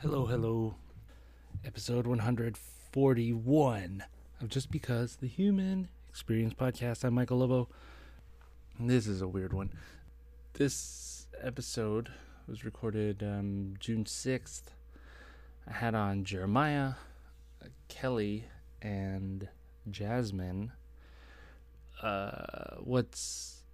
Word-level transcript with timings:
Hello, 0.00 0.26
hello. 0.26 0.76
Episode 1.64 2.06
141 2.06 4.04
of 4.40 4.48
Just 4.48 4.70
Because 4.70 5.16
the 5.16 5.26
Human 5.26 5.88
Experience 6.08 6.54
Podcast. 6.54 7.02
I'm 7.02 7.14
Michael 7.14 7.38
Lobo. 7.38 7.68
This 8.78 9.08
is 9.08 9.22
a 9.22 9.26
weird 9.26 9.52
one. 9.52 9.70
This 10.52 11.26
episode 11.42 12.10
was 12.46 12.64
recorded 12.64 13.24
um, 13.24 13.74
June 13.80 14.04
6th. 14.04 14.62
I 15.66 15.72
had 15.72 15.96
on 15.96 16.22
Jeremiah, 16.22 16.92
Kelly, 17.88 18.44
and 18.80 19.48
Jasmine. 19.90 20.70
Uh, 22.00 22.76
what's 22.78 23.64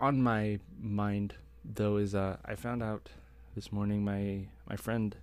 on 0.00 0.20
my 0.20 0.58
mind, 0.80 1.36
though, 1.64 1.98
is 1.98 2.12
uh, 2.12 2.38
I 2.44 2.56
found 2.56 2.82
out 2.82 3.10
this 3.54 3.70
morning 3.70 4.04
my, 4.04 4.48
my 4.68 4.74
friend 4.74 5.14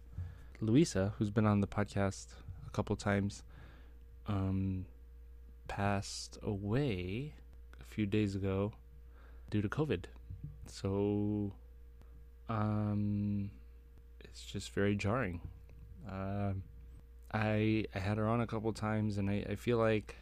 Louisa, 0.61 1.13
who's 1.17 1.31
been 1.31 1.47
on 1.47 1.59
the 1.59 1.67
podcast 1.67 2.27
a 2.67 2.69
couple 2.69 2.95
times, 2.95 3.41
um, 4.27 4.85
passed 5.67 6.37
away 6.43 7.33
a 7.79 7.83
few 7.83 8.05
days 8.05 8.35
ago 8.35 8.71
due 9.49 9.63
to 9.63 9.67
COVID. 9.67 10.05
So, 10.67 11.51
um, 12.47 13.49
it's 14.19 14.45
just 14.45 14.71
very 14.71 14.95
jarring. 14.95 15.41
Uh, 16.07 16.53
I 17.33 17.85
I 17.95 17.99
had 17.99 18.19
her 18.19 18.27
on 18.27 18.39
a 18.39 18.47
couple 18.47 18.71
times, 18.71 19.17
and 19.17 19.31
I, 19.31 19.45
I 19.49 19.55
feel 19.55 19.79
like 19.79 20.17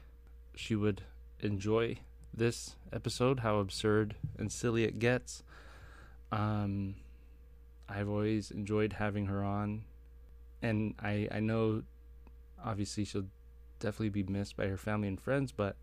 she 0.56 0.74
would 0.74 1.02
enjoy 1.42 1.98
this 2.34 2.78
episode. 2.94 3.42
How 3.42 3.60
absurd 3.60 4.16
and 4.38 4.50
silly 4.50 4.86
it 4.86 5.00
gets. 5.00 5.44
Um, 6.32 6.96
I've 7.90 8.08
always 8.08 8.52
enjoyed 8.52 8.94
having 8.94 9.26
her 9.26 9.44
on 9.44 9.84
and 10.62 10.96
I 11.00 11.28
I 11.32 11.40
know 11.40 11.84
obviously 12.64 13.06
she'll 13.06 13.28
definitely 13.80 14.10
be 14.10 14.24
missed 14.24 14.58
by 14.58 14.68
her 14.68 14.78
family 14.78 15.08
and 15.08 15.20
friends, 15.20 15.52
but 15.52 15.76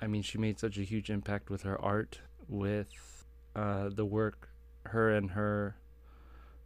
I 0.00 0.06
mean 0.06 0.22
she 0.22 0.38
made 0.38 0.58
such 0.58 0.78
a 0.78 0.82
huge 0.82 1.10
impact 1.10 1.50
with 1.50 1.62
her 1.62 1.80
art, 1.80 2.20
with 2.48 3.24
uh, 3.56 3.90
the 3.92 4.04
work 4.04 4.50
her 4.86 5.10
and 5.10 5.30
her 5.32 5.76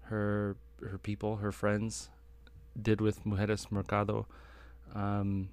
her 0.02 0.56
her 0.82 0.98
people, 0.98 1.36
her 1.36 1.52
friends 1.52 2.10
did 2.80 3.00
with 3.00 3.24
Mujeres 3.24 3.70
Mercado, 3.70 4.27
um, 4.94 5.50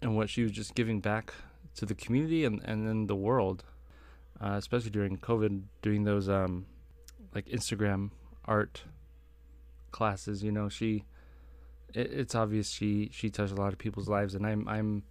and 0.00 0.16
what 0.16 0.30
she 0.30 0.42
was 0.42 0.52
just 0.52 0.74
giving 0.74 1.00
back 1.00 1.34
to 1.76 1.86
the 1.86 1.94
community 1.94 2.44
and 2.44 2.62
and 2.64 2.86
then 2.88 3.06
the 3.06 3.16
world, 3.16 3.64
uh, 4.40 4.54
especially 4.56 4.90
during 4.90 5.18
COVID, 5.18 5.62
doing 5.82 6.04
those 6.04 6.28
um, 6.28 6.66
like 7.34 7.46
Instagram 7.46 8.10
art 8.44 8.82
classes. 9.94 10.42
You 10.42 10.52
know, 10.52 10.68
she 10.68 11.04
it, 11.94 12.12
it's 12.12 12.34
obvious 12.34 12.68
she 12.68 13.08
she 13.12 13.30
touched 13.30 13.52
a 13.52 13.60
lot 13.64 13.72
of 13.72 13.78
people's 13.78 14.08
lives, 14.08 14.34
and 14.34 14.44
I'm 14.46 14.68
I'm 14.68 15.04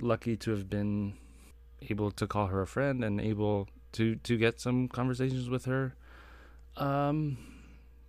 lucky 0.00 0.36
to 0.36 0.50
have 0.50 0.68
been 0.68 1.14
able 1.90 2.10
to 2.10 2.26
call 2.26 2.48
her 2.48 2.60
a 2.62 2.66
friend 2.66 3.04
and 3.04 3.20
able 3.20 3.68
to 3.92 4.16
to 4.16 4.36
get 4.36 4.60
some 4.60 4.88
conversations 4.88 5.48
with 5.50 5.64
her 5.66 5.94
um 6.76 7.36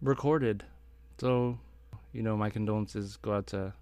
recorded 0.01 0.63
so 1.19 1.57
you 2.13 2.21
know 2.21 2.37
my 2.37 2.49
condolences 2.49 3.17
go 3.17 3.33
out 3.33 3.47
to 3.47 3.73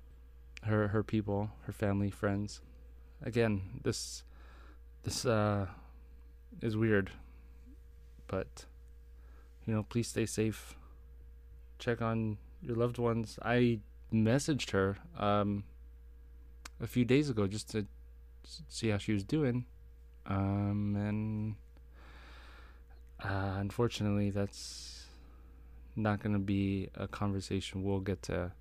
her 0.63 0.87
her 0.87 1.03
people 1.03 1.51
her 1.65 1.73
family 1.73 2.09
friends 2.09 2.61
again 3.23 3.61
this 3.83 4.23
this 5.03 5.25
uh 5.25 5.67
is 6.61 6.75
weird 6.77 7.11
but 8.27 8.65
you 9.65 9.73
know 9.73 9.83
please 9.83 10.07
stay 10.07 10.25
safe 10.25 10.75
check 11.81 12.01
on 12.01 12.37
your 12.61 12.75
loved 12.75 12.97
ones. 12.97 13.37
I 13.41 13.79
messaged 14.13 14.71
her 14.71 14.97
um, 15.17 15.63
a 16.79 16.87
few 16.87 17.03
days 17.03 17.29
ago 17.29 17.47
just 17.47 17.69
to 17.71 17.85
see 18.69 18.89
how 18.89 18.97
she 18.97 19.11
was 19.11 19.23
doing, 19.23 19.65
um, 20.27 20.95
and 20.95 21.55
uh, 23.23 23.57
unfortunately, 23.59 24.29
that's 24.29 25.05
not 25.95 26.21
going 26.21 26.33
to 26.33 26.39
be 26.39 26.89
a 26.95 27.07
conversation 27.07 27.83
we'll 27.83 27.99
get 27.99 28.21
to 28.23 28.51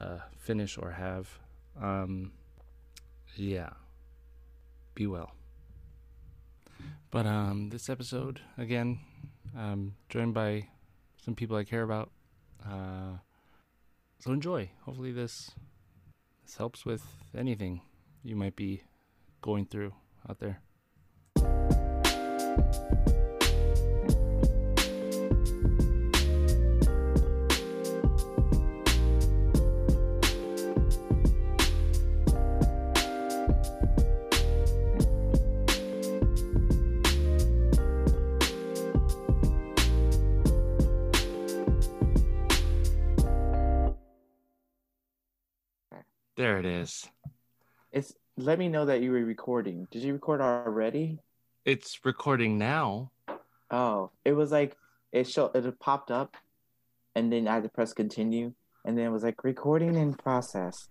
uh, 0.00 0.18
finish 0.38 0.76
or 0.78 0.90
have. 0.90 1.38
Um, 1.80 2.32
yeah, 3.36 3.70
be 4.94 5.06
well. 5.06 5.32
But 7.10 7.26
um, 7.26 7.68
this 7.68 7.88
episode 7.88 8.40
again, 8.56 9.00
um, 9.56 9.94
joined 10.08 10.34
by 10.34 10.68
some 11.24 11.34
people 11.34 11.56
I 11.56 11.64
care 11.64 11.82
about. 11.82 12.10
Uh, 12.64 13.18
so 14.18 14.32
enjoy. 14.32 14.70
Hopefully 14.82 15.12
this 15.12 15.50
this 16.44 16.56
helps 16.56 16.84
with 16.84 17.02
anything 17.36 17.80
you 18.22 18.36
might 18.36 18.56
be 18.56 18.82
going 19.40 19.66
through 19.66 19.94
out 20.28 20.38
there. 20.38 20.60
There 46.42 46.58
it 46.58 46.66
is. 46.66 47.08
It's 47.92 48.14
let 48.36 48.58
me 48.58 48.68
know 48.68 48.84
that 48.86 49.00
you 49.00 49.12
were 49.12 49.24
recording. 49.24 49.86
Did 49.92 50.02
you 50.02 50.12
record 50.12 50.40
already? 50.40 51.20
It's 51.64 52.04
recording 52.04 52.58
now. 52.58 53.12
Oh, 53.70 54.10
it 54.24 54.32
was 54.32 54.50
like 54.50 54.76
it 55.12 55.28
showed 55.28 55.54
it 55.54 55.78
popped 55.78 56.10
up, 56.10 56.36
and 57.14 57.32
then 57.32 57.46
I 57.46 57.54
had 57.54 57.62
to 57.62 57.68
press 57.68 57.92
continue, 57.92 58.52
and 58.84 58.98
then 58.98 59.06
it 59.06 59.10
was 59.10 59.22
like 59.22 59.44
recording 59.44 59.94
in 59.94 60.14
process. 60.14 60.88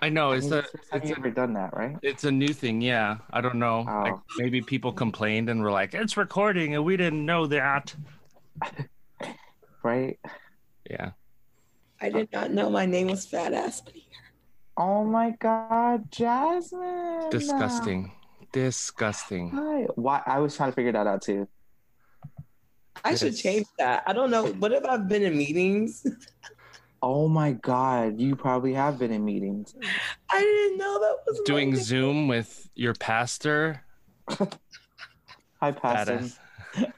I 0.00 0.08
know 0.08 0.30
it's 0.30 0.52
a 0.52 0.62
Have 0.92 1.02
it's 1.02 1.08
you 1.10 1.16
a, 1.16 1.18
ever 1.18 1.30
done 1.32 1.54
that, 1.54 1.76
right? 1.76 1.96
it's 2.02 2.22
a 2.22 2.30
new 2.30 2.54
thing. 2.54 2.80
Yeah, 2.80 3.16
I 3.32 3.40
don't 3.40 3.56
know. 3.56 3.84
Oh. 3.88 4.02
Like 4.02 4.12
Oh. 4.14 4.22
maybe 4.38 4.60
people 4.60 4.92
complained 4.92 5.50
and 5.50 5.60
were 5.60 5.72
like, 5.72 5.94
"It's 5.94 6.16
recording," 6.16 6.76
and 6.76 6.84
we 6.84 6.96
didn't 6.96 7.26
know 7.26 7.48
that. 7.48 7.92
Right? 9.82 10.16
Yeah. 10.88 11.10
I 12.00 12.10
did 12.10 12.30
not 12.32 12.52
know 12.52 12.70
my 12.70 12.86
name 12.86 13.08
was 13.08 13.26
Fat 13.26 13.52
Ass 13.52 13.80
Veneer. 13.80 14.04
Oh 14.80 15.02
my 15.02 15.34
God, 15.40 16.08
Jasmine! 16.08 17.30
Disgusting. 17.32 18.12
Disgusting. 18.52 19.50
Hi. 19.50 19.86
Why? 19.96 20.22
I 20.24 20.38
was 20.38 20.56
trying 20.56 20.70
to 20.70 20.76
figure 20.76 20.92
that 20.92 21.04
out 21.04 21.20
too. 21.20 21.48
I 23.04 23.16
should 23.16 23.36
change 23.36 23.66
that. 23.80 24.04
I 24.06 24.12
don't 24.12 24.30
know. 24.30 24.46
What 24.46 24.70
if 24.70 24.84
I've 24.84 25.08
been 25.08 25.24
in 25.24 25.36
meetings? 25.36 26.06
Oh 27.00 27.28
my 27.28 27.52
God, 27.52 28.20
you 28.20 28.34
probably 28.34 28.74
have 28.74 28.98
been 28.98 29.12
in 29.12 29.24
meetings. 29.24 29.72
I 30.28 30.40
didn't 30.40 30.78
know 30.78 30.98
that 30.98 31.18
was 31.28 31.40
Doing 31.46 31.70
name. 31.70 31.80
Zoom 31.80 32.26
with 32.26 32.68
your 32.74 32.92
pastor. 32.92 33.84
Hi, 35.60 35.70
Pastor. 35.70 36.18
Badass. 36.18 36.38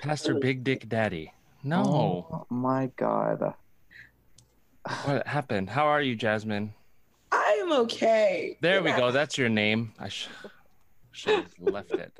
Pastor 0.00 0.34
Big 0.34 0.64
Dick 0.64 0.88
Daddy. 0.88 1.32
No. 1.62 2.26
Oh 2.28 2.46
my 2.50 2.90
God. 2.96 3.54
What 5.04 5.26
happened? 5.26 5.70
How 5.70 5.86
are 5.86 6.02
you, 6.02 6.16
Jasmine? 6.16 6.74
I 7.30 7.58
am 7.62 7.72
okay. 7.84 8.58
There 8.60 8.82
we 8.82 8.92
go. 8.92 9.10
That's 9.10 9.38
your 9.38 9.48
name. 9.48 9.92
I 9.98 10.08
sh- 10.08 10.28
should 11.12 11.34
have 11.34 11.52
left 11.60 11.92
it. 11.92 12.12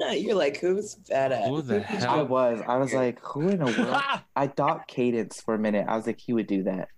You're 0.10 0.34
like, 0.34 0.58
who's 0.58 0.94
Fat 1.08 1.32
Ass? 1.32 1.46
Who 1.48 1.62
the 1.62 1.80
hell? 1.80 2.10
I 2.10 2.22
was. 2.22 2.60
I 2.66 2.76
was 2.76 2.92
like, 2.92 3.20
who 3.20 3.48
in 3.48 3.58
the 3.58 3.66
world? 3.66 4.02
I 4.36 4.48
thought 4.48 4.86
Cadence 4.86 5.40
for 5.40 5.54
a 5.54 5.58
minute. 5.58 5.86
I 5.88 5.96
was 5.96 6.06
like, 6.06 6.20
he 6.20 6.32
would 6.32 6.46
do 6.46 6.64
that. 6.64 6.88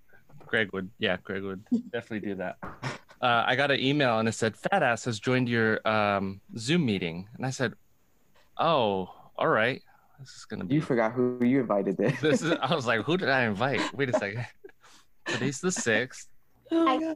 Greg 0.46 0.72
would. 0.72 0.90
Yeah, 0.98 1.18
Greg 1.22 1.42
would 1.42 1.62
definitely 1.92 2.26
do 2.30 2.34
that. 2.36 2.56
Uh, 3.20 3.44
I 3.46 3.54
got 3.54 3.70
an 3.70 3.80
email 3.80 4.18
and 4.18 4.28
it 4.28 4.32
said, 4.32 4.56
"Fat 4.56 4.82
ass 4.82 5.04
has 5.04 5.20
joined 5.20 5.48
your 5.48 5.86
um, 5.86 6.40
Zoom 6.56 6.86
meeting," 6.86 7.28
and 7.36 7.44
I 7.44 7.50
said, 7.50 7.74
"Oh, 8.56 9.10
all 9.36 9.48
right. 9.48 9.82
This 10.18 10.30
is 10.30 10.44
gonna 10.44 10.64
be." 10.64 10.74
You 10.74 10.80
forgot 10.80 11.12
who 11.12 11.38
you 11.42 11.60
invited 11.60 11.96
then. 11.96 12.16
this 12.22 12.42
is. 12.42 12.52
I 12.62 12.74
was 12.74 12.86
like, 12.86 13.02
"Who 13.02 13.16
did 13.16 13.28
I 13.28 13.44
invite?" 13.44 13.92
Wait 13.94 14.08
a 14.08 14.18
second. 14.18 14.46
Today's 15.26 15.60
the 15.60 15.72
sixth. 15.72 16.28
Oh 16.70 16.84
my 16.84 17.14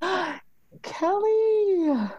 God. 0.00 0.40
Kelly. 0.82 2.10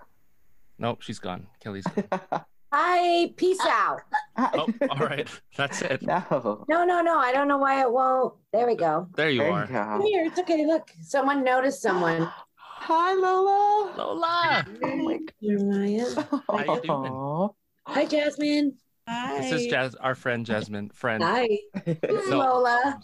Nope, 0.77 1.01
she's 1.01 1.19
gone. 1.19 1.47
Kelly's 1.59 1.85
gone. 1.85 2.21
Hi, 2.73 3.31
peace 3.37 3.59
ah. 3.61 3.97
out. 4.37 4.53
Oh, 4.55 4.67
all 4.89 4.97
right. 4.97 5.27
That's 5.55 5.83
it. 5.83 6.01
No. 6.01 6.65
No, 6.67 6.83
no, 6.83 7.01
no. 7.01 7.19
I 7.19 7.31
don't 7.31 7.47
know 7.47 7.59
why 7.59 7.81
it 7.81 7.91
won't. 7.91 8.33
There 8.51 8.65
we 8.65 8.75
go. 8.75 9.07
There 9.15 9.29
you 9.29 9.41
There 9.41 9.51
are. 9.51 9.61
you 9.61 9.67
go. 9.67 9.73
Come 9.73 10.01
here. 10.01 10.25
It's 10.25 10.39
okay. 10.39 10.65
Look, 10.65 10.89
someone 10.99 11.43
noticed 11.43 11.83
someone. 11.83 12.27
Hi, 12.57 13.13
Lola. 13.13 13.93
Lola. 13.95 14.65
Oh 14.83 14.95
my 14.97 15.19
Jeremiah. 15.41 16.05
How 16.49 16.73
you 16.73 16.81
doing? 16.81 17.49
Hi, 17.85 18.05
Jasmine. 18.05 18.73
Hi. 19.07 19.39
This 19.41 19.51
is 19.61 19.67
Jas- 19.67 19.95
our 19.95 20.15
friend 20.15 20.45
Jasmine. 20.45 20.89
Friend. 20.93 21.21
Hi. 21.23 21.47
Who's 21.85 22.29
No. 22.29 22.37
Lola? 22.39 22.99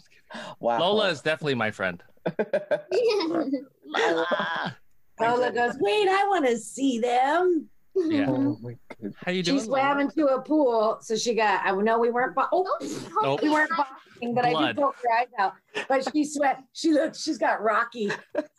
Wow. 0.60 0.78
Lola 0.80 1.08
is 1.10 1.20
definitely 1.20 1.54
my 1.56 1.70
friend. 1.70 2.02
Lola. 3.86 4.76
Lola 5.20 5.52
goes, 5.52 5.74
wait, 5.80 6.08
I 6.08 6.26
want 6.28 6.46
to 6.46 6.56
see 6.56 6.98
them. 6.98 7.68
Yeah. 7.96 8.26
oh 8.30 8.56
my. 8.62 8.76
How 9.26 9.32
you 9.32 9.42
doing? 9.42 9.58
She 9.58 9.64
swam 9.64 9.96
Lola? 9.98 10.00
into 10.08 10.26
a 10.28 10.40
pool, 10.40 10.98
so 11.02 11.16
she 11.16 11.34
got. 11.34 11.62
I 11.66 11.72
know 11.72 11.98
we 11.98 12.10
weren't. 12.10 12.34
Bo- 12.36 12.46
oh, 12.52 12.66
Nope. 13.22 13.42
we 13.42 13.50
weren't 13.50 13.70
boxing, 13.76 14.32
but 14.32 14.44
I 14.46 14.52
Blood. 14.52 14.66
did 14.68 14.76
poke 14.76 14.96
her 15.02 15.18
eyes 15.18 15.26
out. 15.38 15.54
But 15.88 16.08
she 16.12 16.24
sweat. 16.24 16.62
She 16.72 16.92
looks. 16.92 17.22
She's 17.22 17.36
got 17.36 17.60
rocky 17.60 18.10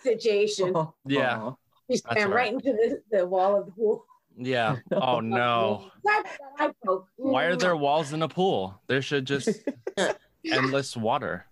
situation. 0.03 0.75
Yeah. 1.05 1.51
She 1.89 1.97
That's 1.97 2.01
swam 2.21 2.29
all 2.31 2.35
right 2.35 2.53
into 2.53 2.73
the, 2.73 3.01
the 3.09 3.25
wall 3.25 3.55
of 3.57 3.65
the 3.67 3.71
pool. 3.71 4.05
Yeah. 4.37 4.77
Oh 4.91 5.19
no. 5.19 5.91
Sorry 6.05 6.23
for 6.23 6.29
that 6.57 6.69
eye 6.69 6.71
poke. 6.85 7.07
Why 7.17 7.43
are 7.45 7.55
there 7.55 7.75
walls 7.75 8.13
in 8.13 8.21
a 8.21 8.27
pool? 8.27 8.79
There 8.87 9.01
should 9.01 9.25
just 9.25 9.49
endless 10.45 10.95
water. 10.97 11.45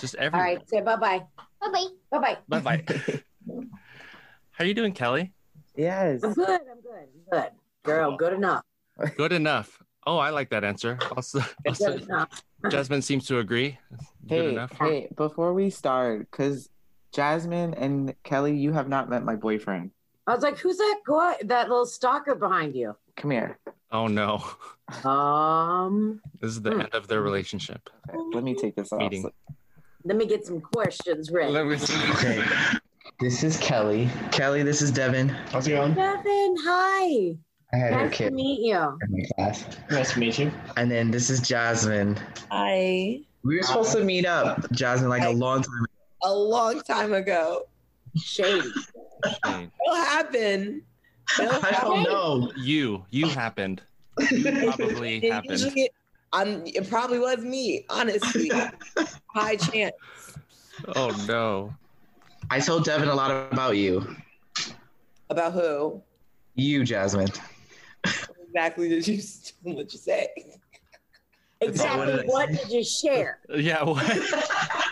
Just 0.00 0.16
All 0.16 0.24
everywhere. 0.24 0.46
right. 0.46 0.68
Say 0.68 0.80
bye 0.80 0.96
bye. 0.96 1.22
Bye 1.60 1.68
bye. 1.72 1.86
Bye 2.10 2.18
bye. 2.48 2.60
Bye 2.60 2.60
bye. 2.60 3.20
How 4.50 4.64
are 4.64 4.66
you 4.66 4.74
doing, 4.74 4.92
Kelly? 4.92 5.32
Yes. 5.76 6.22
I'm 6.22 6.32
good. 6.34 6.48
I'm 6.48 6.80
good. 6.80 7.08
I'm 7.32 7.40
good. 7.42 7.50
Girl, 7.82 8.12
oh. 8.12 8.16
good 8.16 8.32
enough. 8.32 8.62
Good 9.16 9.32
enough. 9.32 9.82
Oh, 10.06 10.18
I 10.18 10.30
like 10.30 10.50
that 10.50 10.64
answer. 10.64 10.98
Also, 11.16 11.40
also 11.66 11.92
Good 11.92 12.02
enough. 12.02 12.42
Jasmine 12.70 13.02
seems 13.02 13.26
to 13.26 13.38
agree. 13.38 13.78
Good 14.28 14.34
Hey, 14.44 14.52
enough. 14.52 14.72
hey, 14.78 15.08
before 15.16 15.52
we 15.54 15.70
start, 15.70 16.30
because 16.30 16.68
Jasmine 17.12 17.74
and 17.74 18.14
Kelly, 18.22 18.56
you 18.56 18.72
have 18.72 18.88
not 18.88 19.08
met 19.08 19.24
my 19.24 19.34
boyfriend. 19.36 19.90
I 20.26 20.34
was 20.34 20.42
like, 20.42 20.58
who's 20.58 20.78
that 20.78 21.00
guy? 21.06 21.36
That 21.44 21.68
little 21.68 21.86
stalker 21.86 22.34
behind 22.34 22.74
you? 22.74 22.96
Come 23.16 23.30
here. 23.30 23.58
Oh 23.92 24.06
no. 24.06 24.42
Um, 25.08 26.20
This 26.40 26.50
is 26.52 26.62
the 26.62 26.72
Hmm. 26.72 26.80
end 26.82 26.94
of 26.94 27.06
their 27.08 27.22
relationship. 27.22 27.88
Okay, 28.08 28.18
let 28.34 28.44
me 28.44 28.54
take 28.54 28.74
this 28.76 28.92
off. 28.92 28.98
Meeting. 29.00 29.30
let 30.04 30.16
me 30.16 30.26
get 30.26 30.44
some 30.46 30.60
questions 30.60 31.30
ready. 31.30 31.52
Let 31.52 31.66
me 31.66 31.76
see. 31.78 31.94
Okay. 32.12 32.42
This 33.20 33.42
is 33.44 33.56
Kelly. 33.58 34.08
Kelly, 34.32 34.62
this 34.62 34.82
is 34.82 34.90
Devin. 34.90 35.28
How's 35.28 35.66
it 35.66 35.70
going? 35.70 35.94
Devin, 35.94 36.56
hi. 36.60 37.36
I 37.72 37.76
had 37.76 37.92
her 37.94 38.00
Nice 38.06 38.10
to 38.10 38.24
kid 38.24 38.32
meet 38.34 38.60
you. 38.60 38.76
in 38.76 38.98
my 39.10 39.24
class. 39.36 39.64
Nice 39.90 40.12
to 40.14 40.18
meet 40.18 40.38
you. 40.38 40.50
And 40.76 40.90
then 40.90 41.10
this 41.10 41.30
is 41.30 41.40
Jasmine. 41.40 42.18
Hi. 42.50 43.20
We 43.42 43.56
were 43.56 43.62
supposed 43.62 43.92
to 43.92 44.02
meet 44.04 44.26
up, 44.26 44.70
Jasmine, 44.72 45.08
like 45.10 45.22
a 45.22 45.30
long 45.30 45.62
time 45.62 45.84
ago. 45.84 45.92
A 46.24 46.34
long 46.34 46.80
time 46.82 47.12
ago. 47.12 47.66
Shady. 48.16 48.68
Shane. 49.44 49.70
What 49.78 50.06
happened? 50.08 50.82
ago. 51.38 51.58
I 51.62 51.70
don't 51.80 52.02
know. 52.02 52.52
You, 52.56 53.04
you 53.10 53.26
happened. 53.28 53.80
Probably 54.16 55.16
It 55.24 55.32
happened. 55.32 55.50
usually- 55.60 55.90
I'm, 56.32 56.66
it 56.66 56.88
probably 56.90 57.18
was 57.20 57.38
me, 57.38 57.84
honestly. 57.88 58.50
High 59.28 59.56
chance. 59.56 59.94
Oh 60.96 61.14
no. 61.28 61.72
I 62.50 62.58
told 62.60 62.84
Devin 62.84 63.08
a 63.08 63.14
lot 63.14 63.30
about 63.52 63.76
you. 63.76 64.16
About 65.30 65.52
who? 65.52 66.02
You, 66.56 66.84
Jasmine. 66.84 67.28
Exactly 68.48 68.88
did 68.88 69.06
you 69.08 69.20
what 69.62 69.92
you 69.92 69.98
say? 69.98 70.28
Exactly. 71.60 72.14
what. 72.14 72.26
What 72.26 72.48
did 72.50 72.68
you 72.70 72.84
share? 72.84 73.38
Yeah. 73.48 73.82
What? 73.84 74.04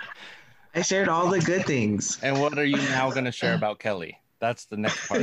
I 0.74 0.82
shared 0.82 1.08
all 1.08 1.28
the 1.28 1.40
good 1.40 1.66
things. 1.66 2.18
And 2.22 2.40
what 2.40 2.58
are 2.58 2.64
you 2.64 2.76
now 2.76 3.10
going 3.10 3.24
to 3.24 3.32
share 3.32 3.54
about 3.54 3.78
Kelly? 3.78 4.18
That's 4.40 4.64
the 4.66 4.76
next 4.76 5.08
part. 5.08 5.22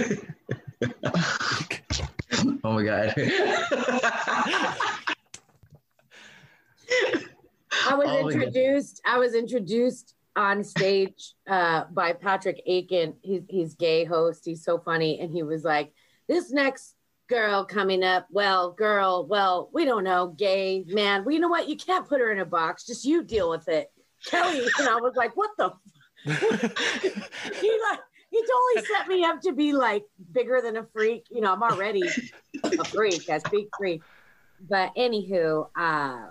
Oh 2.63 2.74
my 2.74 2.84
god. 2.84 3.13
I 3.18 4.75
was 7.96 8.07
Oh 8.07 8.30
introduced. 8.30 9.01
I 9.06 9.18
was 9.18 9.34
introduced 9.34 10.13
on 10.36 10.63
stage 10.63 11.34
uh, 11.50 11.86
by 11.92 12.13
Patrick 12.13 12.62
Aiken. 12.66 13.16
He's 13.22 13.44
he's 13.50 13.75
gay 13.75 14.06
host. 14.06 14.44
He's 14.45 14.63
so 14.63 14.78
funny, 14.78 15.19
and 15.19 15.31
he 15.31 15.44
was 15.44 15.63
like, 15.63 15.94
"This 16.28 16.52
next 16.52 16.95
girl 17.28 17.66
coming 17.66 18.04
up, 18.04 18.28
well, 18.31 18.72
girl, 18.72 19.25
well, 19.25 19.69
we 19.74 19.86
don't 19.86 20.04
know, 20.04 20.34
gay 20.38 20.84
man. 20.88 21.24
Well, 21.24 21.34
you 21.34 21.40
know 21.40 21.50
what? 21.50 21.69
You 21.69 21.78
can't 21.78 22.07
put 22.07 22.19
her 22.19 22.31
in 22.31 22.40
a 22.40 22.45
box. 22.45 22.86
Just 22.86 23.06
you 23.06 23.24
deal 23.24 23.50
with 23.50 23.68
it, 23.68 23.92
Kelly." 24.25 24.62
And 24.80 24.88
I 24.89 24.98
was 24.98 25.16
like, 25.16 25.36
"What 25.36 25.51
the?" 25.57 25.71
he 26.25 27.80
like 27.89 28.00
he 28.30 28.42
totally 28.42 28.86
set 28.86 29.07
me 29.07 29.24
up 29.24 29.42
to 29.42 29.54
be 29.54 29.74
like 29.74 30.06
bigger 30.31 30.62
than 30.62 30.77
a 30.77 30.83
freak. 30.94 31.25
You 31.30 31.42
know, 31.42 31.54
I'm 31.54 31.63
already 31.63 32.04
a 32.63 32.86
freak, 32.86 33.27
a 33.30 33.42
big 33.51 33.68
freak. 33.77 34.01
But 34.69 34.94
anywho, 34.95 35.69
uh, 35.77 36.27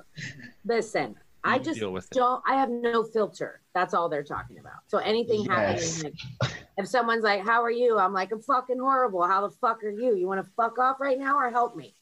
listen, 0.64 1.16
I 1.42 1.58
just 1.58 1.80
deal 1.80 1.92
with 1.92 2.04
it. 2.04 2.14
don't. 2.14 2.42
I 2.46 2.56
have 2.56 2.68
no 2.70 3.02
filter. 3.02 3.62
That's 3.74 3.94
all 3.94 4.08
they're 4.08 4.22
talking 4.22 4.58
about. 4.58 4.80
So 4.88 4.98
anything 4.98 5.44
Yes. 5.44 5.48
happening, 5.48 6.02
like, 6.40 6.50
if 6.76 6.86
someone's 6.86 7.24
like, 7.24 7.42
"How 7.42 7.62
are 7.62 7.70
you?" 7.70 7.98
I'm 7.98 8.12
like, 8.12 8.30
"I'm 8.30 8.42
fucking 8.42 8.78
horrible. 8.78 9.26
How 9.26 9.40
the 9.46 9.50
fuck 9.56 9.82
are 9.82 9.90
you? 9.90 10.14
You 10.14 10.26
want 10.26 10.44
to 10.44 10.50
fuck 10.56 10.78
off 10.78 11.00
right 11.00 11.18
now 11.18 11.38
or 11.38 11.50
help 11.50 11.74
me?" 11.74 11.94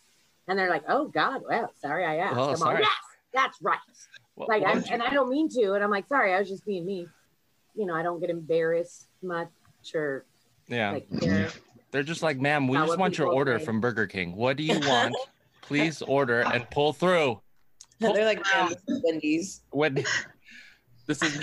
And 0.48 0.58
they're 0.58 0.70
like, 0.70 0.84
"Oh 0.88 1.06
God, 1.06 1.42
well, 1.48 1.70
sorry 1.80 2.04
I 2.04 2.16
asked." 2.16 2.36
Oh, 2.36 2.50
I'm 2.50 2.56
sorry. 2.56 2.74
like, 2.74 2.82
yes, 2.82 2.90
that's 3.32 3.62
right. 3.62 3.78
What- 4.36 4.48
Like, 4.48 4.62
I'm, 4.64 4.78
you- 4.78 4.84
and 4.92 5.02
I 5.02 5.12
don't 5.12 5.28
mean 5.28 5.48
to. 5.50 5.72
And 5.72 5.82
I'm 5.82 5.90
like, 5.90 6.06
sorry, 6.06 6.32
I 6.32 6.38
was 6.38 6.48
just 6.48 6.64
being 6.64 6.86
me. 6.86 7.08
You 7.74 7.86
know, 7.86 7.94
I 7.94 8.02
don't 8.02 8.20
get 8.20 8.30
embarrassed 8.30 9.08
much 9.22 9.50
or 9.94 10.24
yeah. 10.68 10.92
like. 10.92 11.08
Mm-hmm. 11.10 11.18
care. 11.18 11.50
They're 11.90 12.02
just 12.02 12.22
like, 12.22 12.38
ma'am, 12.38 12.68
we 12.68 12.76
just 12.76 12.98
want 12.98 13.16
your 13.18 13.28
order 13.28 13.58
say. 13.58 13.64
from 13.64 13.80
Burger 13.80 14.06
King. 14.06 14.36
What 14.36 14.56
do 14.56 14.62
you 14.62 14.78
want? 14.80 15.14
Please 15.62 16.02
order 16.02 16.40
and 16.42 16.68
pull 16.70 16.92
through. 16.92 17.40
They're 17.98 18.24
like, 18.24 18.42
man, 18.54 18.68
this 18.68 18.82
is 18.86 19.02
Wendy's. 19.04 19.62
When 19.70 20.04
this 21.06 21.22
is 21.22 21.40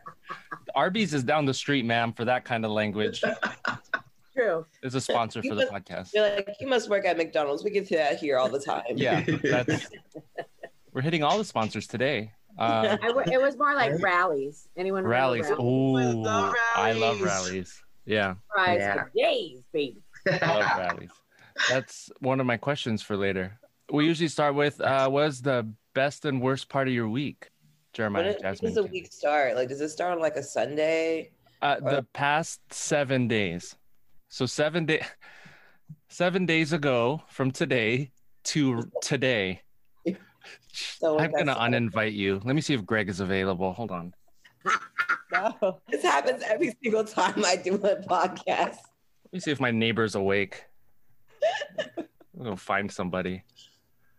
Arby's 0.74 1.14
is 1.14 1.24
down 1.24 1.46
the 1.46 1.54
street, 1.54 1.84
ma'am, 1.84 2.12
for 2.12 2.24
that 2.24 2.44
kind 2.44 2.64
of 2.64 2.70
language. 2.70 3.22
True. 4.34 4.66
Is 4.82 4.94
a 4.94 5.00
sponsor 5.00 5.42
for 5.42 5.54
the 5.54 5.66
podcast. 5.66 6.10
They're 6.10 6.36
like, 6.36 6.48
you 6.60 6.66
must 6.66 6.88
work 6.88 7.04
at 7.04 7.16
McDonald's. 7.16 7.64
We 7.64 7.70
get 7.70 7.86
to 7.88 7.96
that 7.96 8.18
here 8.18 8.38
all 8.38 8.48
the 8.48 8.60
time. 8.60 8.82
Yeah, 8.94 9.24
that's 9.42 9.88
we're 10.92 11.02
hitting 11.02 11.22
all 11.22 11.38
the 11.38 11.44
sponsors 11.44 11.86
today. 11.86 12.32
Uh, 12.58 12.96
I 13.02 13.08
w- 13.08 13.32
it 13.32 13.40
was 13.40 13.56
more 13.56 13.74
like 13.74 14.00
Rally's. 14.02 14.68
Anyone 14.76 15.04
remember 15.04 15.10
Rally's. 15.20 15.50
Rally's? 15.50 16.14
Ooh, 16.14 16.24
I 16.76 16.92
love 16.92 17.20
Rally's. 17.20 17.22
Rally's. 17.22 17.82
Yeah, 18.04 18.34
Fries 18.54 18.78
Yeah. 18.80 19.04
days, 19.14 19.60
baby. 19.72 20.02
I 20.26 20.58
love 20.58 20.78
Rally's. 20.78 21.10
That's 21.68 22.10
one 22.20 22.40
of 22.40 22.46
my 22.46 22.56
questions 22.56 23.02
for 23.02 23.16
later. 23.16 23.58
We 23.90 24.06
usually 24.06 24.28
start 24.28 24.54
with 24.54 24.80
uh, 24.80 25.08
what 25.08 25.26
is 25.28 25.40
the 25.42 25.68
best 25.94 26.24
and 26.24 26.40
worst 26.40 26.68
part 26.68 26.88
of 26.88 26.94
your 26.94 27.08
week, 27.08 27.48
When 27.50 27.92
Jeremiah 27.94 28.22
it- 28.24 28.36
when 28.36 28.42
Jasmine? 28.42 28.74
does 28.74 28.84
the 28.84 28.90
week 28.90 29.12
start? 29.12 29.54
Like, 29.54 29.68
does 29.68 29.80
it 29.80 29.90
start 29.90 30.12
on 30.12 30.20
like 30.20 30.36
a 30.36 30.42
Sunday? 30.42 31.30
Uh, 31.60 31.78
the 31.78 32.04
past 32.12 32.60
seven 32.72 33.28
days. 33.28 33.76
So 34.28 34.46
seven 34.46 34.84
day, 34.86 35.02
seven 36.08 36.44
days 36.46 36.72
ago 36.72 37.22
from 37.28 37.50
today 37.50 38.10
to 38.44 38.90
today. 39.00 39.62
So 40.72 41.18
I'm 41.18 41.32
gonna 41.32 41.54
uninvite 41.54 42.14
you. 42.14 42.40
Let 42.44 42.54
me 42.54 42.60
see 42.60 42.74
if 42.74 42.84
Greg 42.86 43.08
is 43.08 43.20
available. 43.20 43.72
Hold 43.72 43.90
on. 43.90 44.14
No. 45.32 45.80
This 45.90 46.02
happens 46.02 46.42
every 46.46 46.76
single 46.82 47.04
time 47.04 47.42
I 47.42 47.56
do 47.56 47.76
a 47.76 47.96
podcast. 48.02 48.76
Let 48.76 49.32
me 49.32 49.40
see 49.40 49.50
if 49.50 49.60
my 49.60 49.70
neighbor's 49.70 50.14
awake. 50.14 50.66
I'm 51.96 52.44
gonna 52.44 52.56
find 52.56 52.92
somebody. 52.92 53.42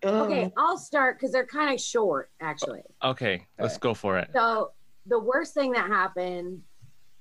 Okay, 0.03 0.45
Um, 0.45 0.51
I'll 0.57 0.77
start 0.77 1.17
because 1.17 1.31
they're 1.31 1.45
kind 1.45 1.71
of 1.73 1.79
short, 1.79 2.31
actually. 2.41 2.81
Okay, 3.03 3.45
let's 3.59 3.77
go 3.77 3.93
for 3.93 4.17
it. 4.17 4.29
So 4.33 4.71
the 5.05 5.19
worst 5.19 5.53
thing 5.53 5.71
that 5.73 5.87
happened 5.87 6.63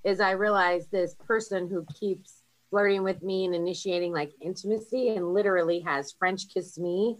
is 0.04 0.20
I 0.20 0.32
realized 0.32 0.90
this 0.90 1.14
person 1.14 1.68
who 1.68 1.84
keeps 1.94 2.42
flirting 2.70 3.02
with 3.02 3.22
me 3.22 3.44
and 3.44 3.54
initiating 3.54 4.12
like 4.12 4.32
intimacy 4.40 5.10
and 5.10 5.34
literally 5.34 5.80
has 5.80 6.12
French 6.18 6.48
kissed 6.52 6.78
me, 6.78 7.18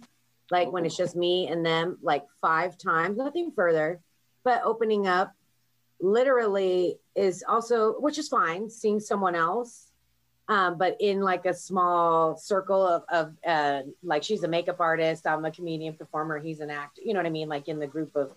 like 0.53 0.71
when 0.71 0.85
it's 0.85 0.97
just 0.97 1.17
me 1.17 1.49
and 1.49 1.65
them, 1.65 1.99
like 2.03 2.27
five 2.43 2.77
times, 2.77 3.17
nothing 3.17 3.51
further, 3.57 4.01
but 4.45 4.61
opening 4.63 5.07
up 5.07 5.35
literally 5.99 6.99
is 7.17 7.43
also, 7.49 7.95
which 8.01 8.19
is 8.19 8.29
fine, 8.29 8.69
seeing 8.69 9.01
someone 9.01 9.35
else. 9.35 9.89
Um, 10.49 10.77
but 10.77 10.99
in 11.01 11.21
like 11.21 11.47
a 11.47 11.55
small 11.55 12.37
circle 12.37 12.87
of, 12.87 13.05
of 13.09 13.33
uh, 13.47 13.83
like 14.03 14.23
she's 14.23 14.43
a 14.43 14.49
makeup 14.49 14.79
artist, 14.79 15.27
I'm 15.27 15.45
a 15.47 15.51
comedian 15.51 15.95
performer, 15.95 16.39
he's 16.39 16.61
an 16.61 16.69
actor, 16.69 17.01
you 17.03 17.15
know 17.15 17.21
what 17.21 17.27
I 17.27 17.31
mean? 17.31 17.49
Like 17.49 17.69
in 17.69 17.79
the 17.79 17.87
group 17.87 18.15
of 18.15 18.33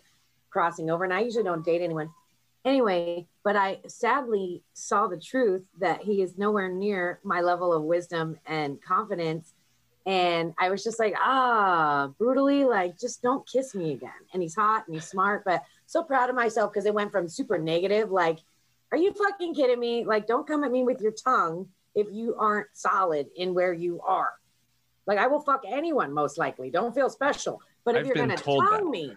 crossing 0.50 0.90
over. 0.90 1.04
And 1.04 1.14
I 1.14 1.20
usually 1.20 1.44
don't 1.44 1.66
date 1.66 1.82
anyone 1.82 2.12
anyway, 2.64 3.28
but 3.44 3.58
I 3.58 3.80
sadly 3.88 4.64
saw 4.74 5.08
the 5.08 5.18
truth 5.18 5.64
that 5.82 6.02
he 6.02 6.22
is 6.22 6.38
nowhere 6.38 6.70
near 6.70 7.20
my 7.24 7.42
level 7.42 7.74
of 7.74 7.84
wisdom 7.84 8.38
and 8.46 8.82
confidence. 8.82 9.54
And 10.06 10.54
I 10.60 10.70
was 10.70 10.84
just 10.84 11.00
like, 11.00 11.16
ah, 11.18 12.10
brutally, 12.20 12.64
like, 12.64 13.00
just 13.00 13.24
don't 13.24 13.48
kiss 13.48 13.74
me 13.74 13.94
again. 13.94 14.12
And 14.34 14.42
he's 14.42 14.56
hot 14.56 14.86
and 14.86 14.96
he's 14.96 15.08
smart, 15.08 15.44
but 15.46 15.64
so 15.88 16.04
proud 16.04 16.30
of 16.30 16.36
myself 16.36 16.72
because 16.72 16.86
it 16.86 16.94
went 16.94 17.12
from 17.12 17.28
super 17.28 17.58
negative, 17.58 18.12
like, 18.12 18.38
are 18.92 18.98
you 18.98 19.14
fucking 19.14 19.56
kidding 19.56 19.80
me? 19.80 20.06
Like, 20.06 20.28
don't 20.28 20.48
come 20.48 20.64
at 20.64 20.72
me 20.72 20.84
with 20.84 21.02
your 21.02 21.12
tongue 21.12 21.68
if 21.96 22.08
you 22.12 22.36
aren't 22.38 22.68
solid 22.74 23.28
in 23.36 23.54
where 23.54 23.74
you 23.74 24.00
are. 24.06 24.34
Like 25.08 25.18
I 25.18 25.28
will 25.28 25.40
fuck 25.40 25.64
anyone 25.68 26.14
most 26.14 26.38
likely. 26.38 26.70
Don't 26.70 26.94
feel 26.94 27.10
special. 27.10 27.62
But 27.84 27.96
if 27.96 28.02
I've 28.02 28.06
you're 28.08 28.16
gonna 28.16 28.38
told 28.38 28.64
that. 28.64 28.80
tongue 28.80 28.92
me, 28.92 29.14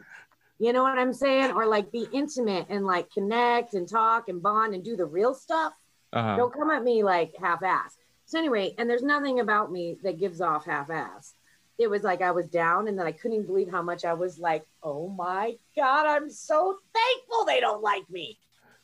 you 0.58 0.72
know 0.72 0.82
what 0.82 0.98
I'm 0.98 1.12
saying? 1.12 1.52
Or 1.52 1.66
like 1.66 1.90
be 1.90 2.06
intimate 2.12 2.66
and 2.68 2.86
like 2.86 3.10
connect 3.10 3.74
and 3.74 3.88
talk 3.88 4.28
and 4.28 4.42
bond 4.42 4.74
and 4.74 4.84
do 4.84 4.96
the 4.96 5.06
real 5.06 5.34
stuff. 5.34 5.72
Uh-huh. 6.12 6.36
Don't 6.36 6.52
come 6.52 6.70
at 6.70 6.82
me 6.82 7.02
like 7.02 7.34
half 7.40 7.62
ass. 7.62 7.96
So 8.28 8.38
anyway, 8.38 8.74
and 8.76 8.90
there's 8.90 9.02
nothing 9.02 9.40
about 9.40 9.72
me 9.72 9.96
that 10.02 10.20
gives 10.20 10.42
off 10.42 10.66
half 10.66 10.90
ass. 10.90 11.32
It 11.78 11.88
was 11.88 12.02
like 12.02 12.20
I 12.20 12.30
was 12.30 12.46
down 12.46 12.86
and 12.86 12.98
then 12.98 13.06
I 13.06 13.12
couldn't 13.12 13.36
even 13.36 13.46
believe 13.46 13.70
how 13.70 13.80
much 13.80 14.04
I 14.04 14.12
was 14.12 14.38
like, 14.38 14.66
oh 14.82 15.08
my 15.08 15.56
God, 15.74 16.06
I'm 16.06 16.28
so 16.28 16.76
thankful 16.92 17.46
they 17.46 17.58
don't 17.60 17.82
like 17.82 18.08
me. 18.10 18.38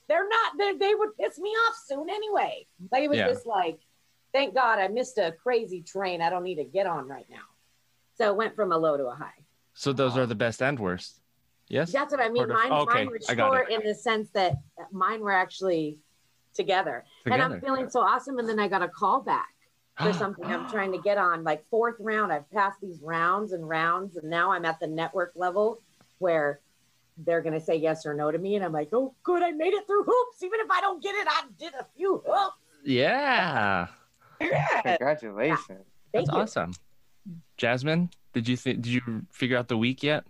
They're 0.08 0.26
not, 0.26 0.52
they, 0.58 0.72
they 0.78 0.94
would 0.94 1.14
piss 1.18 1.38
me 1.38 1.50
off 1.50 1.74
soon 1.86 2.08
anyway. 2.08 2.66
Like 2.90 3.02
it 3.02 3.08
was 3.08 3.18
Yeah. 3.18 3.28
just 3.28 3.44
like, 3.44 3.78
thank 4.32 4.54
God 4.54 4.78
I 4.78 4.88
missed 4.88 5.18
a 5.18 5.32
crazy 5.32 5.82
train 5.82 6.22
I 6.22 6.30
don't 6.30 6.42
need 6.42 6.56
to 6.56 6.64
get 6.64 6.86
on 6.86 7.06
right 7.06 7.26
now. 7.28 7.44
So 8.16 8.30
it 8.30 8.36
went 8.36 8.56
from 8.56 8.72
a 8.72 8.78
low 8.78 8.96
to 8.96 9.08
a 9.08 9.14
high. 9.14 9.44
So 9.74 9.92
those 9.92 10.16
are 10.16 10.24
the 10.24 10.34
best 10.34 10.62
and 10.62 10.80
worst. 10.80 11.20
Yes. 11.68 11.92
That's 11.92 12.12
what 12.12 12.20
I 12.22 12.30
mean. 12.30 12.48
Mine, 12.48 12.72
Okay, 12.72 12.94
mine 13.04 13.10
were 13.10 13.20
short 13.20 13.70
in 13.70 13.82
the 13.84 13.94
sense 13.94 14.30
that 14.30 14.54
mine 14.90 15.20
were 15.20 15.32
actually 15.32 15.98
together. 16.54 17.04
And 17.26 17.40
I'm 17.40 17.60
feeling 17.60 17.88
so 17.90 18.00
awesome. 18.00 18.38
And 18.38 18.48
then 18.48 18.58
I 18.58 18.68
got 18.68 18.82
a 18.82 18.88
call 18.88 19.20
back 19.20 19.54
for 20.00 20.12
something 20.14 20.44
I'm 20.44 20.68
trying 20.68 20.92
to 20.92 20.98
get 20.98 21.18
on. 21.18 21.44
Like 21.44 21.64
fourth 21.70 21.96
round, 22.00 22.32
I've 22.32 22.50
passed 22.50 22.80
these 22.80 23.00
rounds 23.02 23.52
and 23.52 23.68
rounds, 23.68 24.16
and 24.16 24.28
now 24.28 24.52
I'm 24.52 24.64
at 24.64 24.80
the 24.80 24.86
network 24.86 25.32
level 25.34 25.80
where 26.18 26.60
they're 27.18 27.42
gonna 27.42 27.60
say 27.60 27.76
yes 27.76 28.06
or 28.06 28.14
no 28.14 28.30
to 28.30 28.38
me, 28.38 28.56
and 28.56 28.64
I'm 28.64 28.72
like, 28.72 28.88
oh, 28.92 29.14
good, 29.22 29.42
I 29.42 29.52
made 29.52 29.72
it 29.72 29.86
through 29.86 30.04
hoops. 30.04 30.42
Even 30.42 30.60
if 30.60 30.70
I 30.70 30.80
don't 30.80 31.02
get 31.02 31.14
it, 31.14 31.26
I 31.28 31.42
did 31.58 31.74
a 31.74 31.86
few 31.96 32.22
hoops. 32.26 32.56
Yeah. 32.84 33.86
Congratulations. 34.82 35.86
Thank 36.12 36.26
That's 36.26 36.28
you. 36.28 36.42
awesome. 36.42 36.72
Jasmine, 37.56 38.10
did 38.32 38.48
you 38.48 38.56
think 38.56 38.82
did 38.82 38.92
you 38.92 39.22
figure 39.30 39.56
out 39.56 39.68
the 39.68 39.76
week 39.76 40.02
yet? 40.02 40.24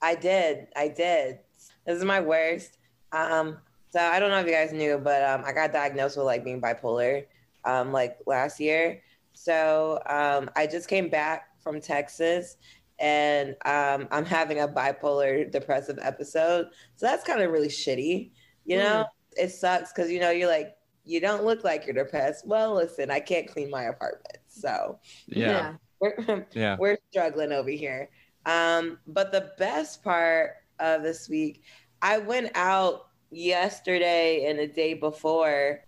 I 0.00 0.14
did. 0.14 0.68
I 0.76 0.88
did. 0.88 1.40
This 1.84 1.98
is 1.98 2.04
my 2.04 2.20
worst. 2.20 2.78
Um, 3.12 3.58
so 3.90 4.00
I 4.00 4.18
don't 4.18 4.30
know 4.30 4.38
if 4.40 4.46
you 4.46 4.52
guys 4.52 4.72
knew, 4.72 4.98
but 4.98 5.22
um, 5.22 5.42
I 5.44 5.52
got 5.52 5.72
diagnosed 5.72 6.16
with 6.16 6.26
like 6.26 6.44
being 6.44 6.60
bipolar 6.60 7.24
um, 7.64 7.92
like 7.92 8.18
last 8.26 8.60
year. 8.60 9.02
So 9.32 10.00
um, 10.06 10.50
I 10.56 10.66
just 10.66 10.88
came 10.88 11.08
back 11.08 11.60
from 11.62 11.80
Texas 11.80 12.56
and 12.98 13.50
um, 13.64 14.08
I'm 14.10 14.24
having 14.24 14.60
a 14.60 14.68
bipolar 14.68 15.50
depressive 15.50 15.98
episode. 16.02 16.66
So 16.96 17.06
that's 17.06 17.24
kind 17.24 17.40
of 17.40 17.50
really 17.50 17.68
shitty. 17.68 18.30
You 18.64 18.76
know, 18.76 19.06
it 19.36 19.50
sucks 19.50 19.92
because, 19.92 20.10
you 20.10 20.20
know, 20.20 20.30
you're 20.30 20.48
like, 20.48 20.76
you 21.04 21.20
don't 21.20 21.44
look 21.44 21.64
like 21.64 21.86
you're 21.86 21.94
depressed. 21.94 22.46
Well, 22.46 22.74
listen, 22.74 23.10
I 23.10 23.20
can't 23.20 23.46
clean 23.48 23.70
my 23.70 23.84
apartment. 23.84 24.38
So 24.48 24.98
Yeah. 25.26 25.74
we're, 26.00 26.46
Yeah. 26.52 26.76
we're 26.78 26.98
struggling 27.10 27.52
over 27.52 27.70
here. 27.70 28.10
Um, 28.44 28.98
but 29.06 29.32
the 29.32 29.52
best 29.58 30.02
part 30.02 30.56
of 30.78 31.02
this 31.02 31.28
week, 31.28 31.62
I 32.02 32.18
went 32.18 32.50
out 32.54 33.07
yesterday 33.30 34.46
and 34.48 34.58
the 34.58 34.66
day 34.66 34.94
before, 34.94 35.84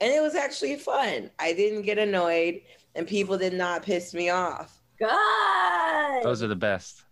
and 0.00 0.12
it 0.12 0.20
was 0.22 0.34
actually 0.34 0.76
fun. 0.76 1.30
I 1.38 1.52
didn't 1.52 1.82
get 1.82 1.98
annoyed, 1.98 2.62
and 2.94 3.06
people 3.06 3.38
did 3.38 3.52
not 3.54 3.82
piss 3.82 4.14
me 4.14 4.30
off. 4.30 4.82
Good. 4.98 6.24
Those 6.24 6.42
are 6.42 6.48
the 6.48 6.56
best. 6.56 7.04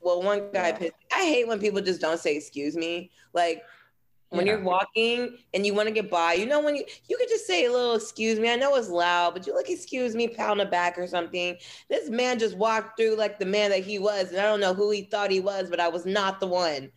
Well, 0.00 0.22
one 0.22 0.50
guy 0.52 0.68
Yeah. 0.68 0.78
pissed. 0.78 0.92
I 1.12 1.22
hate 1.24 1.46
when 1.46 1.60
people 1.60 1.80
just 1.80 2.00
don't 2.00 2.18
say 2.18 2.36
excuse 2.36 2.76
me. 2.76 3.10
Like 3.32 3.62
when 4.30 4.46
Yeah. 4.46 4.54
you're 4.54 4.62
walking 4.62 5.38
and 5.54 5.64
you 5.64 5.74
want 5.74 5.88
to 5.88 5.94
get 5.94 6.10
by, 6.10 6.32
you 6.34 6.46
know 6.46 6.60
when 6.60 6.74
you 6.74 6.84
you 7.08 7.16
could 7.16 7.28
just 7.28 7.46
say 7.46 7.66
a 7.66 7.72
little 7.72 7.94
excuse 7.94 8.40
me. 8.40 8.50
I 8.50 8.56
know 8.56 8.74
it's 8.76 8.88
loud, 8.88 9.34
but 9.34 9.46
you 9.46 9.54
like 9.54 9.70
excuse 9.70 10.14
me, 10.16 10.26
pound 10.28 10.58
the 10.60 10.64
back 10.66 10.98
or 10.98 11.06
something. 11.06 11.56
This 11.88 12.08
man 12.10 12.38
just 12.38 12.56
walked 12.56 12.98
through 12.98 13.16
like 13.16 13.38
the 13.38 13.46
man 13.46 13.70
that 13.70 13.84
he 13.84 13.98
was, 13.98 14.30
and 14.30 14.38
I 14.40 14.44
don't 14.44 14.60
know 14.60 14.74
who 14.74 14.90
he 14.90 15.02
thought 15.02 15.30
he 15.30 15.40
was, 15.40 15.70
but 15.70 15.80
I 15.80 15.88
was 15.88 16.04
not 16.06 16.40
the 16.40 16.46
one. 16.48 16.90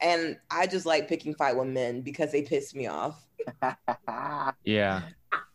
And 0.00 0.36
I 0.50 0.66
just 0.66 0.86
like 0.86 1.08
picking 1.08 1.34
fight 1.34 1.56
with 1.56 1.68
men 1.68 2.02
because 2.02 2.32
they 2.32 2.42
piss 2.42 2.74
me 2.74 2.86
off. 2.86 3.24
Yeah. 4.64 5.02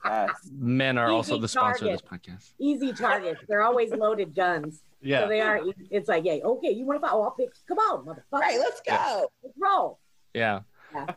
yes. 0.06 0.30
Men 0.52 0.98
are 0.98 1.10
also 1.10 1.34
Easy 1.34 1.42
the 1.42 1.48
sponsor 1.48 1.86
of 1.86 1.92
this 1.92 2.02
podcast. 2.02 2.54
Easy 2.60 2.94
targets. 2.94 3.42
They're 3.48 3.62
always 3.62 3.92
loaded 3.92 4.36
guns. 4.36 4.82
Yeah. 5.02 5.22
So 5.22 5.28
they 5.28 5.42
are. 5.42 5.62
It's 5.92 6.08
like, 6.08 6.26
yeah, 6.26 6.34
okay, 6.44 6.72
you 6.72 6.86
want 6.86 7.02
to 7.02 7.08
fight? 7.08 7.14
Oh, 7.14 7.24
I'll 7.24 7.32
pick. 7.32 7.50
Come 7.68 7.78
on, 7.80 8.06
motherfucker. 8.06 8.24
All 8.32 8.40
right, 8.40 8.60
let's 8.60 8.82
go. 8.82 9.28
Let's 9.44 9.56
roll. 9.58 10.00
Yeah. 10.34 10.62
Yeah. 10.94 11.14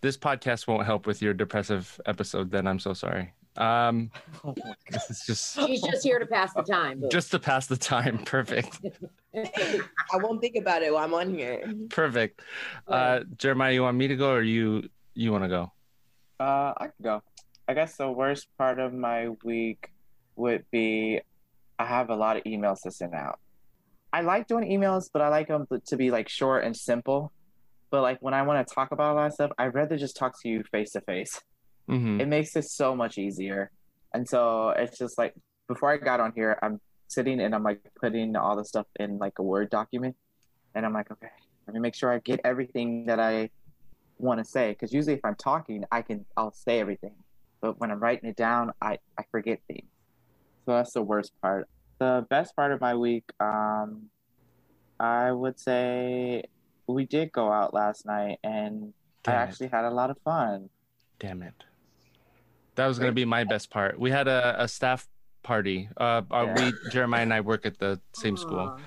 This 0.00 0.16
podcast 0.16 0.66
won't 0.66 0.84
help 0.84 1.06
with 1.06 1.22
your 1.22 1.32
depressive 1.32 2.00
episode 2.06 2.50
then 2.50 2.66
I'm 2.66 2.78
so 2.78 2.92
sorry. 2.92 3.32
Um 3.56 4.10
Oh 4.44 4.54
this 4.90 5.10
is 5.10 5.22
just 5.26 5.54
She's 5.54 5.80
just 5.82 6.02
here 6.02 6.18
to 6.18 6.26
pass 6.26 6.52
the 6.54 6.62
time. 6.62 7.02
just 7.10 7.30
to 7.30 7.38
pass 7.38 7.66
the 7.66 7.76
time. 7.76 8.18
Perfect. 8.24 8.80
I 9.36 10.16
won't 10.16 10.40
think 10.40 10.56
about 10.56 10.82
it 10.82 10.92
while 10.92 11.04
I'm 11.04 11.14
on 11.14 11.34
here. 11.34 11.62
Perfect. 11.88 12.40
Uh 12.88 13.20
Jeremiah, 13.36 13.72
you 13.72 13.82
want 13.82 13.96
me 13.96 14.08
to 14.08 14.16
go 14.16 14.32
or 14.32 14.42
you 14.42 14.88
you 15.14 15.30
want 15.32 15.44
to 15.44 15.48
go? 15.48 15.72
Uh, 16.40 16.74
I 16.76 16.86
can 16.86 17.02
go. 17.02 17.22
I 17.68 17.74
guess 17.74 17.96
the 17.96 18.10
worst 18.10 18.48
part 18.58 18.78
of 18.80 18.92
my 18.92 19.28
week 19.44 19.90
would 20.36 20.64
be 20.72 21.20
I 21.78 21.84
have 21.84 22.10
a 22.10 22.16
lot 22.16 22.36
of 22.36 22.44
emails 22.44 22.82
to 22.82 22.90
send 22.90 23.14
out. 23.14 23.38
I 24.12 24.20
like 24.20 24.46
doing 24.46 24.68
emails, 24.68 25.08
but 25.12 25.22
I 25.22 25.28
like 25.28 25.48
them 25.48 25.66
to 25.86 25.96
be 25.96 26.10
like 26.10 26.28
short 26.28 26.64
and 26.64 26.76
simple. 26.76 27.32
But 27.90 28.02
like 28.02 28.18
when 28.20 28.34
I 28.34 28.42
want 28.42 28.66
to 28.66 28.74
talk 28.74 28.90
about 28.92 29.12
a 29.12 29.14
lot 29.14 29.26
of 29.26 29.32
stuff, 29.34 29.52
I'd 29.58 29.74
rather 29.74 29.96
just 29.96 30.16
talk 30.16 30.40
to 30.42 30.48
you 30.48 30.64
face 30.70 30.92
to 30.92 31.00
face. 31.00 31.40
Mhm. 31.88 32.20
It 32.20 32.28
makes 32.28 32.56
it 32.56 32.64
so 32.64 32.94
much 32.94 33.18
easier. 33.18 33.70
And 34.12 34.28
so 34.28 34.70
it's 34.70 34.96
just 34.98 35.18
like 35.18 35.34
before 35.68 35.90
I 35.92 35.96
got 35.96 36.20
on 36.20 36.32
here, 36.34 36.58
I'm 36.62 36.80
sitting 37.08 37.40
and 37.40 37.54
I'm 37.54 37.62
like 37.62 37.80
putting 38.00 38.36
all 38.36 38.56
the 38.56 38.64
stuff 38.64 38.86
in 38.98 39.18
like 39.18 39.38
a 39.38 39.42
Word 39.42 39.70
document. 39.70 40.16
And 40.74 40.84
I'm 40.86 40.92
like, 40.92 41.10
okay, 41.10 41.28
let 41.66 41.74
me 41.74 41.80
make 41.80 41.94
sure 41.94 42.10
I 42.10 42.18
get 42.18 42.40
everything 42.44 43.06
that 43.06 43.20
I 43.20 43.50
want 44.18 44.38
to 44.38 44.44
say. 44.44 44.70
Because 44.70 44.92
usually 44.92 45.14
if 45.14 45.24
I'm 45.24 45.34
talking, 45.36 45.84
I 45.92 46.02
can 46.02 46.24
I'll 46.36 46.52
say 46.52 46.80
everything. 46.80 47.14
But 47.60 47.80
when 47.80 47.90
I'm 47.90 48.00
writing 48.00 48.28
it 48.28 48.36
down, 48.36 48.72
I, 48.80 48.98
I 49.18 49.24
forget 49.30 49.60
things. 49.68 49.88
So 50.66 50.72
that's 50.72 50.92
the 50.92 51.02
worst 51.02 51.32
part. 51.42 51.68
The 51.98 52.26
best 52.28 52.56
part 52.56 52.72
of 52.72 52.80
my 52.80 52.94
week, 52.94 53.24
um, 53.40 54.10
I 54.98 55.32
would 55.32 55.58
say 55.58 56.44
we 56.86 57.06
did 57.06 57.32
go 57.32 57.50
out 57.52 57.72
last 57.72 58.04
night 58.06 58.38
and 58.44 58.92
I 59.26 59.30
Damn 59.32 59.40
it. 59.40 59.42
actually 59.48 59.68
had 59.68 59.84
a 59.84 59.90
lot 59.90 60.10
of 60.10 60.18
fun. 60.24 60.68
Damn 61.18 61.42
it. 61.42 61.54
That 62.76 62.86
was 62.86 62.98
going 62.98 63.10
to 63.10 63.14
be 63.14 63.24
my 63.24 63.44
best 63.44 63.70
part. 63.70 63.98
We 63.98 64.10
had 64.10 64.28
a, 64.28 64.62
a 64.64 64.68
staff 64.68 65.06
party. 65.42 65.88
Uh, 65.96 66.22
uh, 66.30 66.44
Yeah. 66.46 66.54
we 66.54 66.90
Jeremiah 66.90 67.22
and 67.22 67.32
I 67.32 67.40
work 67.40 67.66
at 67.66 67.78
the 67.78 68.00
same 68.14 68.36
school. 68.36 68.78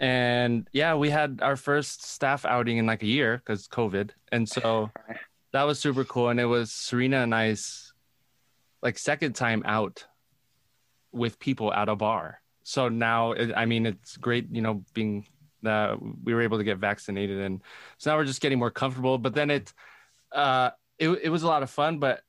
And 0.00 0.68
yeah 0.72 0.94
we 0.94 1.08
had 1.08 1.38
our 1.40 1.56
first 1.56 2.04
staff 2.04 2.44
outing 2.44 2.78
in 2.78 2.86
like 2.86 3.02
a 3.02 3.06
year 3.06 3.38
because 3.38 3.68
covid. 3.68 4.10
And 4.32 4.48
so 4.48 4.90
that 5.52 5.62
was 5.62 5.78
super 5.78 6.04
cool. 6.04 6.28
And 6.28 6.38
it 6.40 6.46
was 6.46 6.72
serena 6.72 7.18
and 7.18 7.34
i's 7.34 7.92
like 8.82 8.98
second 8.98 9.34
time 9.34 9.62
out 9.64 10.04
with 11.12 11.38
people 11.38 11.72
at 11.72 11.88
a 11.88 11.96
bar. 11.96 12.40
So 12.64 12.88
now 12.88 13.32
it, 13.32 13.52
i 13.56 13.64
mean 13.66 13.86
it's 13.86 14.16
great 14.16 14.48
you 14.50 14.62
know 14.62 14.84
being 14.94 15.26
uh, 15.64 15.96
we 16.22 16.34
were 16.34 16.42
able 16.42 16.58
to 16.58 16.64
get 16.64 16.76
vaccinated. 16.76 17.38
And 17.38 17.62
so 17.96 18.10
now 18.10 18.18
we're 18.18 18.26
just 18.26 18.42
getting 18.42 18.58
more 18.58 18.70
comfortable. 18.70 19.16
But 19.16 19.34
then 19.34 19.50
it 19.50 19.72
uh 20.32 20.70
it, 20.98 21.08
it 21.08 21.28
was 21.30 21.44
a 21.44 21.46
lot 21.46 21.62
of 21.62 21.70
fun. 21.70 21.98
But 21.98 22.20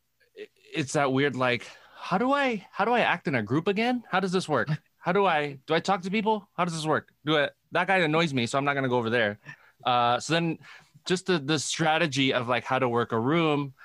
it's 0.76 0.94
that 0.94 1.12
weird 1.12 1.36
like 1.36 1.70
how 1.98 2.18
do 2.18 2.32
i 2.32 2.66
how 2.72 2.86
do 2.86 2.92
i 2.92 3.00
act 3.00 3.28
in 3.28 3.36
a 3.36 3.44
group 3.44 3.68
again 3.68 4.04
how 4.10 4.20
does 4.20 4.32
this 4.32 4.48
work 4.48 4.70
how 5.06 5.12
do 5.12 5.28
I 5.28 5.60
do 5.68 5.76
I 5.76 5.80
talk 5.80 6.02
to 6.02 6.10
people? 6.10 6.50
How 6.58 6.66
does 6.66 6.74
this 6.74 6.88
work? 6.88 7.10
Do 7.28 7.36
it 7.36 7.54
that 7.74 7.86
guy 7.86 7.98
annoys 7.98 8.34
me, 8.34 8.48
so 8.48 8.58
I'm 8.58 8.66
not 8.66 8.74
gonna 8.74 8.90
go 8.90 8.98
over 8.98 9.12
there. 9.12 9.38
Uh, 9.86 10.20
so 10.20 10.34
then 10.34 10.58
just 11.06 11.28
the 11.28 11.38
the 11.38 11.60
strategy 11.60 12.34
of 12.34 12.48
like 12.48 12.64
how 12.64 12.80
to 12.80 12.90
work 12.90 13.12
a 13.12 13.20
room. 13.20 13.76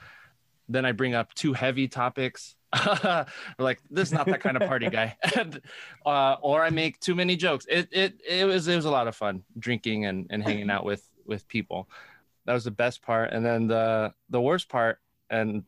Then 0.66 0.87
I 0.87 0.92
bring 0.92 1.14
up 1.14 1.35
two 1.35 1.52
heavy 1.52 1.88
topics. 1.88 2.56
Like 3.59 3.80
this 3.90 4.09
is 4.09 4.12
not 4.14 4.25
that 4.26 4.40
kind 4.40 4.56
of 4.56 4.66
party 4.66 4.88
guy, 4.88 5.16
and, 5.37 5.61
uh, 6.06 6.37
or 6.40 6.64
I 6.64 6.70
make 6.70 6.99
too 7.00 7.14
many 7.14 7.37
jokes. 7.37 7.66
It 7.68 7.88
it 7.92 8.14
it 8.26 8.47
was 8.47 8.66
it 8.66 8.76
was 8.76 8.87
a 8.87 8.90
lot 8.90 9.06
of 9.06 9.14
fun 9.14 9.42
drinking 9.59 10.06
and 10.06 10.26
and 10.30 10.42
hanging 10.42 10.70
out 10.70 10.87
with 10.87 11.06
with 11.26 11.47
people. 11.49 11.87
That 12.47 12.54
was 12.54 12.64
the 12.64 12.70
best 12.70 13.02
part, 13.02 13.32
and 13.32 13.44
then 13.44 13.66
the 13.66 14.14
the 14.30 14.40
worst 14.40 14.70
part. 14.70 15.00
And 15.28 15.64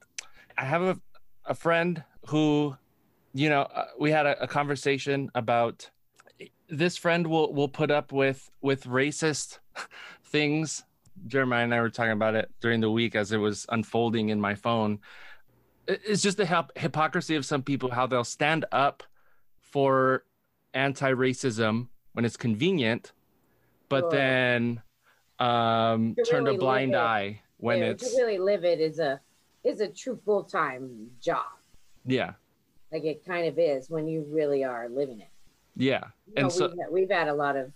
I 0.56 0.64
have 0.64 0.80
a 0.80 0.98
a 1.44 1.54
friend 1.54 2.02
who 2.28 2.76
you 3.34 3.48
know 3.48 3.62
uh, 3.62 3.86
we 3.98 4.10
had 4.10 4.26
a, 4.26 4.42
a 4.42 4.46
conversation 4.46 5.30
about 5.34 5.90
this 6.68 6.96
friend 6.96 7.26
will 7.26 7.52
will 7.52 7.68
put 7.68 7.90
up 7.90 8.12
with 8.12 8.50
with 8.60 8.84
racist 8.84 9.58
things. 10.24 10.84
Jeremiah 11.26 11.64
and 11.64 11.74
i 11.74 11.80
were 11.80 11.90
talking 11.90 12.12
about 12.12 12.34
it 12.34 12.50
during 12.60 12.80
the 12.80 12.90
week 12.90 13.14
as 13.14 13.32
it 13.32 13.36
was 13.36 13.66
unfolding 13.68 14.30
in 14.30 14.40
my 14.40 14.54
phone. 14.54 14.98
It's 15.86 16.22
just 16.22 16.38
the 16.38 16.44
hyp- 16.44 16.76
hypocrisy 16.76 17.36
of 17.36 17.44
some 17.44 17.62
people 17.62 17.90
how 17.90 18.06
they'll 18.06 18.24
stand 18.24 18.64
up 18.72 19.02
for 19.60 20.24
anti-racism 20.74 21.88
when 22.14 22.24
it's 22.24 22.36
convenient 22.36 23.12
but 23.88 24.04
Sure. 24.04 24.10
then 24.10 24.82
um 25.38 26.16
turn 26.26 26.46
a 26.46 26.54
blind 26.54 26.96
eye 26.96 27.42
when 27.58 27.78
Yeah, 27.78 27.90
it's 27.90 28.04
really 28.16 28.38
livid 28.38 28.80
is 28.80 28.98
a 28.98 29.20
is 29.64 29.80
a 29.80 29.88
true 29.88 30.18
full 30.24 30.44
time 30.44 31.08
job. 31.20 31.44
yeah 32.04 32.32
Like 32.92 33.04
it 33.04 33.24
kind 33.24 33.46
of 33.46 33.58
is 33.58 33.88
when 33.90 34.06
you 34.08 34.26
really 34.28 34.64
are 34.64 34.88
living 34.88 35.20
it. 35.20 35.28
Yeah. 35.76 36.04
You 36.26 36.34
And 36.36 36.44
know, 36.44 36.48
so 36.50 36.68
we've, 36.68 36.78
had- 36.78 36.92
we've 36.92 37.10
had 37.10 37.28
a 37.28 37.34
lot 37.34 37.56
of 37.56 37.72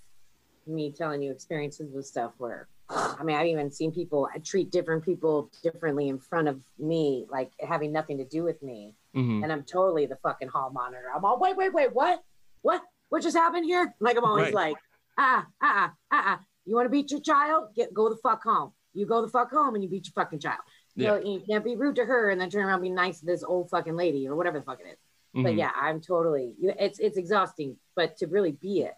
me 0.67 0.91
telling 0.91 1.23
you 1.23 1.31
experiences 1.31 1.93
with 1.93 2.07
stuff 2.07 2.33
where, 2.39 2.69
I 2.91 3.23
mean, 3.25 3.37
I've 3.37 3.47
even 3.47 3.71
seen 3.71 3.93
people 3.93 4.29
I 4.35 4.39
treat 4.39 4.71
different 4.71 5.05
people 5.05 5.51
differently 5.63 6.09
in 6.09 6.19
front 6.19 6.49
of 6.49 6.61
me, 6.79 7.27
like 7.31 7.53
having 7.61 7.93
nothing 7.93 8.19
to 8.19 8.25
do 8.25 8.43
with 8.45 8.63
me. 8.63 8.95
mhm. 9.15 9.43
And 9.43 9.53
I'm 9.53 9.63
totally 9.63 10.07
the 10.07 10.17
fucking 10.17 10.49
hall 10.49 10.71
monitor. 10.71 11.07
I'm 11.15 11.25
all, 11.25 11.39
wait, 11.39 11.57
wait, 11.57 11.73
wait, 11.73 11.95
what? 11.95 12.23
What? 12.63 12.83
What 13.09 13.23
just 13.23 13.37
happened 13.37 13.65
here? 13.65 13.95
Like, 14.01 14.17
I'm 14.17 14.25
always 14.25 14.47
Right. 14.47 14.55
like, 14.55 14.77
ah, 15.19 15.47
ah, 15.63 15.93
ah, 16.11 16.23
ah. 16.33 16.41
You 16.65 16.75
want 16.75 16.87
to 16.87 16.91
beat 16.91 17.13
your 17.13 17.21
child? 17.21 17.69
Get 17.77 17.95
Go 17.95 18.09
the 18.09 18.17
fuck 18.17 18.43
home. 18.43 18.73
You 18.93 19.07
go 19.07 19.23
the 19.23 19.29
fuck 19.29 19.51
home 19.53 19.75
and 19.77 19.85
you 19.85 19.89
beat 19.91 20.07
your 20.07 20.13
fucking 20.13 20.41
child. 20.41 20.61
You, 20.97 21.07
know, 21.09 21.17
you 21.19 21.43
can't 21.49 21.65
be 21.65 21.77
rude 21.77 21.97
to 21.97 22.05
her 22.05 22.31
and 22.31 22.41
then 22.41 22.49
turn 22.51 22.65
around 22.65 22.75
and 22.77 22.83
be 22.85 22.91
nice 22.91 23.21
to 23.21 23.27
this 23.27 23.45
old 23.45 23.69
fucking 23.71 23.97
lady 23.97 24.27
or 24.27 24.35
whatever 24.35 24.59
the 24.59 24.65
fuck 24.65 24.81
it 24.81 24.89
is. 24.89 24.97
But 25.35 25.53
Mhm. 25.53 25.59
yeah 25.59 25.71
i'm 25.75 26.01
totally 26.01 26.55
it's 26.59 26.99
it's 26.99 27.19
exhausting 27.19 27.77
but 27.95 28.17
to 28.19 28.27
really 28.27 28.53
be 28.53 28.81
it 28.81 28.95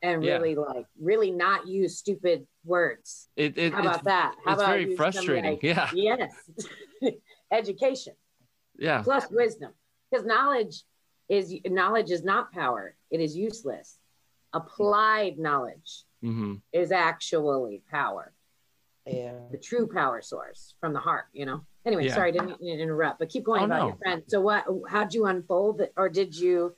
and 0.00 0.24
Yeah. 0.24 0.36
really 0.38 0.54
like 0.54 0.86
really 0.98 1.30
not 1.30 1.66
use 1.66 1.98
stupid 1.98 2.46
words. 2.64 3.28
It, 3.36 3.58
it, 3.58 3.72
how 3.74 3.80
about 3.80 4.04
that? 4.04 4.34
How 4.44 4.52
it's 4.52 4.62
about 4.62 4.70
very 4.72 4.96
frustrating. 4.96 5.44
like, 5.44 5.62
yeah. 5.62 5.90
yes. 5.92 6.50
Education. 7.50 8.14
Yeah. 8.78 9.02
plus 9.02 9.30
wisdom. 9.30 9.72
Because 10.10 10.24
knowledge 10.24 10.82
is 11.28 11.54
knowledge 11.66 12.10
is 12.10 12.24
not 12.24 12.52
power. 12.52 12.96
It 13.10 13.20
is 13.20 13.36
useless. 13.36 13.98
Applied 14.52 15.38
knowledge 15.38 16.04
hmm 16.22 16.54
is 16.72 16.90
actually 16.90 17.82
power 17.90 18.32
Yeah. 19.06 19.32
the 19.50 19.58
true 19.58 19.86
power 19.86 20.20
source 20.20 20.74
from 20.80 20.92
the 20.92 20.98
heart 20.98 21.26
you 21.32 21.46
know 21.46 21.64
anyway 21.84 22.06
Yeah. 22.06 22.14
sorry 22.14 22.32
didn't 22.32 22.60
mean 22.60 22.76
to 22.76 22.82
interrupt 22.82 23.18
but 23.20 23.28
keep 23.28 23.44
going 23.44 23.62
Oh, 23.62 23.66
about 23.66 23.78
no. 23.80 23.86
your 23.88 23.96
friend 23.96 24.22
so 24.26 24.40
what 24.40 24.64
how'd 24.88 25.14
you 25.14 25.26
unfold 25.26 25.80
it 25.80 25.92
or 25.96 26.08
did 26.08 26.34
you 26.36 26.74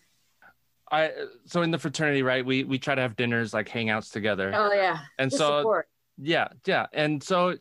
I 0.90 1.12
so 1.44 1.60
in 1.60 1.70
the 1.70 1.78
fraternity, 1.78 2.22
right? 2.22 2.42
We 2.44 2.64
we 2.64 2.78
try 2.78 2.94
to 2.94 3.02
have 3.02 3.14
dinners, 3.14 3.52
like 3.52 3.68
hangouts 3.68 4.10
together, 4.10 4.52
oh 4.56 4.72
yeah 4.72 5.00
and 5.18 5.30
Just 5.30 5.36
so 5.38 5.58
support. 5.58 5.86
yeah, 6.16 6.48
yeah, 6.64 6.86
and 6.94 7.22
so 7.22 7.56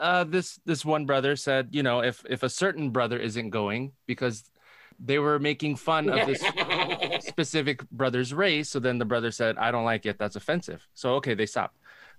uh, 0.00 0.24
this 0.24 0.58
this 0.66 0.84
one 0.84 1.06
brother 1.06 1.36
said, 1.36 1.68
you 1.70 1.84
know, 1.84 2.00
if 2.02 2.24
if 2.28 2.42
a 2.42 2.48
certain 2.48 2.90
brother 2.90 3.18
isn't 3.18 3.50
going 3.50 3.92
because 4.06 4.50
they 4.98 5.20
were 5.20 5.38
making 5.38 5.76
fun 5.76 6.08
of 6.08 6.26
this 6.26 6.42
specific 7.24 7.88
brother's 7.90 8.34
race, 8.34 8.68
so 8.70 8.80
then 8.80 8.98
the 8.98 9.04
brother 9.04 9.30
said, 9.30 9.58
I 9.58 9.70
don't 9.70 9.84
like 9.84 10.04
it. 10.04 10.18
That's 10.18 10.34
offensive. 10.34 10.84
So 10.94 11.14
okay, 11.22 11.34
they 11.34 11.46
stopped. 11.46 11.76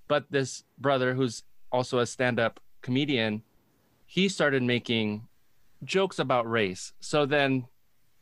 But 0.07 0.31
this 0.31 0.63
brother, 0.77 1.13
who's 1.13 1.43
also 1.73 1.99
a 1.99 2.05
stand-up 2.05 2.59
comedian, 2.81 3.41
he 4.05 4.29
started 4.29 4.63
making 4.63 5.27
jokes 5.83 6.19
about 6.19 6.49
race. 6.49 6.93
So 7.01 7.25
then 7.25 7.65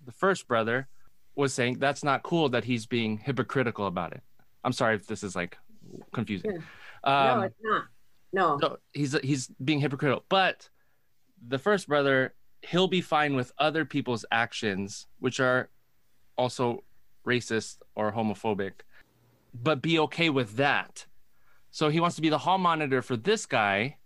the 0.06 0.12
first 0.12 0.48
brother 0.48 0.88
was 1.36 1.54
saying 1.54 1.78
that's 1.80 2.04
not 2.04 2.24
cool 2.24 2.50
that 2.50 2.64
he's 2.64 2.86
being 2.86 3.18
hypocritical 3.18 3.86
about 3.86 4.14
it. 4.14 4.24
I'm 4.64 4.72
sorry 4.72 4.96
if 4.96 5.06
this 5.06 5.24
is 5.24 5.36
like 5.36 5.58
confusing. 6.14 6.64
no, 7.06 7.12
Um, 7.12 7.44
it's 7.44 7.56
not. 7.62 7.86
No. 8.34 8.56
no, 8.56 8.78
he's 8.94 9.18
he's 9.22 9.50
being 9.64 9.82
hypocritical. 9.82 10.24
But 10.30 10.70
the 11.46 11.60
first 11.60 11.88
brother, 11.90 12.34
he'll 12.62 12.88
be 12.88 13.02
fine 13.02 13.36
with 13.36 13.52
other 13.58 13.84
people's 13.84 14.24
actions, 14.32 15.08
which 15.20 15.42
are 15.42 15.70
also 16.38 16.84
racist 17.28 17.80
or 17.96 18.14
homophobic, 18.14 18.72
but 19.54 19.82
be 19.82 20.00
okay 20.00 20.30
with 20.30 20.56
that. 20.56 21.06
So 21.72 21.90
he 21.90 22.00
wants 22.00 22.18
to 22.18 22.22
be 22.22 22.30
the 22.30 22.38
hall 22.38 22.58
monitor 22.58 23.02
for 23.02 23.16
this 23.16 23.46
guy, 23.46 23.98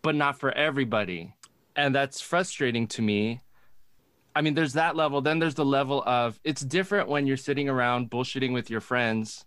but 0.00 0.14
not 0.14 0.40
for 0.40 0.50
everybody. 0.52 1.34
And 1.76 1.94
that's 1.94 2.20
frustrating 2.20 2.86
to 2.88 3.02
me. 3.02 3.42
I 4.34 4.40
mean, 4.40 4.54
there's 4.54 4.72
that 4.72 4.96
level. 4.96 5.20
Then 5.20 5.38
there's 5.38 5.54
the 5.54 5.64
level 5.64 6.02
of 6.06 6.40
it's 6.42 6.62
different 6.62 7.08
when 7.08 7.26
you're 7.26 7.36
sitting 7.36 7.68
around 7.68 8.10
bullshitting 8.10 8.52
with 8.52 8.70
your 8.70 8.80
friends 8.80 9.44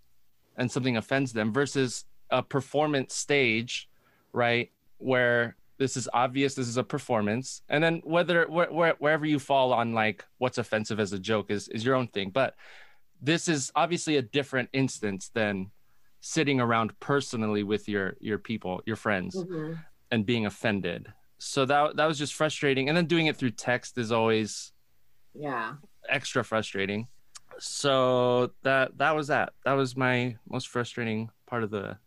and 0.56 0.70
something 0.70 0.96
offends 0.96 1.32
them 1.32 1.52
versus 1.52 2.04
a 2.30 2.42
performance 2.42 3.14
stage, 3.14 3.88
right? 4.32 4.70
Where 4.98 5.56
this 5.78 5.96
is 5.96 6.08
obvious, 6.12 6.54
this 6.54 6.68
is 6.68 6.76
a 6.76 6.84
performance. 6.84 7.62
And 7.68 7.82
then 7.82 8.00
whether 8.04 8.46
where, 8.46 8.72
where, 8.72 8.94
wherever 8.98 9.26
you 9.26 9.40
fall 9.40 9.72
on 9.72 9.92
like 9.92 10.24
what's 10.38 10.58
offensive 10.58 11.00
as 11.00 11.12
a 11.12 11.18
joke 11.18 11.50
is 11.50 11.68
is 11.68 11.84
your 11.84 11.96
own 11.96 12.06
thing. 12.06 12.30
But 12.30 12.54
this 13.20 13.48
is 13.48 13.72
obviously 13.74 14.16
a 14.16 14.22
different 14.22 14.68
instance 14.72 15.30
than 15.34 15.72
sitting 16.20 16.60
around 16.60 16.98
personally 17.00 17.62
with 17.62 17.88
your 17.88 18.16
your 18.20 18.38
people, 18.38 18.82
your 18.86 18.96
friends 18.96 19.36
Mhm. 19.36 19.78
and 20.10 20.26
being 20.26 20.46
offended. 20.46 21.12
So 21.38 21.64
that 21.66 21.96
that 21.96 22.06
was 22.06 22.18
just 22.18 22.34
frustrating. 22.34 22.88
And 22.88 22.96
then 22.96 23.06
doing 23.06 23.26
it 23.26 23.36
through 23.36 23.50
text 23.52 23.98
is 23.98 24.10
always 24.12 24.72
Yeah. 25.34 25.74
extra 26.08 26.42
frustrating. 26.44 27.08
So 27.58 28.52
that 28.62 28.96
that 28.98 29.14
was 29.14 29.28
that. 29.28 29.52
That 29.64 29.74
was 29.74 29.96
my 29.96 30.36
most 30.48 30.68
frustrating 30.68 31.30
part 31.46 31.62
of 31.62 31.70
the 31.70 31.98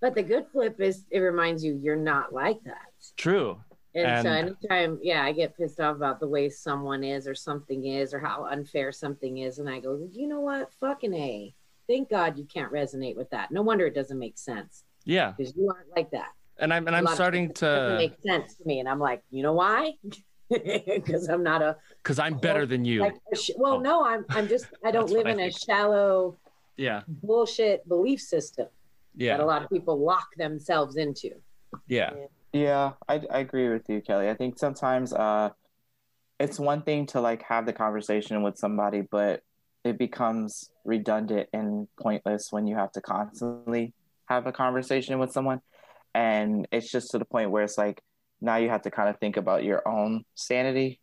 But 0.00 0.14
the 0.14 0.22
good 0.22 0.46
flip 0.48 0.80
is 0.80 1.06
it 1.10 1.20
reminds 1.20 1.64
you 1.64 1.74
you're 1.74 1.96
not 1.96 2.32
like 2.32 2.62
that. 2.64 2.92
true. 3.16 3.60
And, 3.94 4.22
so 4.26 4.32
anytime, 4.32 4.98
yeah, 5.02 5.22
I 5.22 5.32
get 5.32 5.54
pissed 5.54 5.78
off 5.78 5.96
about 5.96 6.18
the 6.18 6.26
way 6.26 6.48
someone 6.48 7.04
is 7.04 7.28
or 7.28 7.34
something 7.34 7.84
is 7.84 8.14
or 8.14 8.18
how 8.18 8.46
unfair 8.46 8.90
something 8.90 9.38
is, 9.38 9.58
and 9.58 9.68
I 9.68 9.80
go, 9.80 10.08
you 10.12 10.26
know 10.26 10.40
what? 10.40 10.72
Fucking 10.80 11.12
A. 11.12 11.54
Thank 11.88 12.10
God 12.10 12.38
you 12.38 12.44
can't 12.44 12.72
resonate 12.72 13.16
with 13.16 13.30
that. 13.30 13.50
No 13.50 13.62
wonder 13.62 13.86
it 13.86 13.94
doesn't 13.94 14.18
make 14.18 14.38
sense 14.38 14.84
Yeah. 15.04 15.32
because 15.36 15.54
you 15.56 15.68
aren't 15.68 15.88
like 15.96 16.10
that. 16.12 16.28
And 16.58 16.72
I'm 16.72 16.86
and 16.86 16.94
A 16.94 16.98
I'm 16.98 17.06
starting 17.08 17.52
to 17.54 17.96
make 17.98 18.14
sense 18.24 18.54
to 18.56 18.64
me, 18.66 18.78
and 18.80 18.88
I'm 18.88 19.00
like, 19.00 19.22
you 19.30 19.42
know 19.42 19.52
why? 19.54 19.94
Because 20.50 21.28
I'm 21.30 21.42
not 21.42 21.62
a 21.62 21.76
because 22.02 22.18
I'm 22.18 22.36
better 22.36 22.66
than 22.66 22.84
you. 22.84 23.00
like. 23.00 23.14
sh- 23.34 23.52
well, 23.56 23.76
Oh. 23.76 23.80
no, 23.80 24.04
I'm. 24.04 24.26
I'm 24.28 24.48
just. 24.48 24.66
I 24.84 24.90
don't 24.90 25.08
live 25.16 25.26
in 25.26 25.40
a 25.40 25.50
shallow 25.50 26.36
Yeah. 26.76 27.02
bullshit 27.08 27.88
belief 27.88 28.20
system 28.20 28.66
yeah. 29.16 29.38
that 29.38 29.42
a 29.42 29.46
lot 29.46 29.62
of 29.62 29.70
people 29.70 29.98
lock 29.98 30.28
themselves 30.36 30.96
into. 30.96 31.30
Yeah. 31.88 32.12
Yeah, 32.52 32.92
I, 33.08 33.22
I 33.30 33.38
agree 33.38 33.70
with 33.70 33.88
you, 33.88 34.02
Kelly. 34.02 34.28
I 34.28 34.34
think 34.34 34.58
sometimes 34.58 35.14
uh, 35.14 35.50
it's 36.38 36.58
one 36.60 36.82
thing 36.82 37.06
to 37.06 37.20
like 37.22 37.42
have 37.44 37.64
the 37.64 37.72
conversation 37.72 38.42
with 38.42 38.58
somebody, 38.58 39.00
but 39.00 39.42
it 39.84 39.98
becomes 39.98 40.70
redundant 40.84 41.48
and 41.52 41.88
pointless 42.00 42.48
when 42.50 42.66
you 42.66 42.76
have 42.76 42.92
to 42.92 43.00
constantly 43.00 43.92
have 44.26 44.46
a 44.46 44.52
conversation 44.52 45.18
with 45.18 45.32
someone. 45.32 45.60
And 46.14 46.68
it's 46.70 46.90
just 46.90 47.10
to 47.10 47.18
the 47.18 47.24
point 47.24 47.50
where 47.50 47.64
it's 47.64 47.78
like 47.78 48.00
now 48.40 48.56
you 48.56 48.68
have 48.68 48.82
to 48.82 48.90
kind 48.90 49.08
of 49.08 49.18
think 49.18 49.36
about 49.36 49.64
your 49.64 49.86
own 49.88 50.24
sanity, 50.34 51.00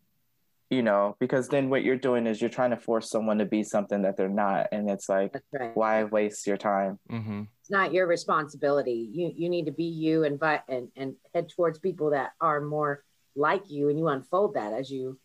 you 0.70 0.84
know, 0.84 1.16
because 1.20 1.48
then 1.48 1.70
what 1.70 1.84
you're 1.84 1.98
doing 1.98 2.28
is 2.28 2.40
you're 2.40 2.50
trying 2.50 2.70
to 2.72 2.78
force 2.78 3.10
someone 3.10 3.40
to 3.40 3.46
be 3.46 3.64
something 3.64 4.04
that 4.04 4.18
they're 4.18 4.30
not. 4.30 4.68
And 4.72 4.90
it's 4.90 5.10
like, 5.10 5.34
right. 5.52 5.76
why 5.76 6.04
waste 6.04 6.46
your 6.48 6.58
time? 6.58 7.00
hmm 7.10 7.44
It's 7.62 7.72
not 7.72 7.94
your 7.94 8.08
responsibility. 8.08 9.10
You 9.12 9.32
you 9.36 9.50
need 9.50 9.66
to 9.66 9.72
be 9.72 9.86
you 9.86 10.24
and 10.24 10.40
vi- 10.40 10.64
and 10.68 10.90
and 10.96 11.16
head 11.34 11.50
towards 11.50 11.80
people 11.80 12.12
that 12.12 12.32
are 12.40 12.62
more 12.62 13.04
like 13.36 13.70
you, 13.70 13.90
and 13.90 13.98
you 13.98 14.08
unfold 14.10 14.56
that 14.56 14.74
as 14.74 14.92
you 14.92 15.18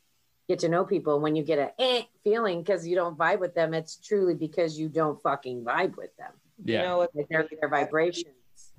get 0.48 0.58
to 0.60 0.68
know 0.68 0.84
people. 0.84 1.20
When 1.20 1.36
you 1.36 1.42
get 1.42 1.58
a 1.58 1.72
eh 1.80 2.02
feeling 2.22 2.62
because 2.62 2.86
you 2.86 2.94
don't 2.96 3.16
vibe 3.18 3.40
with 3.40 3.54
them, 3.54 3.74
it's 3.74 3.96
truly 3.96 4.34
because 4.34 4.78
you 4.78 4.88
don't 4.88 5.20
fucking 5.22 5.64
vibe 5.64 5.96
with 5.96 6.14
them. 6.16 6.32
Yeah. 6.64 6.80
You 6.82 6.86
know 6.88 6.98
what? 6.98 7.10
Like 7.14 7.28
their 7.28 7.48
their 7.60 7.68
vibrations. 7.68 8.26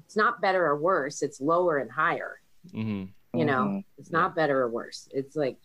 It's 0.05 0.15
not 0.15 0.41
better 0.41 0.65
or 0.65 0.77
worse. 0.77 1.21
It's 1.21 1.41
lower 1.41 1.77
and 1.77 1.91
higher. 1.91 2.39
hmm 2.71 3.05
You 3.33 3.45
know, 3.45 3.65
Mhm. 3.65 3.83
it's 3.97 4.11
not 4.11 4.35
better 4.35 4.61
or 4.61 4.69
worse. 4.69 5.09
It's 5.11 5.35
like 5.35 5.57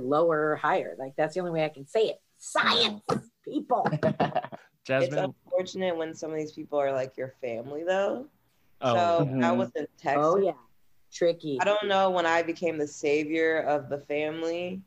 lower 0.00 0.52
or 0.52 0.56
higher. 0.56 0.94
Like 0.98 1.14
that's 1.16 1.34
the 1.34 1.40
only 1.40 1.52
way 1.52 1.64
I 1.64 1.68
can 1.68 1.86
say 1.86 2.08
it. 2.08 2.20
Science, 2.38 3.02
people. 3.44 3.90
Jasmine. 4.84 5.08
It's 5.08 5.16
Jasmine. 5.16 5.34
unfortunate 5.44 5.96
when 5.96 6.14
some 6.14 6.30
of 6.30 6.36
these 6.36 6.52
people 6.52 6.78
are 6.80 6.92
like 6.92 7.16
your 7.16 7.34
family, 7.40 7.82
though. 7.84 8.28
Oh. 8.80 8.94
So 8.94 9.28
I 9.42 9.50
Mhm. 9.50 9.56
was 9.58 9.70
in 9.74 9.86
Texas. 9.98 10.24
Oh 10.24 10.36
yeah, 10.38 10.52
tricky. 11.12 11.58
I 11.60 11.64
don't 11.64 11.88
know 11.88 12.10
when 12.10 12.24
I 12.24 12.42
became 12.42 12.78
the 12.78 12.86
savior 12.86 13.58
of 13.62 13.88
the 13.88 13.98
family, 13.98 14.80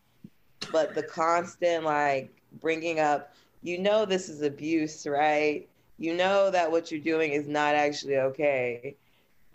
but 0.72 0.96
the 0.96 1.04
constant 1.04 1.84
like 1.84 2.34
bringing 2.62 3.00
up, 3.00 3.34
you 3.62 3.78
know, 3.78 4.06
this 4.06 4.30
is 4.30 4.42
abuse, 4.42 5.06
right? 5.08 5.68
You 5.98 6.14
know 6.14 6.50
that 6.52 6.72
what 6.72 6.92
you're 6.92 7.02
doing 7.02 7.34
is 7.34 7.48
not 7.48 7.76
actually 7.76 8.18
okay. 8.18 8.96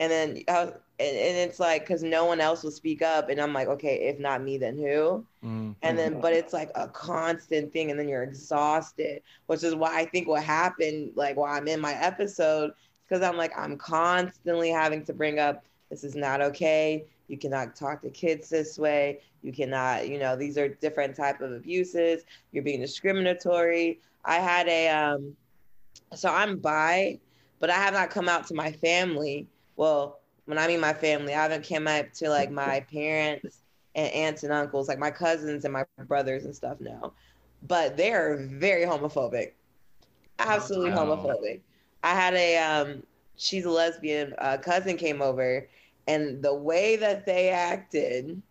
And 0.00 0.10
then, 0.10 0.42
was, 0.48 0.72
and, 0.98 1.16
and 1.16 1.36
it's 1.38 1.58
like, 1.58 1.82
because 1.82 2.02
no 2.02 2.24
one 2.24 2.40
else 2.40 2.62
will 2.62 2.70
speak 2.70 3.00
up. 3.02 3.28
And 3.28 3.40
I'm 3.40 3.52
like, 3.52 3.68
okay, 3.68 4.08
if 4.08 4.18
not 4.18 4.42
me, 4.42 4.58
then 4.58 4.76
who? 4.76 5.24
Mm. 5.44 5.74
And 5.82 5.98
then, 5.98 6.20
but 6.20 6.32
it's 6.32 6.52
like 6.52 6.70
a 6.74 6.88
constant 6.88 7.72
thing. 7.72 7.90
And 7.90 7.98
then 7.98 8.08
you're 8.08 8.22
exhausted, 8.22 9.22
which 9.46 9.62
is 9.64 9.74
why 9.74 9.98
I 9.98 10.04
think 10.04 10.28
what 10.28 10.44
happened, 10.44 11.12
like 11.14 11.36
while 11.36 11.52
I'm 11.52 11.66
in 11.68 11.80
my 11.80 11.94
episode, 11.94 12.72
because 13.08 13.22
I'm 13.22 13.36
like, 13.36 13.56
I'm 13.56 13.76
constantly 13.76 14.70
having 14.70 15.04
to 15.06 15.12
bring 15.12 15.38
up, 15.38 15.64
this 15.90 16.04
is 16.04 16.14
not 16.14 16.40
okay. 16.40 17.04
You 17.28 17.38
cannot 17.38 17.74
talk 17.74 18.02
to 18.02 18.10
kids 18.10 18.48
this 18.48 18.78
way. 18.78 19.20
You 19.44 19.52
cannot, 19.52 20.09
you 20.09 20.18
know, 20.18 20.37
these 20.37 20.59
are 20.59 20.68
different 20.68 21.16
type 21.16 21.42
of 21.42 21.52
abuses. 21.52 22.24
You're 22.52 22.64
being 22.64 22.80
discriminatory. 22.80 24.00
I 24.24 24.37
had 24.37 24.68
a, 24.68 24.88
um, 24.90 25.37
so 26.14 26.30
I'm 26.30 26.59
bi, 26.59 27.20
but 27.61 27.70
I 27.70 27.74
have 27.76 27.94
not 27.94 28.11
come 28.11 28.28
out 28.28 28.46
to 28.48 28.54
my 28.54 28.72
family. 28.72 29.48
Well, 29.76 30.20
when 30.46 30.59
I 30.59 30.68
mean 30.68 30.80
my 30.80 30.94
family, 30.94 31.35
I 31.35 31.42
haven't 31.42 31.68
come 31.68 31.88
out 31.88 32.14
to 32.14 32.30
like 32.30 32.50
my 32.50 32.80
parents 32.92 33.64
and 33.94 34.12
aunts 34.12 34.44
and 34.44 34.52
uncles, 34.52 34.88
like 34.88 34.98
my 34.98 35.11
cousins 35.11 35.64
and 35.64 35.72
my 35.72 35.85
brothers 36.07 36.44
and 36.44 36.54
stuff 36.54 36.80
now. 36.80 37.14
But 37.62 37.96
they're 37.96 38.37
very 38.37 38.85
homophobic. 38.87 39.52
absolutely 40.38 40.90
Wow. 40.90 40.92
homophobic. 40.92 41.61
I 42.02 42.14
had 42.14 42.35
a 42.35 42.59
um, 42.59 43.02
she's 43.37 43.64
a 43.64 43.70
lesbian 43.70 44.35
uh, 44.38 44.59
cousin 44.59 44.96
came 44.96 45.22
over, 45.22 45.68
and 46.07 46.42
the 46.42 46.54
way 46.54 46.96
that 46.96 47.26
they 47.26 47.50
acted 47.50 48.42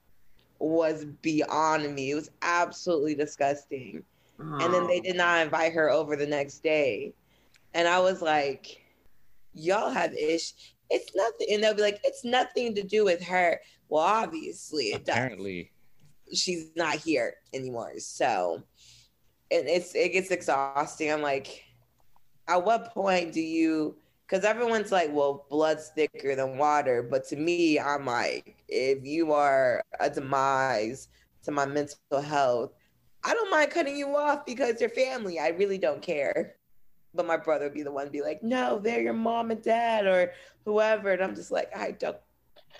was 0.63 1.05
beyond 1.21 1.93
me. 1.93 2.11
It 2.11 2.15
was 2.15 2.31
absolutely 2.41 3.15
disgusting. 3.15 4.03
And 4.39 4.73
then 4.73 4.87
they 4.87 4.99
did 4.99 5.15
not 5.15 5.41
invite 5.43 5.73
her 5.73 5.89
over 5.89 6.15
the 6.15 6.25
next 6.27 6.63
day, 6.63 7.13
and 7.73 7.87
I 7.87 7.99
was 7.99 8.21
like, 8.21 8.83
"Y'all 9.53 9.89
have 9.89 10.13
ish. 10.13 10.53
It's 10.89 11.15
nothing." 11.15 11.47
And 11.51 11.63
they'll 11.63 11.75
be 11.75 11.81
like, 11.81 12.01
"It's 12.03 12.25
nothing 12.25 12.75
to 12.75 12.83
do 12.83 13.05
with 13.05 13.21
her." 13.23 13.61
Well, 13.87 14.03
obviously 14.03 14.85
it 14.85 15.05
does 15.05 15.15
Apparently. 15.15 15.71
she's 16.33 16.71
not 16.75 16.95
here 16.95 17.35
anymore. 17.53 17.93
So 17.99 18.63
and 19.51 19.67
it's 19.67 19.95
it 19.95 20.13
gets 20.13 20.31
exhausting. 20.31 21.11
I'm 21.11 21.21
like, 21.21 21.63
at 22.47 22.65
what 22.65 22.93
point 22.93 23.33
do 23.33 23.41
you 23.41 23.95
because 24.33 24.45
everyone's 24.45 24.91
like, 24.91 25.13
well, 25.13 25.45
blood's 25.47 25.89
thicker 25.89 26.35
than 26.35 26.57
water. 26.57 27.03
But 27.03 27.23
to 27.27 27.35
me, 27.35 27.79
I'm 27.79 28.07
like, 28.07 28.63
if 28.67 29.05
you 29.05 29.31
are 29.31 29.83
a 29.99 30.09
demise 30.09 31.09
to 31.43 31.51
my 31.51 31.67
mental 31.67 32.19
health, 32.19 32.71
I 33.23 33.35
don't 33.35 33.51
mind 33.51 33.69
cutting 33.69 33.95
you 33.95 34.15
off 34.15 34.43
because 34.43 34.81
you're 34.81 34.89
family. 34.89 35.37
I 35.37 35.49
really 35.49 35.77
don't 35.77 36.01
care. 36.01 36.55
But 37.13 37.27
my 37.27 37.37
brother 37.37 37.65
would 37.65 37.75
be 37.75 37.83
the 37.83 37.91
one 37.91 38.05
to 38.05 38.11
be 38.11 38.23
like, 38.23 38.41
no, 38.41 38.79
they're 38.79 39.03
your 39.03 39.13
mom 39.13 39.51
and 39.51 39.61
dad 39.61 40.07
or 40.07 40.31
whoever. 40.65 41.11
And 41.11 41.21
I'm 41.21 41.35
just 41.35 41.51
like, 41.51 41.69
I 41.77 41.91
don't 41.91 42.17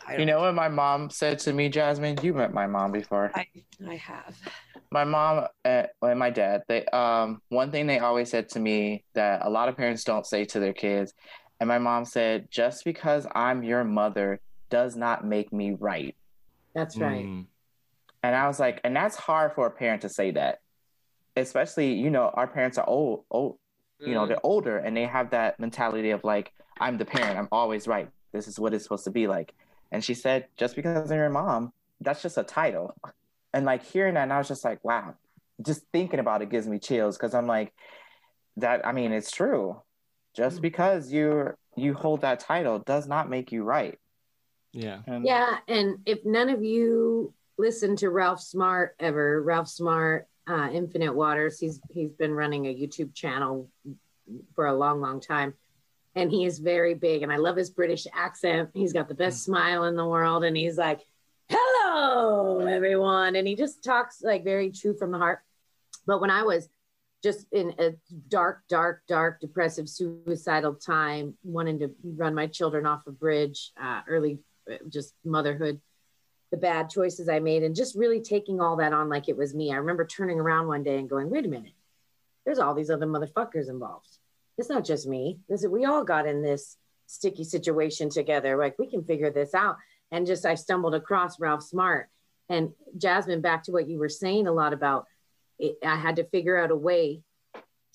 I 0.08 0.18
You 0.18 0.26
know 0.26 0.42
what 0.42 0.56
my 0.56 0.70
mom 0.70 1.12
said 1.12 1.38
to 1.40 1.54
me, 1.54 1.70
Jasmine? 1.70 2.18
You 2.24 2.34
met 2.34 2.52
my 2.52 2.66
mom 2.66 2.92
before. 2.92 3.32
I, 3.36 3.46
I 3.88 3.96
have. 3.98 4.36
my 4.92 5.04
mom 5.04 5.46
uh, 5.66 5.84
and 6.02 6.20
my 6.20 6.30
dad 6.30 6.64
they 6.68 6.86
um 6.88 7.42
one 7.50 7.72
thing 7.72 7.88
they 7.88 8.00
always 8.00 8.30
said 8.30 8.50
to 8.50 8.60
me 8.60 9.04
that 9.16 9.46
a 9.46 9.50
lot 9.50 9.70
of 9.70 9.76
parents 9.76 10.04
don't 10.04 10.26
say 10.26 10.46
to 10.46 10.60
their 10.60 10.74
kids 10.74 11.14
and 11.64 11.70
my 11.70 11.80
mom 11.80 12.04
said 12.04 12.50
just 12.52 12.84
because 12.84 13.26
i'm 13.34 13.64
your 13.64 13.86
mother 13.86 14.42
does 14.70 14.98
not 14.98 15.24
make 15.24 15.54
me 15.54 15.72
right. 15.80 16.14
That's 16.76 16.98
right. 16.98 17.26
Mm. 17.26 17.46
and 18.22 18.36
i 18.36 18.48
was 18.48 18.60
like 18.60 18.82
and 18.84 18.94
that's 18.94 19.16
hard 19.16 19.54
for 19.54 19.66
a 19.66 19.72
parent 19.72 20.02
to 20.02 20.10
say 20.10 20.32
that 20.32 20.60
especially 21.38 21.94
you 21.94 22.10
know 22.10 22.30
our 22.34 22.48
parents 22.48 22.78
are 22.78 22.88
old 22.88 23.24
old 23.32 23.58
you 24.00 24.14
know 24.14 24.26
Mm. 24.26 24.28
they're 24.28 24.46
older 24.46 24.78
and 24.78 24.98
they 24.98 25.06
have 25.06 25.30
that 25.30 25.58
mentality 25.58 26.10
of 26.10 26.26
like 26.26 26.52
i'm 26.82 26.98
the 26.98 27.06
parent. 27.06 27.38
I'm 27.40 27.48
always 27.52 27.88
right. 27.88 28.10
This 28.34 28.48
is 28.50 28.60
what 28.60 28.74
it's 28.74 28.84
supposed 28.84 29.06
to 29.06 29.12
be 29.12 29.28
like. 29.28 29.54
And 29.92 30.04
she 30.04 30.16
said 30.16 30.48
just 30.58 30.76
because 30.76 31.10
i'm 31.12 31.18
your 31.18 31.30
mom 31.30 31.72
that's 32.02 32.22
just 32.22 32.38
a 32.38 32.44
title. 32.44 32.94
And 33.54 33.64
like 33.66 33.84
hearing 33.86 34.16
that 34.16 34.24
and 34.24 34.34
i 34.34 34.38
was 34.38 34.50
just 34.50 34.66
like 34.66 34.84
wow. 34.84 35.14
Just 35.62 35.84
thinking 35.94 36.20
about 36.20 36.42
it 36.42 36.50
gives 36.50 36.68
me 36.68 36.80
chills 36.80 37.16
because 37.16 37.34
i'm 37.34 37.48
like 37.48 37.72
that 38.58 38.86
i 38.86 38.92
mean 38.92 39.12
it's 39.14 39.32
true 39.32 39.82
just 40.34 40.62
because 40.62 41.12
you're 41.12 41.58
you 41.76 41.94
hold 41.94 42.22
that 42.22 42.40
title 42.40 42.80
does 42.80 43.08
not 43.08 43.30
make 43.30 43.52
you 43.52 43.64
right 43.64 44.00
Yeah. 44.72 45.00
and 45.08 45.26
Yeah, 45.26 45.58
and 45.68 46.00
if 46.06 46.26
none 46.26 46.50
of 46.50 46.64
you 46.64 47.34
listen 47.58 47.96
to 47.98 48.10
Ralph 48.10 48.42
Smart 48.42 48.96
ever, 49.00 49.42
Ralph 49.42 49.68
Smart, 49.68 50.28
uh, 50.48 50.70
Infinite 50.72 51.14
Waters, 51.14 51.60
he's 51.60 51.80
he's 51.90 52.12
been 52.12 52.34
running 52.34 52.66
a 52.66 52.74
YouTube 52.74 53.14
channel 53.14 53.70
for 54.56 54.66
a 54.68 54.74
long, 54.74 55.02
long 55.02 55.20
time, 55.20 55.54
and 56.16 56.32
he 56.32 56.46
is 56.46 56.60
very 56.60 56.94
big. 56.96 57.24
And 57.24 57.32
I 57.32 57.38
love 57.38 57.56
his 57.56 57.70
British 57.70 58.08
accent. 58.14 58.70
He's 58.74 58.94
got 58.94 59.08
the 59.08 59.16
best 59.16 59.44
smile 59.44 59.84
in 59.86 59.96
the 59.96 60.06
world, 60.06 60.44
and 60.44 60.56
he's 60.58 60.78
like, 60.78 61.02
"Hello, 61.50 62.60
everyone," 62.66 63.36
and 63.36 63.48
he 63.48 63.56
just 63.56 63.84
talks 63.84 64.22
like 64.22 64.44
very 64.44 64.72
true 64.72 64.94
from 64.96 65.12
the 65.12 65.18
heart. 65.18 65.40
But 66.06 66.20
when 66.22 66.30
I 66.30 66.44
was 66.44 66.68
just 67.24 67.48
in 67.52 67.74
a 67.80 67.92
dark, 68.28 68.64
dark, 68.68 69.02
dark, 69.08 69.40
depressive, 69.40 69.88
suicidal 69.88 70.76
time, 70.76 71.36
wanting 71.44 71.80
to 71.80 71.92
run 72.04 72.36
my 72.36 72.48
children 72.48 72.86
off 72.86 73.08
a 73.08 73.12
bridge, 73.12 73.72
uh, 73.82 74.02
early 74.08 74.40
just 74.90 75.14
motherhood, 75.24 75.80
the 76.52 76.58
bad 76.58 76.90
choices 76.90 77.30
I 77.30 77.40
made, 77.40 77.64
and 77.64 77.76
just 77.76 77.96
really 77.96 78.22
taking 78.22 78.62
all 78.62 78.76
that 78.78 78.94
on 78.94 79.10
like 79.10 79.30
it 79.30 79.38
was 79.38 79.56
me. 79.56 79.72
I 79.72 79.78
remember 79.78 80.06
turning 80.06 80.40
around 80.40 80.68
one 80.68 80.84
day 80.84 80.98
and 80.98 81.10
going, 81.10 81.30
wait 81.30 81.46
a 81.46 81.50
minute, 81.50 81.74
there's 82.46 82.60
all 82.60 82.74
these 82.74 82.90
other 82.90 83.08
motherfuckers 83.08 83.70
involved. 83.70 84.10
It's 84.58 84.70
not 84.70 84.86
just 84.86 85.08
me. 85.08 85.40
This 85.50 85.64
is, 85.64 85.70
we 85.70 85.86
all 85.86 86.04
got 86.04 86.28
in 86.28 86.42
this 86.42 86.78
sticky 87.08 87.44
situation 87.44 88.10
together. 88.10 88.58
Like 88.58 88.78
we 88.78 88.90
can 88.90 89.04
figure 89.04 89.32
this 89.32 89.54
out. 89.54 89.78
And 90.12 90.28
just 90.28 90.46
I 90.46 90.56
stumbled 90.56 90.94
across 90.94 91.40
Ralph 91.40 91.64
Smart. 91.64 92.10
And 92.50 92.74
Jasmine, 92.98 93.42
back 93.42 93.64
to 93.64 93.72
what 93.72 93.88
you 93.88 93.98
were 93.98 94.10
saying 94.10 94.48
a 94.48 94.52
lot 94.52 94.74
about, 94.74 95.06
it, 95.60 95.78
I 95.86 95.96
had 95.96 96.18
to 96.18 96.26
figure 96.26 96.58
out 96.58 96.72
a 96.72 96.76
way 96.76 97.22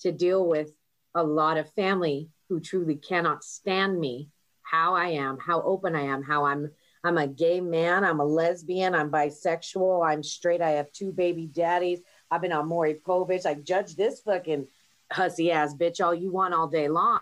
to 0.01 0.11
deal 0.11 0.47
with 0.47 0.71
a 1.15 1.23
lot 1.23 1.57
of 1.57 1.71
family 1.73 2.29
who 2.47 2.59
truly 2.59 2.95
cannot 2.95 3.43
stand 3.43 3.99
me, 3.99 4.29
how 4.63 4.95
I 4.95 5.09
am, 5.09 5.37
how 5.37 5.61
open 5.61 5.95
I 5.95 6.03
am, 6.03 6.23
how 6.23 6.45
I'm 6.45 6.71
I'm 7.01 7.17
a 7.17 7.27
gay 7.27 7.61
man, 7.61 8.03
I'm 8.03 8.19
a 8.19 8.25
lesbian, 8.25 8.93
I'm 8.93 9.09
bisexual, 9.09 10.05
I'm 10.05 10.21
straight, 10.21 10.61
I 10.61 10.71
have 10.71 10.91
two 10.91 11.13
baby 11.13 11.47
daddies, 11.47 12.01
I've 12.29 12.41
been 12.41 12.51
on 12.51 12.67
Maury 12.67 12.95
Povich. 12.95 13.45
I 13.45 13.53
judge 13.53 13.95
this 13.95 14.19
fucking 14.19 14.67
hussy 15.11 15.51
ass 15.51 15.73
bitch 15.73 16.03
all 16.03 16.13
you 16.13 16.31
want 16.31 16.53
all 16.53 16.67
day 16.67 16.89
long, 16.89 17.21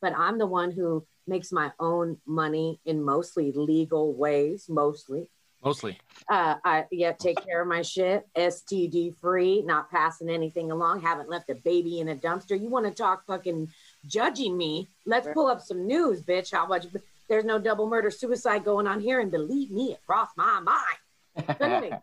but 0.00 0.14
I'm 0.16 0.38
the 0.38 0.46
one 0.46 0.70
who 0.70 1.06
makes 1.26 1.52
my 1.52 1.72
own 1.78 2.16
money 2.26 2.80
in 2.86 3.02
mostly 3.02 3.52
legal 3.52 4.14
ways, 4.14 4.66
mostly. 4.68 5.28
Mostly. 5.64 5.98
Uh, 6.28 6.54
I 6.64 6.84
yeah, 6.92 7.12
take 7.12 7.44
care 7.44 7.62
of 7.62 7.68
my 7.68 7.82
shit, 7.82 8.26
STD 8.36 9.16
free, 9.16 9.62
not 9.62 9.90
passing 9.90 10.28
anything 10.28 10.70
along, 10.70 11.00
haven't 11.00 11.28
left 11.28 11.50
a 11.50 11.54
baby 11.56 12.00
in 12.00 12.08
a 12.08 12.14
dumpster. 12.14 12.60
You 12.60 12.68
want 12.68 12.86
to 12.86 12.92
talk 12.92 13.26
fucking 13.26 13.68
judging 14.06 14.56
me? 14.56 14.88
Let's 15.04 15.28
pull 15.34 15.48
up 15.48 15.60
some 15.60 15.86
news, 15.86 16.22
bitch. 16.22 16.52
How 16.52 16.66
much? 16.66 16.86
There's 17.28 17.44
no 17.44 17.58
double 17.58 17.88
murder, 17.88 18.10
suicide 18.10 18.64
going 18.64 18.86
on 18.86 19.00
here, 19.00 19.20
and 19.20 19.30
believe 19.30 19.70
me, 19.70 19.92
it 19.92 20.00
crossed 20.06 20.36
my 20.36 20.60
mind. 20.60 22.00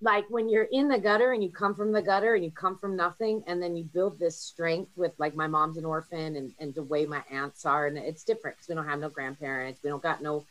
Like 0.00 0.26
when 0.28 0.50
you're 0.50 0.68
in 0.70 0.88
the 0.88 0.98
gutter 0.98 1.32
and 1.32 1.42
you 1.42 1.50
come 1.50 1.74
from 1.74 1.90
the 1.90 2.02
gutter 2.02 2.34
and 2.34 2.44
you 2.44 2.50
come 2.50 2.76
from 2.76 2.94
nothing, 2.94 3.42
and 3.46 3.62
then 3.62 3.74
you 3.74 3.84
build 3.84 4.18
this 4.18 4.38
strength 4.38 4.90
with 4.96 5.12
like 5.16 5.34
my 5.34 5.46
mom's 5.46 5.78
an 5.78 5.86
orphan 5.86 6.36
and 6.36 6.52
and 6.58 6.74
the 6.74 6.82
way 6.82 7.06
my 7.06 7.22
aunts 7.30 7.64
are, 7.64 7.86
and 7.86 7.96
it's 7.96 8.22
different 8.22 8.56
because 8.56 8.68
we 8.68 8.74
don't 8.74 8.86
have 8.86 8.98
no 8.98 9.08
grandparents, 9.08 9.80
we 9.82 9.88
don't 9.88 10.02
got 10.02 10.20
no 10.20 10.44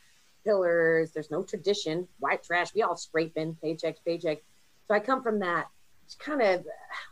pillars. 0.44 1.12
There's 1.12 1.30
no 1.30 1.42
tradition. 1.42 2.06
White 2.18 2.42
trash. 2.42 2.74
We 2.74 2.82
all 2.82 2.96
scraping 2.96 3.56
paycheck 3.62 3.96
paycheck. 4.04 4.38
So 4.86 4.94
I 4.94 5.00
come 5.00 5.22
from 5.22 5.38
that. 5.40 5.66
It's 6.04 6.14
kind 6.16 6.42
of 6.42 6.64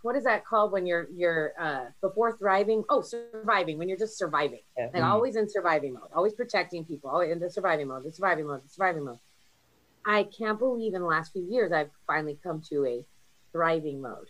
what 0.02 0.16
is 0.16 0.24
that 0.24 0.44
called 0.44 0.70
when 0.72 0.86
you're 0.86 1.08
you're 1.14 1.54
uh, 1.58 1.86
before 2.02 2.36
thriving? 2.36 2.84
Oh, 2.90 3.00
surviving. 3.00 3.78
When 3.78 3.88
you're 3.88 3.98
just 3.98 4.18
surviving, 4.18 4.60
Yeah. 4.76 4.90
like 4.92 5.02
Mm. 5.02 5.06
always 5.08 5.36
in 5.36 5.48
surviving 5.48 5.94
mode, 5.94 6.10
always 6.14 6.34
protecting 6.34 6.84
people, 6.84 7.08
always 7.08 7.32
in 7.32 7.38
the 7.38 7.50
surviving 7.50 7.88
mode, 7.88 8.04
the 8.04 8.12
surviving 8.12 8.46
mode, 8.46 8.62
the 8.64 8.68
surviving 8.68 9.04
mode. 9.04 9.18
I 10.04 10.24
can't 10.24 10.58
believe 10.58 10.94
in 10.94 11.00
the 11.00 11.06
last 11.06 11.32
few 11.32 11.46
years 11.48 11.72
I've 11.72 11.90
finally 12.06 12.38
come 12.42 12.60
to 12.68 12.84
a 12.84 13.06
thriving 13.52 14.02
mode, 14.02 14.28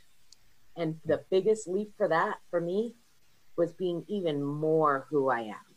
and 0.77 1.01
the 1.05 1.25
biggest 1.31 1.67
leap 1.67 1.93
for 1.97 2.09
that 2.09 2.37
for 2.51 2.61
me 2.61 2.95
was 3.57 3.73
being 3.73 4.05
even 4.07 4.43
more 4.43 5.07
who 5.11 5.29
I 5.29 5.41
am 5.41 5.77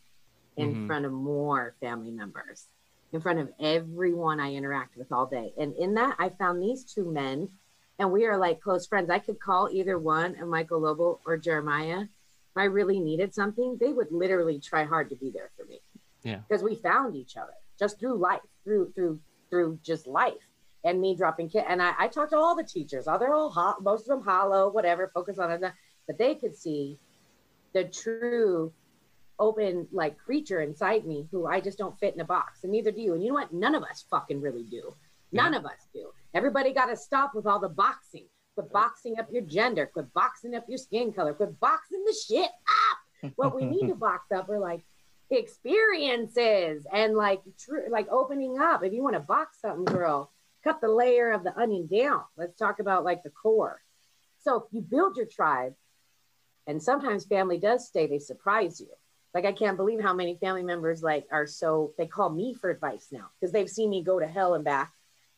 in 0.58 0.76
Mhm. 0.76 0.88
front 0.88 1.06
of 1.06 1.12
more 1.12 1.76
family 1.82 2.12
members 2.12 2.68
in 3.16 3.22
front 3.22 3.40
of 3.40 3.50
everyone 3.60 4.40
I 4.40 4.54
interact 4.54 4.98
with 4.98 5.12
all 5.12 5.26
day. 5.26 5.54
And 5.58 5.74
in 5.76 5.94
that, 5.96 6.16
I 6.20 6.30
found 6.30 6.62
these 6.62 6.84
two 6.84 7.10
men, 7.12 7.50
and 7.98 8.12
we 8.12 8.26
are 8.26 8.38
like 8.38 8.60
close 8.62 8.86
friends. 8.86 9.10
I 9.10 9.20
could 9.20 9.40
call 9.40 9.70
either 9.72 9.98
one, 9.98 10.36
a 10.42 10.46
Michael 10.46 10.82
Lobo 10.82 11.20
or 11.26 11.38
Jeremiah. 11.38 12.02
If 12.02 12.58
I 12.58 12.66
really 12.66 13.00
needed 13.00 13.34
something, 13.34 13.78
they 13.80 13.94
would 13.94 14.12
literally 14.12 14.60
try 14.60 14.84
hard 14.84 15.10
to 15.10 15.16
be 15.16 15.32
there 15.32 15.50
for 15.58 15.66
me. 15.66 15.80
Yeah. 16.24 16.40
Because 16.48 16.62
we 16.62 16.76
found 16.76 17.16
each 17.16 17.38
other 17.38 17.54
just 17.80 18.00
through 18.00 18.18
life, 18.18 18.42
through 18.64 18.92
through 18.94 19.20
through 19.50 19.80
just 19.84 20.08
life. 20.08 20.34
And 20.84 21.02
me 21.02 21.16
dropping 21.16 21.50
kid, 21.50 21.64
and 21.68 21.82
I, 21.82 21.94
I 21.98 22.08
talked 22.08 22.32
to 22.32 22.38
all 22.38 22.56
the 22.56 22.64
teachers. 22.64 23.08
Oh, 23.08 23.18
they're 23.18 23.34
all 23.34 23.50
hot, 23.50 23.82
most 23.82 24.02
of 24.02 24.08
them 24.08 24.24
hollow, 24.24 24.70
whatever. 24.70 25.10
Focus 25.14 25.40
on 25.40 25.52
it, 25.52 25.62
but 26.06 26.18
they 26.20 26.36
could 26.36 26.56
see 26.56 27.00
the 27.74 27.86
true 27.86 28.72
open 29.40 29.88
like 29.92 30.18
creature 30.18 30.62
inside 30.62 31.06
me 31.06 31.28
who 31.32 31.46
I 31.46 31.60
just 31.60 31.78
don't 31.78 32.00
fit 32.00 32.14
in 32.14 32.22
a 32.22 32.26
box, 32.26 32.64
and 32.64 32.72
neither 32.72 32.92
do 32.92 33.02
you. 33.02 33.14
And 33.14 33.24
you 33.24 33.30
know 33.30 33.36
what? 33.36 33.54
None 33.54 33.76
of 33.76 33.84
us 33.84 34.06
fucking 34.10 34.42
really 34.42 34.64
do. 34.64 34.94
None 35.32 35.54
of 35.54 35.66
us 35.66 35.88
do. 35.94 36.12
Everybody 36.34 36.74
got 36.74 36.86
to 36.86 36.96
stop 36.96 37.36
with 37.36 37.46
all 37.46 37.60
the 37.60 37.70
boxing. 37.70 38.26
Quit 38.54 38.72
boxing 38.72 39.20
up 39.20 39.28
your 39.32 39.42
gender. 39.42 39.86
Quit 39.86 40.14
boxing 40.14 40.56
up 40.56 40.66
your 40.70 40.78
skin 40.78 41.12
color. 41.12 41.34
Quit 41.34 41.60
boxing 41.60 42.04
the 42.06 42.14
shit 42.14 42.50
up. 42.50 43.32
What 43.36 43.56
we 43.56 43.66
need 43.66 43.88
to 43.88 43.96
box 43.96 44.32
up 44.32 44.50
are 44.50 44.60
like 44.60 44.82
experiences 45.30 46.86
and 46.92 47.16
like 47.16 47.42
true, 47.60 47.84
like 47.90 48.08
opening 48.10 48.60
up. 48.60 48.84
If 48.84 48.94
you 48.94 49.04
want 49.04 49.16
to 49.16 49.20
box 49.20 49.60
something, 49.60 49.86
girl, 49.86 50.32
cut 50.64 50.80
the 50.80 50.88
layer 50.88 51.32
of 51.32 51.44
the 51.44 51.58
onion 51.58 51.88
down. 51.88 52.24
Let's 52.38 52.58
talk 52.58 52.80
about 52.80 53.04
like 53.04 53.24
the 53.24 53.30
core. 53.30 53.82
So 54.40 54.68
you 54.72 54.82
build 54.82 55.18
your 55.18 55.26
tribe, 55.26 55.74
and 56.68 56.82
sometimes 56.82 57.26
family 57.26 57.58
does 57.58 57.88
stay. 57.88 58.08
They 58.08 58.20
surprise 58.20 58.80
you 58.80 58.88
like 59.36 59.46
I 59.46 59.52
can't 59.52 59.76
believe 59.76 60.02
how 60.02 60.14
many 60.14 60.38
family 60.38 60.64
members 60.64 61.04
like 61.04 61.28
are 61.30 61.46
so 61.46 61.94
they 61.98 62.08
call 62.08 62.30
me 62.30 62.54
for 62.54 62.70
advice 62.70 63.10
now 63.12 63.30
because 63.40 63.52
they've 63.52 63.70
seen 63.70 63.90
me 63.90 64.02
go 64.02 64.18
to 64.18 64.26
hell 64.26 64.56
and 64.56 64.64
back, 64.64 64.94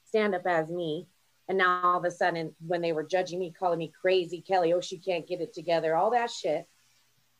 stand 0.05 0.35
up 0.35 0.45
as 0.45 0.69
me, 0.69 1.07
and 1.49 1.57
now 1.57 1.81
all 1.83 1.97
of 1.97 2.05
a 2.05 2.11
sudden 2.11 2.53
when 2.65 2.81
they 2.81 2.93
were 2.93 3.03
judging 3.03 3.39
me, 3.39 3.51
calling 3.51 3.79
me 3.79 3.91
crazy, 3.99 4.39
Kelly, 4.39 4.71
oh 4.71 4.81
she 4.81 4.99
can't 4.99 5.27
get 5.27 5.41
it 5.41 5.51
together, 5.53 5.95
all 5.95 6.11
that 6.11 6.29
shit. 6.29 6.67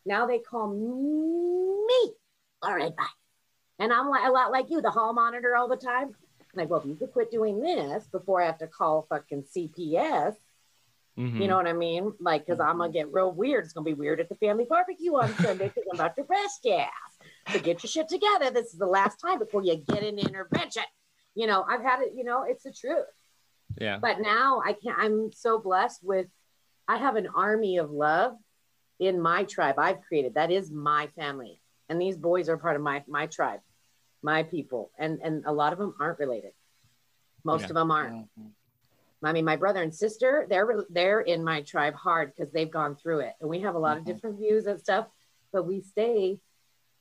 Now 0.03 0.25
they 0.25 0.39
call 0.39 0.67
me. 0.67 2.13
All 2.63 2.75
right, 2.75 2.95
bye. 2.95 3.05
And 3.77 3.93
I'm 3.93 4.09
like 4.09 4.27
a 4.27 4.31
lot 4.31 4.51
like 4.51 4.71
you, 4.71 4.81
the 4.81 4.89
hall 4.89 5.13
monitor 5.13 5.55
all 5.55 5.67
the 5.67 5.77
time. 5.77 6.15
like, 6.55 6.71
well, 6.71 6.79
if 6.79 6.87
you 6.87 6.95
could 6.95 7.13
quit 7.13 7.29
doing 7.29 7.59
this 7.59 8.07
before 8.07 8.41
I 8.41 8.47
have 8.47 8.57
to 8.59 8.67
call 8.67 9.05
fucking 9.09 9.43
CPS, 9.55 10.33
Mhm. 11.17 11.41
you 11.41 11.47
know 11.47 11.57
what 11.57 11.67
I 11.67 11.73
mean? 11.73 12.13
Like, 12.19 12.45
because 12.45 12.59
I'm 12.59 12.77
gonna 12.77 12.91
get 12.91 13.11
real 13.11 13.31
weird. 13.31 13.63
It's 13.65 13.73
gonna 13.73 13.83
be 13.85 13.93
weird 13.93 14.19
at 14.19 14.29
the 14.29 14.35
family 14.35 14.65
barbecue 14.69 15.15
on 15.15 15.29
Sunday 15.35 15.69
because 15.73 15.83
I'm 15.91 15.99
about 15.99 16.15
to 16.15 16.21
arrest 16.29 16.59
your 16.63 16.79
ass. 16.81 17.17
So 17.51 17.59
get 17.59 17.81
your 17.83 17.89
shit 17.89 18.07
together. 18.07 18.51
This 18.51 18.67
is 18.67 18.77
the 18.79 18.85
last 18.85 19.17
time 19.17 19.39
before 19.39 19.63
you 19.63 19.75
get 19.77 20.03
an 20.03 20.19
intervention. 20.19 20.83
You 21.33 21.47
know, 21.47 21.63
I've 21.67 21.81
had 21.81 22.01
it. 22.01 22.13
You 22.15 22.23
know, 22.23 22.43
it's 22.43 22.63
the 22.63 22.71
truth. 22.71 23.05
yeah. 23.79 23.97
But 23.99 24.19
now 24.21 24.61
I 24.63 24.73
can't. 24.73 24.97
I'm 24.99 25.31
so 25.31 25.59
blessed 25.59 26.03
with. 26.03 26.27
I 26.87 26.97
have 26.97 27.15
an 27.15 27.27
army 27.35 27.77
of 27.77 27.91
love 27.91 28.33
in 28.99 29.19
my 29.21 29.43
tribe. 29.43 29.77
I've 29.77 30.01
created. 30.01 30.35
That 30.35 30.51
is 30.51 30.71
my 30.71 31.07
family, 31.15 31.59
and 31.89 31.99
these 32.01 32.15
boys 32.17 32.47
are 32.49 32.57
part 32.57 32.75
of 32.75 32.81
my 32.81 33.03
my 33.07 33.25
tribe, 33.27 33.59
my 34.21 34.43
people, 34.43 34.91
and 34.97 35.19
and 35.23 35.45
a 35.45 35.51
lot 35.51 35.73
of 35.73 35.79
them 35.79 35.95
aren't 35.99 36.19
related. 36.19 36.53
Most 37.43 37.61
Yeah. 37.63 37.67
of 37.69 37.73
them 37.75 37.91
aren't. 37.91 38.29
I 39.23 39.33
mean, 39.33 39.45
my 39.45 39.55
brother 39.55 39.81
and 39.81 39.93
sister, 39.93 40.45
they're 40.49 40.85
they're 40.89 41.21
in 41.21 41.43
my 41.43 41.61
tribe 41.61 41.95
hard 41.95 42.33
because 42.35 42.51
they've 42.51 42.69
gone 42.69 42.95
through 42.95 43.19
it, 43.21 43.33
and 43.41 43.49
we 43.49 43.59
have 43.61 43.75
a 43.75 43.79
lot 43.79 43.97
Mhm. 43.97 43.99
of 44.01 44.05
different 44.05 44.37
views 44.37 44.67
and 44.67 44.79
stuff. 44.79 45.07
But 45.51 45.63
we 45.65 45.81
stay 45.81 46.39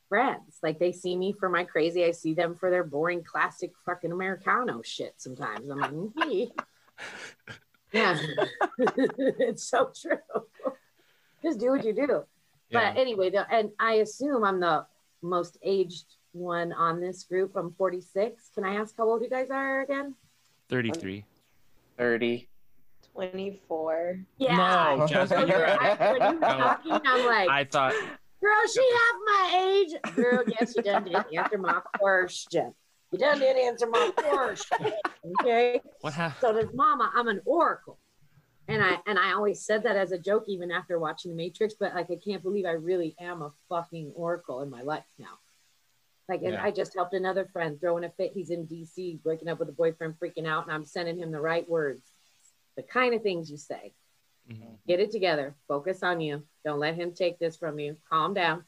friends. 0.08 0.58
Like 0.62 0.78
they 0.78 0.92
see 0.92 1.16
me 1.16 1.32
for 1.32 1.48
my 1.48 1.64
crazy, 1.64 2.04
I 2.04 2.12
see 2.12 2.32
them 2.32 2.54
for 2.54 2.70
their 2.70 2.84
boring, 2.84 3.22
classic 3.24 3.72
fucking 3.84 4.12
Americano 4.12 4.80
shit. 4.82 5.14
Sometimes 5.18 5.68
I'm 5.68 5.78
like, 5.80 5.90
"Mm, 5.92 6.50
yeah, 7.92 8.18
it's 8.78 9.64
so 9.64 9.90
true. 9.94 10.18
Just 11.42 11.58
do 11.60 11.70
what 11.70 11.84
you 11.84 11.92
do. 11.92 12.24
yeah. 12.70 12.92
But 12.92 12.98
anyway, 13.00 13.30
the, 13.30 13.46
and 13.52 13.72
I 13.78 13.94
assume 13.94 14.42
I'm 14.44 14.60
the 14.60 14.86
most 15.22 15.58
aged 15.62 16.06
one 16.32 16.72
on 16.72 17.00
this 17.00 17.24
group. 17.24 17.56
I'm 17.56 17.72
46. 17.72 18.50
Can 18.54 18.64
I 18.64 18.76
ask 18.76 18.96
how 18.96 19.04
old 19.08 19.22
you 19.22 19.28
guys 19.30 19.50
are 19.50 19.82
again? 19.82 20.14
33. 20.68 21.24
30. 21.98 22.48
24. 23.12 24.20
Yeah. 24.38 24.56
No, 24.98 25.06
Jasmine, 25.08 25.48
you're 25.48 25.58
you're 25.58 25.66
right. 25.66 26.00
I, 26.00 26.12
when 26.12 26.34
you 26.34 26.40
were 26.40 26.46
talking, 26.46 26.92
I'm 26.92 27.26
like, 27.26 27.48
I 27.48 27.64
thought 27.64 27.94
girl, 28.42 28.62
she 28.72 28.92
half 28.92 29.16
my 29.26 29.84
age. 29.84 30.14
Girl, 30.14 30.42
yes, 30.46 30.74
you 30.76 30.82
done 30.82 31.04
did 31.04 31.16
answer 31.16 31.58
my 31.58 31.80
question. 31.98 32.74
You 33.12 33.18
done 33.18 33.38
didn't 33.38 33.62
answer 33.62 33.86
my 33.88 34.10
question. 34.16 34.92
Okay. 35.40 35.80
what 36.00 36.12
happened? 36.12 36.40
So 36.40 36.52
does 36.52 36.74
mama, 36.74 37.10
I'm 37.14 37.28
an 37.28 37.40
oracle. 37.44 37.98
And 38.68 38.82
I 38.82 38.98
and 39.06 39.18
I 39.18 39.32
always 39.32 39.64
said 39.64 39.84
that 39.84 39.96
as 39.96 40.10
a 40.10 40.18
joke 40.18 40.44
even 40.48 40.72
after 40.72 40.98
watching 40.98 41.30
the 41.30 41.36
Matrix, 41.36 41.74
but 41.78 41.94
like 41.94 42.10
I 42.10 42.16
can't 42.16 42.42
believe 42.42 42.66
I 42.66 42.72
really 42.72 43.14
am 43.20 43.42
a 43.42 43.52
fucking 43.68 44.12
oracle 44.16 44.62
in 44.62 44.70
my 44.70 44.82
life 44.82 45.04
now. 45.18 45.38
Like 46.28 46.42
and 46.42 46.54
Yeah. 46.54 46.62
I 46.64 46.70
just 46.70 46.94
helped 46.94 47.14
another 47.14 47.46
friend 47.46 47.80
throwing 47.80 48.04
a 48.04 48.10
fit. 48.10 48.32
He's 48.34 48.50
in 48.50 48.66
DC 48.66 49.22
breaking 49.22 49.48
up 49.48 49.58
with 49.58 49.68
a 49.68 49.72
boyfriend, 49.72 50.14
freaking 50.18 50.46
out, 50.46 50.64
and 50.64 50.72
I'm 50.72 50.84
sending 50.84 51.18
him 51.18 51.30
the 51.30 51.40
right 51.40 51.68
words. 51.68 52.10
The 52.76 52.82
kind 52.82 53.14
of 53.14 53.22
things 53.22 53.50
you 53.50 53.56
say. 53.56 53.94
Mhm. 54.50 54.78
Get 54.86 55.00
it 55.00 55.10
together. 55.10 55.54
Focus 55.68 56.02
on 56.02 56.20
you. 56.20 56.42
Don't 56.64 56.78
let 56.78 56.94
him 56.94 57.12
take 57.12 57.38
this 57.38 57.56
from 57.56 57.78
you. 57.78 57.96
Calm 58.10 58.34
down. 58.34 58.64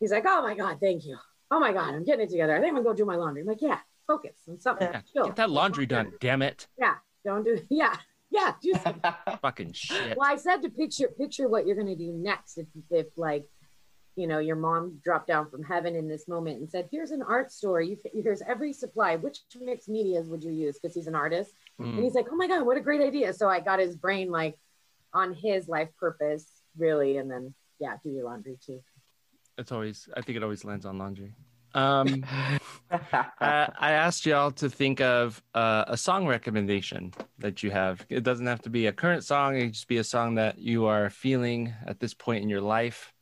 He's 0.00 0.10
like, 0.12 0.24
Oh 0.26 0.42
my 0.42 0.54
God, 0.54 0.78
thank 0.80 1.04
you. 1.04 1.18
Oh 1.50 1.60
my 1.60 1.72
God, 1.72 1.94
I'm 1.94 2.04
getting 2.04 2.26
it 2.26 2.30
together. 2.30 2.54
I 2.56 2.60
think 2.60 2.70
I'm 2.70 2.82
gonna 2.82 2.84
go 2.84 2.94
do 2.94 3.04
my 3.04 3.16
laundry. 3.16 3.42
I'm 3.42 3.48
like, 3.48 3.60
yeah, 3.62 3.80
focus 4.06 4.36
on 4.48 4.58
something. 4.58 4.88
Yeah, 4.90 5.02
Chill. 5.12 5.26
Get 5.26 5.36
that 5.36 5.50
laundry 5.50 5.86
done, 5.86 6.12
damn 6.20 6.42
it. 6.42 6.66
Yeah, 6.78 6.94
don't 7.24 7.44
do 7.44 7.60
yeah. 7.70 7.96
Yeah, 8.30 8.54
do 8.60 8.74
Fucking 9.42 9.72
shit. 9.74 10.16
well, 10.16 10.28
I 10.28 10.36
said 10.36 10.62
to 10.62 10.70
picture 10.70 11.08
picture 11.08 11.48
what 11.48 11.66
you're 11.66 11.76
gonna 11.76 11.94
do 11.94 12.12
next 12.12 12.58
if 12.58 12.66
if 12.90 13.06
like 13.16 13.44
you 14.16 14.26
know 14.26 14.38
your 14.38 14.56
mom 14.56 15.00
dropped 15.02 15.26
down 15.26 15.50
from 15.50 15.62
heaven 15.62 15.96
in 15.96 16.08
this 16.08 16.28
moment 16.28 16.58
and 16.60 16.70
said, 16.70 16.88
"Here's 16.90 17.10
an 17.10 17.22
art 17.22 17.50
store. 17.52 17.80
You 17.80 17.96
here's 18.12 18.42
every 18.42 18.72
supply. 18.72 19.16
Which 19.16 19.40
mixed 19.60 19.88
medias 19.88 20.28
would 20.28 20.44
you 20.44 20.52
use?" 20.52 20.78
Because 20.78 20.94
he's 20.94 21.06
an 21.06 21.14
artist, 21.14 21.52
and 21.78 21.94
Mm. 21.94 22.02
he's 22.02 22.14
like, 22.14 22.26
"Oh 22.30 22.36
my 22.36 22.46
god, 22.46 22.64
what 22.64 22.76
a 22.76 22.80
great 22.80 23.00
idea!" 23.00 23.32
So 23.32 23.48
I 23.48 23.60
got 23.60 23.78
his 23.78 23.96
brain 23.96 24.30
like 24.30 24.56
on 25.12 25.32
his 25.32 25.68
life 25.68 25.90
purpose, 25.98 26.62
really, 26.76 27.16
and 27.18 27.30
then 27.30 27.54
yeah, 27.78 27.96
do 28.02 28.10
your 28.10 28.24
laundry 28.24 28.58
too. 28.64 28.82
It's 29.56 29.70
always, 29.72 30.08
I 30.16 30.20
think 30.20 30.36
it 30.36 30.42
always 30.42 30.64
lands 30.64 30.84
on 30.84 30.98
laundry. 30.98 31.34
Um, 31.74 32.24
I, 32.90 33.68
I 33.78 33.92
asked 33.92 34.26
y'all 34.26 34.50
to 34.52 34.68
think 34.68 35.00
of 35.00 35.42
uh, 35.54 35.84
a 35.86 35.96
song 35.96 36.26
recommendation 36.26 37.12
that 37.38 37.62
you 37.62 37.70
have. 37.70 38.04
It 38.08 38.22
doesn't 38.22 38.46
have 38.46 38.62
to 38.62 38.70
be 38.70 38.86
a 38.86 38.92
current 38.92 39.24
song, 39.24 39.56
it 39.56 39.60
can 39.60 39.72
just 39.72 39.88
be 39.88 39.98
a 39.98 40.04
song 40.04 40.34
that 40.36 40.58
you 40.58 40.86
are 40.86 41.10
feeling 41.10 41.72
at 41.86 42.00
this 42.00 42.14
point 42.14 42.42
in 42.42 42.48
your 42.48 42.60
life. 42.60 43.13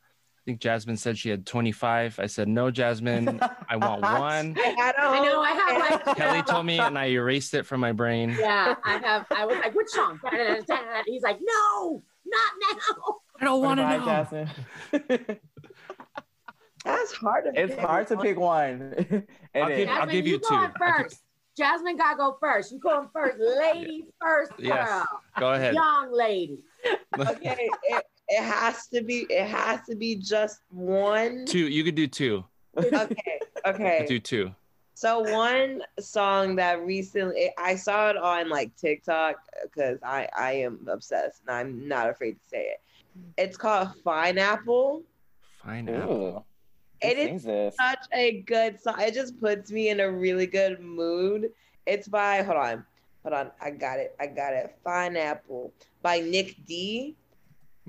I 0.43 0.45
think 0.45 0.59
Jasmine 0.59 0.97
said 0.97 1.17
she 1.17 1.29
had 1.29 1.45
25. 1.45 2.19
I 2.19 2.25
said, 2.25 2.49
no, 2.49 2.69
Jasmine, 2.69 3.39
I 3.69 3.77
want 3.77 4.01
one. 4.01 4.57
I 4.59 4.75
had 4.77 4.93
a 4.95 5.03
I 5.03 5.19
know 5.21 5.41
I 5.41 5.51
have 5.51 6.03
like 6.05 6.17
Kelly 6.17 6.41
told 6.43 6.65
me, 6.65 6.79
and 6.79 6.99
I 6.99 7.05
erased 7.05 7.53
it 7.53 7.65
from 7.65 7.79
my 7.79 7.93
brain. 7.93 8.35
Yeah, 8.37 8.75
I 8.83 8.97
have. 8.97 9.25
I 9.31 9.45
was 9.45 9.55
like, 9.59 9.73
"Which 9.73 9.87
song?" 9.87 10.19
He's 11.05 11.21
like, 11.23 11.39
"No, 11.41 12.03
not 12.25 12.51
now." 12.73 13.15
I 13.39 13.45
don't 13.45 13.61
want 13.61 13.79
to 13.79 13.87
know. 13.97 14.05
Jasmine. 14.05 14.49
That's 16.85 17.13
hard 17.13 17.45
to 17.45 17.51
it's 17.61 17.75
pick. 17.75 17.79
hard 17.83 18.07
to 18.07 18.17
pick 18.17 18.37
one. 18.37 18.93
It 18.97 19.27
I'll 19.55 19.67
is. 19.69 19.77
give- 19.77 19.87
I'll 19.89 19.95
Jasmine, 19.99 20.09
give 20.15 20.27
you 20.27 20.39
going 20.39 20.49
two. 20.49 20.55
I'll 20.83 20.95
give- 20.97 21.05
first. 21.05 21.23
Jasmine 21.57 21.95
gotta 21.97 22.17
go 22.17 22.35
first. 22.41 22.71
You 22.73 22.79
going 22.79 23.07
first, 23.13 23.37
lady 23.39 24.05
first, 24.19 24.51
girl. 24.57 24.65
Yes. 24.67 25.05
Go 25.39 25.53
ahead. 25.53 25.73
young 25.75 26.11
lady. 26.11 26.63
Okay, 27.17 27.69
it, 27.83 28.03
it 28.33 28.43
has 28.43 28.87
to 28.87 29.01
be. 29.01 29.25
It 29.29 29.47
has 29.47 29.81
to 29.89 29.95
be 29.95 30.15
just 30.15 30.61
one. 30.71 31.45
Two. 31.45 31.67
You 31.67 31.83
could 31.83 31.95
do 31.95 32.07
two. 32.07 32.43
Okay, 32.77 33.39
okay. 33.65 34.05
Do 34.07 34.19
two. 34.19 34.51
So 34.95 35.19
one 35.19 35.81
song 35.99 36.55
that 36.55 36.81
recently 36.85 37.51
I 37.57 37.75
saw 37.75 38.09
it 38.09 38.17
on 38.17 38.49
like 38.49 38.75
TikTok 38.75 39.35
because 39.63 39.99
I 40.03 40.27
I 40.37 40.53
am 40.53 40.87
obsessed 40.89 41.41
and 41.47 41.55
I'm 41.55 41.87
not 41.87 42.09
afraid 42.09 42.33
to 42.41 42.47
say 42.47 42.63
it. 42.63 42.81
It's 43.37 43.57
called 43.57 43.89
Pineapple. 44.03 45.03
Fine. 45.63 45.89
Apple. 45.89 46.13
Ooh. 46.13 46.43
Who 47.01 47.09
It 47.09 47.17
is 47.17 47.43
this? 47.43 47.75
Such 47.75 48.05
a 48.13 48.41
good 48.41 48.79
song. 48.81 48.95
It 48.99 49.13
just 49.13 49.39
puts 49.39 49.71
me 49.71 49.89
in 49.89 49.99
a 49.99 50.09
really 50.09 50.47
good 50.47 50.79
mood. 50.79 51.51
It's 51.85 52.07
by 52.07 52.41
hold 52.43 52.57
on, 52.57 52.85
hold 53.23 53.33
on. 53.33 53.51
I 53.61 53.71
got 53.71 53.99
it. 53.99 54.15
I 54.19 54.27
got 54.27 54.53
it. 54.53 54.75
Fine 54.83 55.17
Apple 55.17 55.73
by 56.01 56.19
Nic 56.21 56.55
D. 56.65 57.15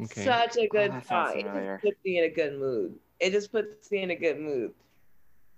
Okay. 0.02 0.24
Such 0.24 0.56
a 0.56 0.66
good 0.68 0.90
Oh, 0.90 0.94
that 0.94 1.06
song. 1.06 1.38
It 1.38 1.44
just 1.44 1.82
puts 1.82 2.04
me 2.04 2.18
in 2.18 2.24
a 2.24 2.28
good 2.28 2.58
mood. 2.58 2.94
It 3.20 3.30
just 3.30 3.52
puts 3.52 3.90
me 3.90 4.02
in 4.02 4.10
a 4.10 4.16
good 4.16 4.38
mood. 4.40 4.72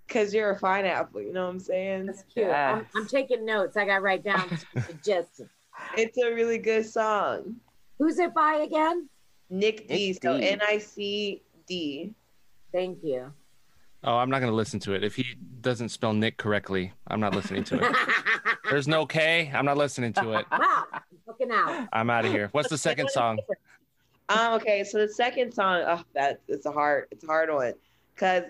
Cause 0.07 0.33
you're 0.33 0.51
a 0.51 0.59
pineapple, 0.59 1.21
you 1.21 1.33
know 1.33 1.45
what 1.45 1.51
I'm 1.51 1.59
saying? 1.59 2.05
That's 2.05 2.23
cute. 2.33 2.47
I'm, 2.47 2.85
I'm 2.95 3.07
taking 3.07 3.45
notes. 3.45 3.75
I 3.75 3.85
got 3.85 3.95
to 3.95 4.01
write 4.01 4.23
down 4.23 4.47
some 4.73 4.83
suggestions. 4.83 5.49
It's 5.97 6.17
a 6.17 6.33
really 6.33 6.59
good 6.59 6.85
song. 6.85 7.57
Who's 7.99 8.17
it 8.17 8.33
by 8.33 8.55
again? 8.55 9.09
Nic 9.49 9.87
D. 9.87 10.07
Nic 10.09 10.23
So 10.23 10.37
D. 10.37 10.47
N 10.47 10.59
I 10.65 10.77
C 10.77 11.41
D. 11.67 12.13
Thank 12.71 12.99
you. 13.03 13.33
Oh, 14.03 14.15
I'm 14.15 14.29
not 14.29 14.39
going 14.39 14.51
to 14.51 14.55
listen 14.55 14.79
to 14.81 14.93
it. 14.93 15.03
If 15.03 15.15
he 15.15 15.25
doesn't 15.59 15.89
spell 15.89 16.13
Nick 16.13 16.37
correctly, 16.37 16.93
I'm 17.07 17.19
not 17.19 17.35
listening 17.35 17.63
to 17.65 17.79
it. 17.83 17.97
There's 18.69 18.87
no 18.87 19.05
K. 19.05 19.51
I'm 19.53 19.65
not 19.65 19.75
listening 19.75 20.13
to 20.13 20.33
it. 20.33 20.45
wow, 20.51 20.85
I'm 20.93 21.01
looking 21.27 21.51
out. 21.51 21.89
I'm 21.91 22.09
out 22.09 22.23
of 22.25 22.31
here. 22.31 22.49
What's 22.51 22.69
the 22.69 22.77
second 22.77 23.09
song? 23.09 23.39
Um. 24.29 24.53
Okay. 24.55 24.83
So 24.83 24.99
the 24.99 25.07
second 25.07 25.53
song, 25.53 25.83
oh, 25.87 26.03
that 26.13 26.41
it's 26.47 26.65
a 26.65 26.71
hard, 26.71 27.07
it's 27.11 27.23
a 27.23 27.27
hard 27.27 27.53
one, 27.53 27.73
cause, 28.15 28.43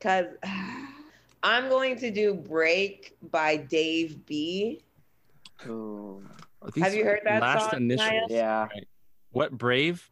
cause, 0.00 0.26
I'm 1.44 1.68
going 1.68 1.96
to 1.98 2.10
do 2.10 2.34
"Break" 2.34 3.16
by 3.30 3.56
Dave 3.56 4.24
B. 4.26 4.80
Ooh. 5.66 6.24
Have 6.80 6.94
you 6.94 7.04
heard 7.04 7.20
that 7.24 7.40
last 7.42 7.70
song, 7.70 7.80
initials. 7.82 8.10
Naya? 8.10 8.26
Yeah. 8.28 8.66
What 9.30 9.56
brave? 9.56 10.08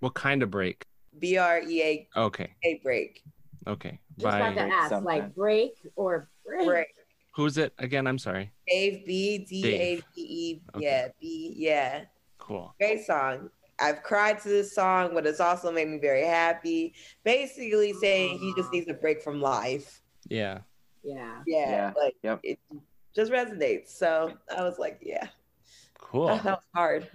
What 0.00 0.14
kind 0.14 0.42
of 0.42 0.50
break? 0.50 0.86
B 1.18 1.36
R 1.36 1.60
E 1.60 1.82
A 1.82 2.08
Okay. 2.16 2.54
A 2.64 2.80
break. 2.82 3.22
Okay. 3.66 4.00
Just 4.18 4.36
about 4.36 4.54
By 4.56 4.62
to 4.66 4.74
ask, 4.74 4.88
something. 4.88 5.04
like 5.04 5.34
break 5.34 5.72
or 5.96 6.28
break. 6.46 6.66
Break. 6.66 6.86
who's 7.34 7.58
it 7.58 7.72
again? 7.78 8.06
I'm 8.06 8.18
sorry. 8.18 8.52
Dave 8.66 9.06
B 9.06 9.38
D 9.48 9.74
A 9.74 9.96
V 9.96 10.02
E. 10.16 10.60
Yeah. 10.78 11.08
B. 11.20 11.52
Yeah. 11.56 12.04
Cool. 12.38 12.74
Great 12.78 13.04
song. 13.04 13.50
I've 13.82 14.02
cried 14.02 14.40
to 14.42 14.48
this 14.48 14.74
song, 14.74 15.10
but 15.12 15.26
it's 15.26 15.40
also 15.40 15.72
made 15.72 15.88
me 15.88 15.98
very 15.98 16.24
happy. 16.24 16.94
Basically 17.24 17.92
saying 17.94 18.38
he 18.38 18.54
just 18.54 18.72
needs 18.72 18.88
a 18.88 18.94
break 18.94 19.20
from 19.22 19.40
life. 19.40 20.00
Yeah. 20.28 20.58
Yeah. 21.02 21.42
Yeah. 21.46 21.70
Yeah, 21.70 21.92
Like 21.96 22.14
yep. 22.22 22.40
it 22.44 22.58
just 23.14 23.32
resonates. 23.32 23.88
So 23.88 24.32
I 24.56 24.62
was 24.62 24.78
like, 24.78 25.00
yeah. 25.02 25.28
Cool. 25.98 26.26
That 26.28 26.44
was 26.44 26.64
hard. 26.74 27.08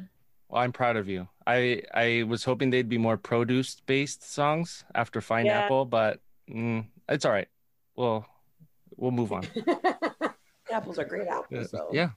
Well, 0.50 0.62
I'm 0.62 0.72
proud 0.72 0.96
of 0.98 1.08
you. 1.08 1.28
I 1.46 1.84
I 1.94 2.24
was 2.24 2.44
hoping 2.44 2.70
they'd 2.70 2.90
be 2.90 2.98
more 2.98 3.18
produce 3.18 3.82
based 3.86 4.24
songs 4.30 4.84
after 4.96 5.22
Fine 5.22 5.46
Yeah. 5.46 5.62
Apple, 5.62 5.86
but 5.86 6.20
mm, 6.50 6.86
it's 7.10 7.26
all 7.26 7.32
right. 7.32 7.48
Well, 7.96 8.26
we'll 8.96 9.12
move 9.12 9.32
on. 9.32 9.46
Apples 10.72 11.00
are 11.00 11.06
great 11.06 11.28
apples, 11.28 11.72
so 11.72 11.90
Yeah. 11.94 12.10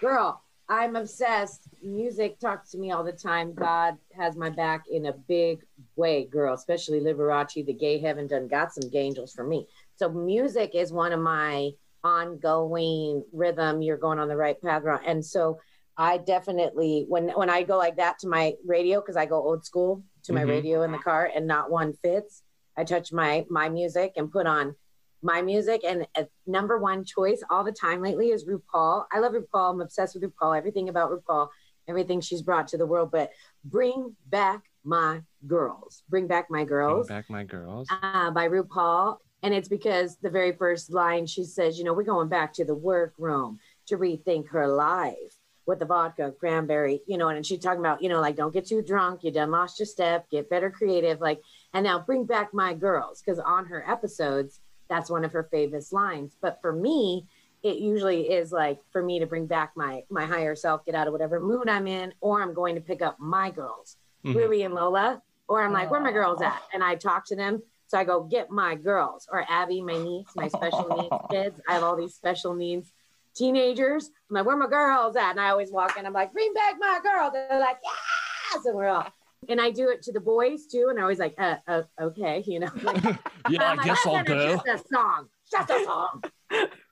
Girl, 0.00 0.40
I'm 0.68 0.96
obsessed. 0.96 1.62
Music 1.82 2.38
talks 2.38 2.70
to 2.72 2.78
me 2.78 2.92
all 2.92 3.02
the 3.02 3.12
time. 3.12 3.54
God 3.54 3.96
has 4.12 4.36
my 4.36 4.50
back 4.50 4.84
in 4.90 5.06
a 5.06 5.12
big 5.12 5.64
way, 5.96 6.24
girl, 6.26 6.54
especially 6.54 7.00
Liberace, 7.00 7.64
the 7.64 7.72
gay 7.72 7.98
heaven 7.98 8.26
done 8.26 8.48
got 8.48 8.74
some 8.74 8.90
gay 8.90 9.00
angels 9.00 9.32
for 9.32 9.44
me. 9.44 9.66
So 9.96 10.10
music 10.10 10.74
is 10.74 10.92
one 10.92 11.12
of 11.12 11.20
my 11.20 11.70
ongoing 12.04 13.24
rhythm. 13.32 13.80
You're 13.80 13.96
going 13.96 14.18
on 14.18 14.28
the 14.28 14.36
right 14.36 14.60
path. 14.60 14.82
And 15.06 15.24
so 15.24 15.58
I 15.96 16.18
definitely 16.18 17.06
when 17.08 17.30
when 17.30 17.50
I 17.50 17.62
go 17.62 17.78
like 17.78 17.96
that 17.96 18.18
to 18.20 18.28
my 18.28 18.54
radio, 18.66 19.00
because 19.00 19.16
I 19.16 19.26
go 19.26 19.36
old 19.36 19.64
school 19.64 20.04
to 20.24 20.32
my 20.32 20.42
Mhm. 20.44 20.48
radio 20.48 20.82
in 20.82 20.92
the 20.92 20.98
car 20.98 21.30
and 21.34 21.46
not 21.46 21.70
one 21.70 21.92
fits. 21.94 22.42
I 22.76 22.84
touch 22.84 23.12
my 23.12 23.46
my 23.48 23.68
music 23.68 24.12
and 24.16 24.30
put 24.30 24.46
on 24.46 24.76
my 25.22 25.42
music 25.42 25.82
and 25.84 26.06
a 26.16 26.26
number 26.46 26.78
one 26.78 27.04
choice 27.04 27.42
all 27.50 27.64
the 27.64 27.72
time 27.72 28.02
lately 28.02 28.28
is 28.28 28.44
RuPaul. 28.44 29.04
I 29.12 29.18
love 29.18 29.32
RuPaul. 29.32 29.72
I'm 29.74 29.80
obsessed 29.80 30.14
with 30.14 30.22
RuPaul. 30.24 30.56
Everything 30.56 30.88
about 30.88 31.10
RuPaul, 31.10 31.48
everything 31.88 32.20
she's 32.20 32.42
brought 32.42 32.68
to 32.68 32.78
the 32.78 32.86
world. 32.86 33.10
But 33.10 33.30
bring 33.64 34.14
back 34.26 34.62
my 34.84 35.22
girls. 35.46 36.02
Bring 36.08 36.26
back 36.26 36.50
my 36.50 36.64
girls. 36.64 37.06
Bring 37.08 37.18
back 37.18 37.30
my 37.30 37.44
girls. 37.44 37.88
uh, 37.90 38.30
by 38.30 38.48
RuPaul. 38.48 39.18
And 39.42 39.54
it's 39.54 39.68
because 39.68 40.16
the 40.16 40.30
very 40.30 40.52
first 40.52 40.92
line 40.92 41.26
she 41.26 41.44
says, 41.44 41.78
you 41.78 41.84
know, 41.84 41.92
we're 41.94 42.02
going 42.02 42.28
back 42.28 42.52
to 42.54 42.64
the 42.64 42.74
workroom 42.74 43.58
to 43.86 43.96
rethink 43.96 44.48
her 44.48 44.66
life 44.66 45.36
with 45.64 45.78
the 45.78 45.84
vodka, 45.84 46.32
cranberry, 46.40 47.02
you 47.06 47.18
know, 47.18 47.28
and 47.28 47.44
she's 47.44 47.60
talking 47.60 47.80
about, 47.80 48.02
you 48.02 48.08
know, 48.08 48.20
like 48.20 48.36
don't 48.36 48.54
get 48.54 48.66
too 48.66 48.82
drunk, 48.82 49.22
you 49.22 49.30
done 49.30 49.50
lost 49.50 49.78
your 49.78 49.86
step, 49.86 50.28
get 50.30 50.48
better 50.48 50.70
creative, 50.70 51.20
like, 51.20 51.42
and 51.74 51.84
now 51.84 51.98
bring 51.98 52.24
back 52.24 52.54
my 52.54 52.72
girls, 52.72 53.20
because 53.20 53.38
on 53.38 53.66
her 53.66 53.88
episodes, 53.88 54.60
that's 54.88 55.10
one 55.10 55.24
of 55.24 55.32
her 55.32 55.44
famous 55.50 55.92
lines. 55.92 56.36
But 56.40 56.60
for 56.62 56.72
me, 56.72 57.26
it 57.62 57.78
usually 57.78 58.30
is 58.30 58.52
like 58.52 58.78
for 58.92 59.02
me 59.02 59.18
to 59.18 59.26
bring 59.26 59.46
back 59.46 59.72
my 59.76 60.04
my 60.10 60.24
higher 60.26 60.54
self, 60.54 60.84
get 60.84 60.94
out 60.94 61.06
of 61.06 61.12
whatever 61.12 61.40
mood 61.40 61.68
I'm 61.68 61.86
in, 61.86 62.14
or 62.20 62.42
I'm 62.42 62.54
going 62.54 62.74
to 62.76 62.80
pick 62.80 63.02
up 63.02 63.18
my 63.18 63.50
girls, 63.50 63.96
Mhm. 64.24 64.34
Ruby 64.34 64.62
and 64.62 64.74
Lola, 64.74 65.22
or 65.48 65.62
I'm 65.62 65.72
like, 65.72 65.90
where 65.90 66.00
my 66.00 66.12
girls 66.12 66.40
at? 66.42 66.60
And 66.72 66.82
I 66.84 66.94
talk 66.94 67.24
to 67.26 67.36
them. 67.36 67.62
So 67.88 67.96
I 67.98 68.04
go 68.04 68.22
get 68.22 68.50
my 68.50 68.74
girls, 68.74 69.26
or 69.32 69.44
Abby, 69.48 69.80
my 69.80 69.96
niece, 69.96 70.26
my 70.36 70.48
special 70.48 70.86
needs 71.00 71.16
kids. 71.30 71.60
I 71.68 71.72
have 71.74 71.82
all 71.82 71.96
these 71.96 72.14
special 72.14 72.54
needs 72.54 72.92
teenagers. 73.34 74.10
I'm 74.28 74.34
like, 74.34 74.46
where 74.46 74.56
my 74.56 74.66
girls 74.66 75.16
at? 75.16 75.30
And 75.30 75.40
I 75.40 75.50
always 75.50 75.70
walk 75.70 75.96
in. 75.98 76.04
I'm 76.06 76.12
like, 76.12 76.32
bring 76.32 76.52
back 76.54 76.74
my 76.78 77.00
girls. 77.02 77.32
They're 77.32 77.58
like, 77.60 77.78
yes, 77.82 78.64
and 78.66 78.74
we're 78.76 78.88
all. 78.88 79.06
And 79.48 79.60
I 79.60 79.70
do 79.70 79.88
it 79.90 80.02
to 80.02 80.12
the 80.12 80.20
boys 80.20 80.66
too, 80.66 80.86
and 80.88 80.96
they're 80.96 81.04
always 81.04 81.18
like, 81.18 81.34
uh, 81.38 81.56
uh 81.66 81.82
okay, 82.00 82.42
you 82.46 82.60
know. 82.60 82.68
Like, 82.82 83.02
yeah, 83.48 83.62
I'm 83.62 83.72
I 83.72 83.74
like, 83.76 83.84
guess 83.86 84.06
"I'm 84.06 84.16
I'll 84.16 84.24
gonna 84.24 84.38
go. 84.46 84.56
Just 84.64 84.66
a 84.66 84.88
song, 84.94 85.28
just 85.50 85.70
a 85.70 85.84
song. 85.84 86.22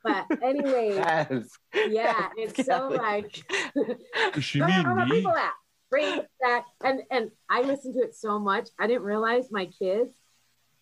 But 0.04 0.26
anyway, 0.42 0.94
Yes. 0.94 1.48
yeah, 1.88 2.28
it's 2.36 2.64
so 2.64 2.64
Kelly. 2.90 2.98
like 2.98 3.52
Does 4.32 4.44
she 4.44 4.60
where 4.60 4.68
mean 4.94 5.08
me? 5.08 5.16
people 5.16 5.32
at? 5.32 5.52
Bring 5.90 6.20
that 6.40 6.64
and 6.82 7.02
and 7.10 7.30
I 7.48 7.62
listen 7.62 7.92
to 7.94 8.00
it 8.00 8.14
so 8.14 8.38
much. 8.38 8.68
I 8.78 8.86
didn't 8.86 9.02
realize 9.04 9.50
my 9.50 9.66
kids 9.66 10.14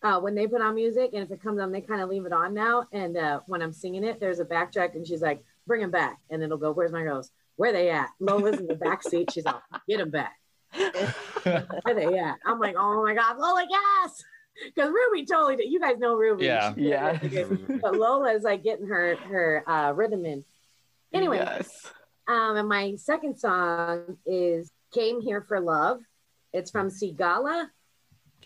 uh, 0.03 0.19
when 0.19 0.35
they 0.35 0.47
put 0.47 0.61
on 0.61 0.75
music 0.75 1.11
and 1.13 1.23
if 1.23 1.31
it 1.31 1.41
comes 1.41 1.59
on, 1.59 1.71
they 1.71 1.81
kind 1.81 2.01
of 2.01 2.09
leave 2.09 2.25
it 2.25 2.33
on 2.33 2.53
now. 2.53 2.87
And 2.91 3.15
uh, 3.17 3.39
when 3.47 3.61
I'm 3.61 3.73
singing 3.73 4.03
it, 4.03 4.19
there's 4.19 4.39
a 4.39 4.45
backtrack 4.45 4.95
and 4.95 5.05
she's 5.07 5.21
like, 5.21 5.43
"Bring 5.67 5.81
them 5.81 5.91
back," 5.91 6.19
and 6.29 6.41
it'll 6.43 6.57
go, 6.57 6.71
"Where's 6.71 6.91
my 6.91 7.01
girls? 7.03 7.31
Where 7.55 7.71
they 7.73 7.89
at?" 7.89 8.09
Lola's 8.19 8.59
in 8.59 8.67
the 8.67 8.75
back 8.75 9.03
seat. 9.03 9.31
She's 9.31 9.45
like, 9.45 9.55
"Get 9.87 9.97
them 9.97 10.09
back." 10.11 10.35
Where 11.43 11.95
they 11.95 12.17
at? 12.17 12.37
I'm 12.45 12.59
like, 12.59 12.75
"Oh 12.77 13.03
my 13.03 13.13
god, 13.13 13.37
Lola, 13.37 13.65
yes!" 13.69 14.23
Because 14.63 14.89
Ruby 14.89 15.25
totally 15.25 15.57
did. 15.57 15.71
You 15.71 15.79
guys 15.79 15.97
know 15.97 16.15
Ruby. 16.15 16.45
Yeah. 16.45 16.73
She 16.73 16.81
Yeah. 16.89 17.19
but 17.81 17.95
Lola 17.95 18.33
is 18.33 18.43
like 18.43 18.63
getting 18.63 18.87
her 18.87 19.15
her 19.15 19.63
uh, 19.69 19.91
rhythm 19.91 20.25
in. 20.25 20.43
Anyway, 21.13 21.37
Yes. 21.37 21.91
um, 22.27 22.55
and 22.57 22.67
my 22.67 22.95
second 22.95 23.37
song 23.37 24.17
is 24.25 24.71
Came 24.93 25.21
Here 25.21 25.41
for 25.41 25.59
Love. 25.59 25.99
It's 26.53 26.71
from 26.71 26.89
Sigala, 26.89 27.67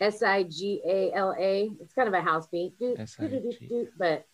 S 0.01 0.23
I 0.23 0.43
G 0.43 0.81
A 0.87 1.11
L 1.13 1.35
A. 1.39 1.69
It's 1.79 1.93
kind 1.93 2.07
of 2.07 2.13
a 2.15 2.21
house 2.21 2.47
beat, 2.47 2.73
but 3.97 4.25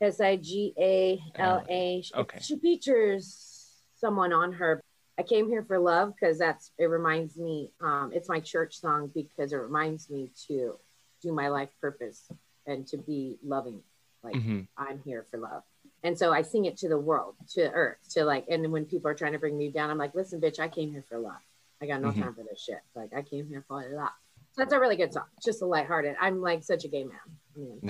S 0.00 0.20
I 0.20 0.36
G 0.36 0.74
A 0.78 1.18
L 1.36 1.64
A. 1.68 2.02
Okay. 2.14 2.38
She 2.42 2.58
features 2.58 3.70
someone 3.96 4.32
on 4.34 4.52
her. 4.52 4.82
I 5.18 5.22
came 5.22 5.48
here 5.48 5.62
for 5.64 5.78
love 5.78 6.12
because 6.14 6.38
that's 6.38 6.72
it 6.78 6.86
reminds 6.86 7.36
me. 7.38 7.72
Um, 7.80 8.10
it's 8.14 8.28
my 8.28 8.40
church 8.40 8.78
song 8.78 9.10
because 9.14 9.52
it 9.52 9.56
reminds 9.56 10.10
me 10.10 10.30
to 10.48 10.76
do 11.22 11.32
my 11.32 11.48
life 11.48 11.70
purpose 11.80 12.28
and 12.66 12.86
to 12.88 12.98
be 12.98 13.38
loving. 13.42 13.82
Like 14.22 14.34
Mhm. 14.36 14.66
I'm 14.76 15.00
here 15.04 15.24
for 15.30 15.38
love. 15.38 15.62
And 16.02 16.18
so 16.18 16.32
I 16.32 16.42
sing 16.42 16.66
it 16.66 16.76
to 16.78 16.88
the 16.88 16.98
world, 16.98 17.36
to 17.54 17.70
earth, 17.72 17.98
to 18.10 18.24
like, 18.24 18.44
and 18.50 18.70
when 18.70 18.84
people 18.84 19.08
are 19.10 19.14
trying 19.14 19.32
to 19.32 19.38
bring 19.38 19.56
me 19.56 19.70
down, 19.70 19.88
I'm 19.90 19.96
like, 19.98 20.14
listen, 20.14 20.40
bitch, 20.40 20.58
I 20.60 20.68
came 20.68 20.90
here 20.92 21.02
for 21.08 21.18
love. 21.18 21.40
I 21.80 21.86
got 21.86 22.00
no 22.02 22.08
Mhm. 22.08 22.18
time 22.20 22.34
for 22.34 22.42
this 22.42 22.60
shit. 22.60 22.80
Like, 22.94 23.12
I 23.14 23.22
came 23.22 23.46
here 23.48 23.64
for 23.66 23.82
love. 23.88 24.10
So 24.52 24.62
that's 24.62 24.72
a 24.72 24.80
really 24.80 24.96
good 24.96 25.12
song. 25.12 25.24
Just 25.42 25.62
a 25.62 25.66
lighthearted. 25.66 26.16
I'm 26.20 26.40
like 26.42 26.62
such 26.62 26.84
a 26.84 26.88
gay 26.88 27.04
man. 27.04 27.18
I 27.54 27.58
mean, 27.58 27.80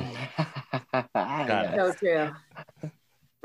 Got 1.13 1.65
it. 1.75 1.77
so 1.77 1.93
true. 1.95 2.33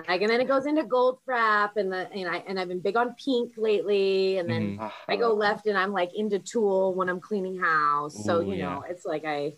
Like, 0.07 0.21
and 0.21 0.29
then 0.29 0.41
it 0.41 0.47
goes 0.47 0.65
into 0.65 0.83
Goldfrapp, 0.83 1.75
and 1.75 1.91
the 1.91 2.09
and 2.11 2.27
I 2.27 2.37
and 2.47 2.59
I've 2.59 2.67
been 2.67 2.79
big 2.79 2.97
on 2.97 3.13
pink 3.23 3.53
lately, 3.57 4.37
and 4.37 4.49
then 4.49 4.77
Mhm. 4.77 4.91
I 5.07 5.15
go 5.15 5.33
left, 5.33 5.67
and 5.67 5.77
I'm 5.77 5.91
like 5.91 6.11
into 6.15 6.39
Tool 6.39 6.95
when 6.95 7.09
I'm 7.09 7.19
cleaning 7.19 7.59
house. 7.59 8.15
So 8.25 8.39
Ooh, 8.39 8.45
you 8.45 8.55
yeah. 8.55 8.69
know, 8.75 8.83
it's 8.87 9.05
like 9.05 9.25
I, 9.25 9.57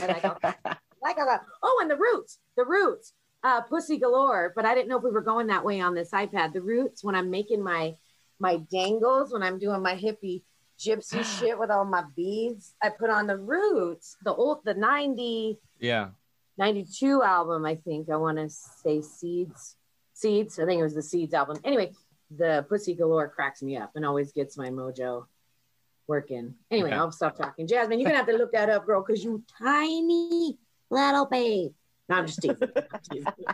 and 0.00 0.10
I 0.12 0.14
like 0.14 0.24
like 0.42 0.56
I 1.04 1.24
got 1.24 1.42
oh, 1.62 1.78
and 1.82 1.90
the 1.90 1.96
Roots, 1.96 2.38
the 2.56 2.64
Roots, 2.64 3.12
uh, 3.42 3.60
Pussy 3.62 3.98
Galore. 3.98 4.52
But 4.54 4.64
I 4.64 4.74
didn't 4.74 4.88
know 4.88 4.98
if 4.98 5.04
we 5.04 5.10
were 5.10 5.20
going 5.20 5.48
that 5.48 5.64
way 5.64 5.80
on 5.80 5.94
this 5.94 6.10
iPad. 6.10 6.52
The 6.52 6.62
Roots 6.62 7.04
when 7.04 7.14
I'm 7.14 7.30
making 7.30 7.62
my 7.62 7.94
my 8.38 8.56
dangles, 8.70 9.32
when 9.32 9.42
I'm 9.42 9.58
doing 9.58 9.82
my 9.82 9.94
hippie 9.94 10.42
gypsy 10.78 11.24
shit 11.38 11.58
with 11.58 11.70
all 11.70 11.84
my 11.84 12.04
beads, 12.16 12.74
I 12.82 12.88
put 12.90 13.10
on 13.10 13.26
the 13.26 13.36
Roots, 13.36 14.16
the 14.24 14.32
old 14.32 14.64
the 14.64 14.74
90 14.74 15.58
Yeah. 15.78 16.10
92 16.60 17.22
album, 17.22 17.64
I 17.64 17.74
think. 17.74 18.10
I 18.10 18.16
want 18.16 18.36
to 18.38 18.48
say 18.50 19.00
Seeds. 19.00 19.76
Seeds. 20.12 20.58
I 20.60 20.66
think 20.66 20.78
it 20.78 20.82
was 20.82 20.94
the 20.94 21.02
Seeds 21.02 21.32
album. 21.34 21.56
Anyway, 21.64 21.92
the 22.36 22.64
Pussy 22.68 22.94
Galore 22.94 23.28
cracks 23.28 23.62
me 23.62 23.78
up 23.78 23.92
and 23.96 24.04
always 24.04 24.30
gets 24.30 24.58
my 24.58 24.68
mojo 24.68 25.24
working. 26.06 26.54
Anyway, 26.70 26.90
Okay. 26.90 26.96
I'll 26.98 27.10
stop 27.10 27.36
talking. 27.36 27.66
Jasmine, 27.66 27.98
you're 27.98 28.04
going 28.10 28.12
to 28.14 28.18
have 28.18 28.26
to 28.28 28.36
look 28.36 28.52
that 28.52 28.68
up, 28.68 28.84
girl, 28.84 29.02
because 29.04 29.24
you 29.24 29.42
tiny 29.58 30.58
little 30.90 31.24
babe. 31.24 31.72
No, 32.10 32.16
I'm 32.16 32.26
just 32.26 32.42
teasing. 32.42 32.58
I'm 32.76 33.00
teasing. 33.10 33.32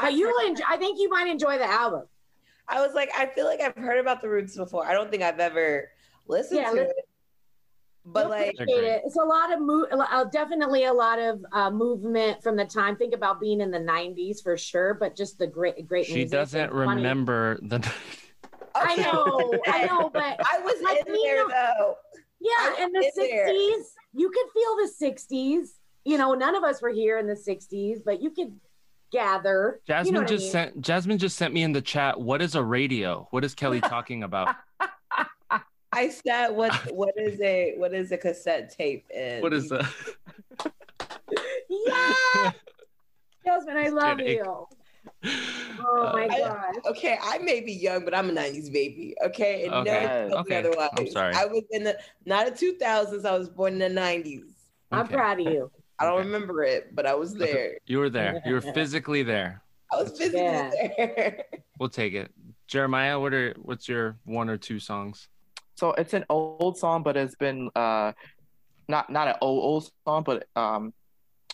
But 0.00 0.14
you 0.14 0.28
will 0.28 0.46
enjoy, 0.46 0.62
I 0.68 0.76
think 0.76 1.00
you 1.00 1.08
might 1.10 1.26
enjoy 1.26 1.58
the 1.58 1.66
album. 1.68 2.04
I 2.68 2.80
was 2.80 2.94
like, 2.94 3.10
I 3.18 3.26
feel 3.26 3.44
like 3.44 3.60
I've 3.60 3.74
heard 3.74 3.98
about 3.98 4.22
the 4.22 4.28
Roots 4.28 4.56
before. 4.56 4.86
I 4.86 4.92
don't 4.92 5.10
think 5.10 5.22
I've 5.24 5.40
ever 5.40 5.90
listened 6.28 6.60
Yeah, 6.60 6.68
to 6.70 6.74
li- 6.76 6.80
it. 6.82 7.03
But 8.06 8.20
You'll 8.20 8.28
like, 8.30 8.40
They're 8.56 8.64
appreciate 8.64 8.80
great. 8.82 8.92
it. 8.96 9.02
It's 9.06 9.16
a 9.16 9.22
lot 9.24 9.52
of 9.52 9.60
move, 9.60 9.86
uh, 9.90 10.24
definitely 10.24 10.84
a 10.84 10.92
lot 10.92 11.18
of 11.18 11.44
uh, 11.52 11.70
movement 11.70 12.42
from 12.42 12.54
the 12.56 12.64
time. 12.66 12.96
Think 12.96 13.14
about 13.14 13.40
being 13.40 13.60
in 13.62 13.70
the 13.70 13.78
'90s 13.78 14.42
for 14.42 14.58
sure, 14.58 14.92
but 14.94 15.16
just 15.16 15.38
the 15.38 15.46
great, 15.46 15.86
great. 15.88 16.04
She 16.06 16.14
music 16.16 16.30
doesn't 16.32 16.60
and 16.60 16.70
funny. 16.70 16.96
remember 16.96 17.58
the. 17.62 17.80
I 18.76 18.96
know, 18.96 19.52
I 19.68 19.86
know, 19.86 20.10
but 20.10 20.22
I 20.52 20.58
was 20.60 20.82
Like 20.82 21.06
in 21.06 21.12
me, 21.12 21.20
there 21.24 21.46
no- 21.46 21.48
though. 21.48 21.94
yeah, 22.40 22.84
in 22.84 22.92
the 22.92 22.98
was 22.98 23.16
in 23.16 23.30
there. 23.30 23.48
'60s, 23.48 23.84
you 24.12 24.30
could 24.30 24.46
feel 24.52 24.76
the 24.76 24.90
'60s. 25.06 25.68
You 26.04 26.18
know, 26.18 26.34
none 26.34 26.54
of 26.54 26.62
us 26.64 26.82
were 26.82 26.90
here 26.90 27.18
in 27.18 27.26
the 27.26 27.34
'60s, 27.34 28.00
but 28.04 28.20
you 28.20 28.30
could 28.32 28.54
gather. 29.12 29.80
Jasmine 29.86 30.06
you 30.06 30.12
know 30.12 30.20
what 30.20 30.30
I 30.30 30.34
just 30.34 30.42
mean? 30.44 30.52
sent 30.52 30.80
Jasmine 30.82 31.18
just 31.18 31.36
sent 31.36 31.54
me 31.54 31.62
in 31.62 31.72
the 31.72 31.80
chat. 31.80 32.20
What 32.20 32.42
is 32.42 32.54
a 32.54 32.62
radio? 32.62 33.28
What 33.30 33.44
is 33.44 33.54
Kelly 33.54 33.80
talking 33.80 34.22
about? 34.24 34.54
I 35.94 36.08
said, 36.08 36.48
what 36.50 36.72
what 36.92 37.14
is 37.16 37.40
a 37.40 37.74
what 37.76 37.94
is 37.94 38.10
a 38.12 38.18
cassette 38.18 38.70
tape? 38.76 39.06
And 39.14 39.42
What 39.42 39.52
is 39.52 39.68
that? 39.68 39.86
Yeah, 41.70 42.50
Jasmine, 43.44 43.76
I 43.76 43.88
love 43.88 44.18
kidding. 44.18 44.36
you. 44.38 44.66
Oh 45.86 46.10
my 46.14 46.26
uh, 46.26 46.32
I- 46.32 46.38
god. 46.38 46.74
Okay, 46.90 47.18
I 47.22 47.38
may 47.38 47.60
be 47.60 47.72
young, 47.72 48.04
but 48.04 48.14
I'm 48.14 48.30
a 48.30 48.32
'90s 48.32 48.72
baby. 48.72 49.14
Okay, 49.26 49.64
and 49.66 49.74
Okay, 49.74 49.90
no 49.90 49.98
one 49.98 50.08
tells 50.08 50.30
me 50.30 50.38
okay, 50.56 50.68
otherwise. 50.68 50.90
I'm 50.96 51.06
sorry. 51.08 51.34
I 51.34 51.44
was 51.46 51.62
in 51.72 51.82
the 51.84 51.98
not 52.24 52.46
the 52.46 52.52
2000s. 52.52 53.24
I 53.26 53.36
was 53.36 53.48
born 53.50 53.74
in 53.80 53.94
the 53.94 54.00
'90s. 54.00 54.44
I'm 54.92 55.06
proud 55.08 55.40
of 55.40 55.46
you. 55.46 55.70
I 55.98 56.04
don't 56.06 56.14
Okay. 56.20 56.26
remember 56.26 56.62
it, 56.62 56.94
but 56.94 57.06
I 57.06 57.14
was 57.14 57.34
there. 57.34 57.78
You 57.86 57.98
were 57.98 58.08
there. 58.08 58.40
You 58.46 58.54
were 58.54 58.60
physically 58.74 59.22
there. 59.24 59.62
I 59.92 59.96
was 59.96 60.16
physically 60.16 60.40
Yeah. 60.40 60.70
there. 60.96 61.44
We'll 61.78 61.88
take 61.90 62.14
it. 62.14 62.32
Jeremiah, 62.66 63.18
what 63.20 63.34
are 63.34 63.54
what's 63.60 63.86
your 63.88 64.16
one 64.24 64.48
or 64.48 64.56
two 64.56 64.78
songs? 64.78 65.28
So 65.76 65.92
it's 65.92 66.14
an 66.14 66.24
old 66.28 66.78
song, 66.78 67.02
but 67.02 67.16
it's 67.16 67.34
been 67.34 67.70
uh, 67.74 68.12
not 68.88 69.10
not 69.10 69.28
an 69.28 69.34
old 69.40 69.62
old 69.64 69.90
song, 70.06 70.22
but 70.24 70.46
um, 70.56 70.92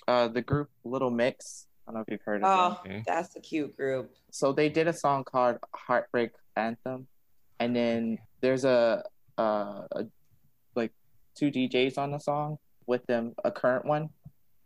uh, 0.06 0.28
the 0.28 0.42
group 0.42 0.68
Little 0.84 1.10
Mix. 1.10 1.66
I 1.86 1.92
don't 1.92 1.94
know 1.96 2.00
if 2.02 2.10
you've 2.12 2.22
heard 2.22 2.42
of 2.44 2.48
them. 2.74 2.78
Oh, 2.84 2.90
Okay. 2.90 3.02
that's 3.06 3.34
a 3.36 3.40
cute 3.40 3.76
group. 3.76 4.14
So 4.30 4.52
they 4.52 4.68
did 4.68 4.86
a 4.88 4.92
song 4.92 5.24
called 5.24 5.58
Heartbreak 5.74 6.32
Anthem, 6.56 7.06
and 7.58 7.74
then 7.74 8.18
there's 8.40 8.64
a, 8.64 9.02
uh, 9.38 9.82
a 9.92 10.06
like 10.76 10.92
two 11.34 11.50
DJs 11.50 11.98
on 11.98 12.10
the 12.12 12.18
song 12.18 12.58
with 12.86 13.04
them, 13.06 13.34
a 13.44 13.50
current 13.50 13.84
one, 13.86 14.10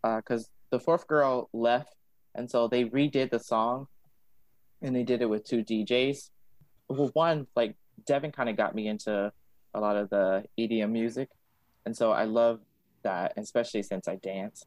because 0.03 0.51
the 0.71 0.79
fourth 0.81 1.07
girl 1.07 1.49
left, 1.53 1.95
and 2.35 2.51
so 2.51 2.69
they 2.69 2.85
redid 2.85 3.31
the 3.31 3.39
song, 3.39 3.87
and 4.83 4.95
they 4.95 5.03
did 5.05 5.23
it 5.23 5.27
with 5.31 5.45
two 5.45 5.63
DJs. 5.65 6.31
well, 6.89 7.11
one 7.15 7.47
like 7.57 7.77
Devin 8.07 8.33
kind 8.33 8.49
of 8.51 8.57
got 8.57 8.75
me 8.75 8.89
into 8.89 9.33
a 9.75 9.81
lot 9.81 9.97
of 9.97 10.11
the 10.11 10.45
EDM 10.59 10.91
music, 10.91 11.29
and 11.87 11.97
so 11.97 12.13
I 12.13 12.25
love 12.25 12.61
that, 13.03 13.35
especially 13.37 13.83
since 13.83 14.09
I 14.09 14.17
dance. 14.17 14.65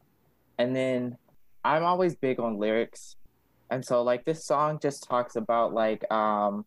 And 0.58 0.74
then 0.74 1.16
I'm 1.64 1.84
always 1.84 2.14
big 2.14 2.40
on 2.40 2.58
lyrics, 2.58 3.16
and 3.70 3.84
so 3.84 4.02
like 4.02 4.24
this 4.24 4.44
song 4.44 4.78
just 4.80 5.08
talks 5.08 5.36
about 5.36 5.72
like 5.72 6.10
um, 6.10 6.64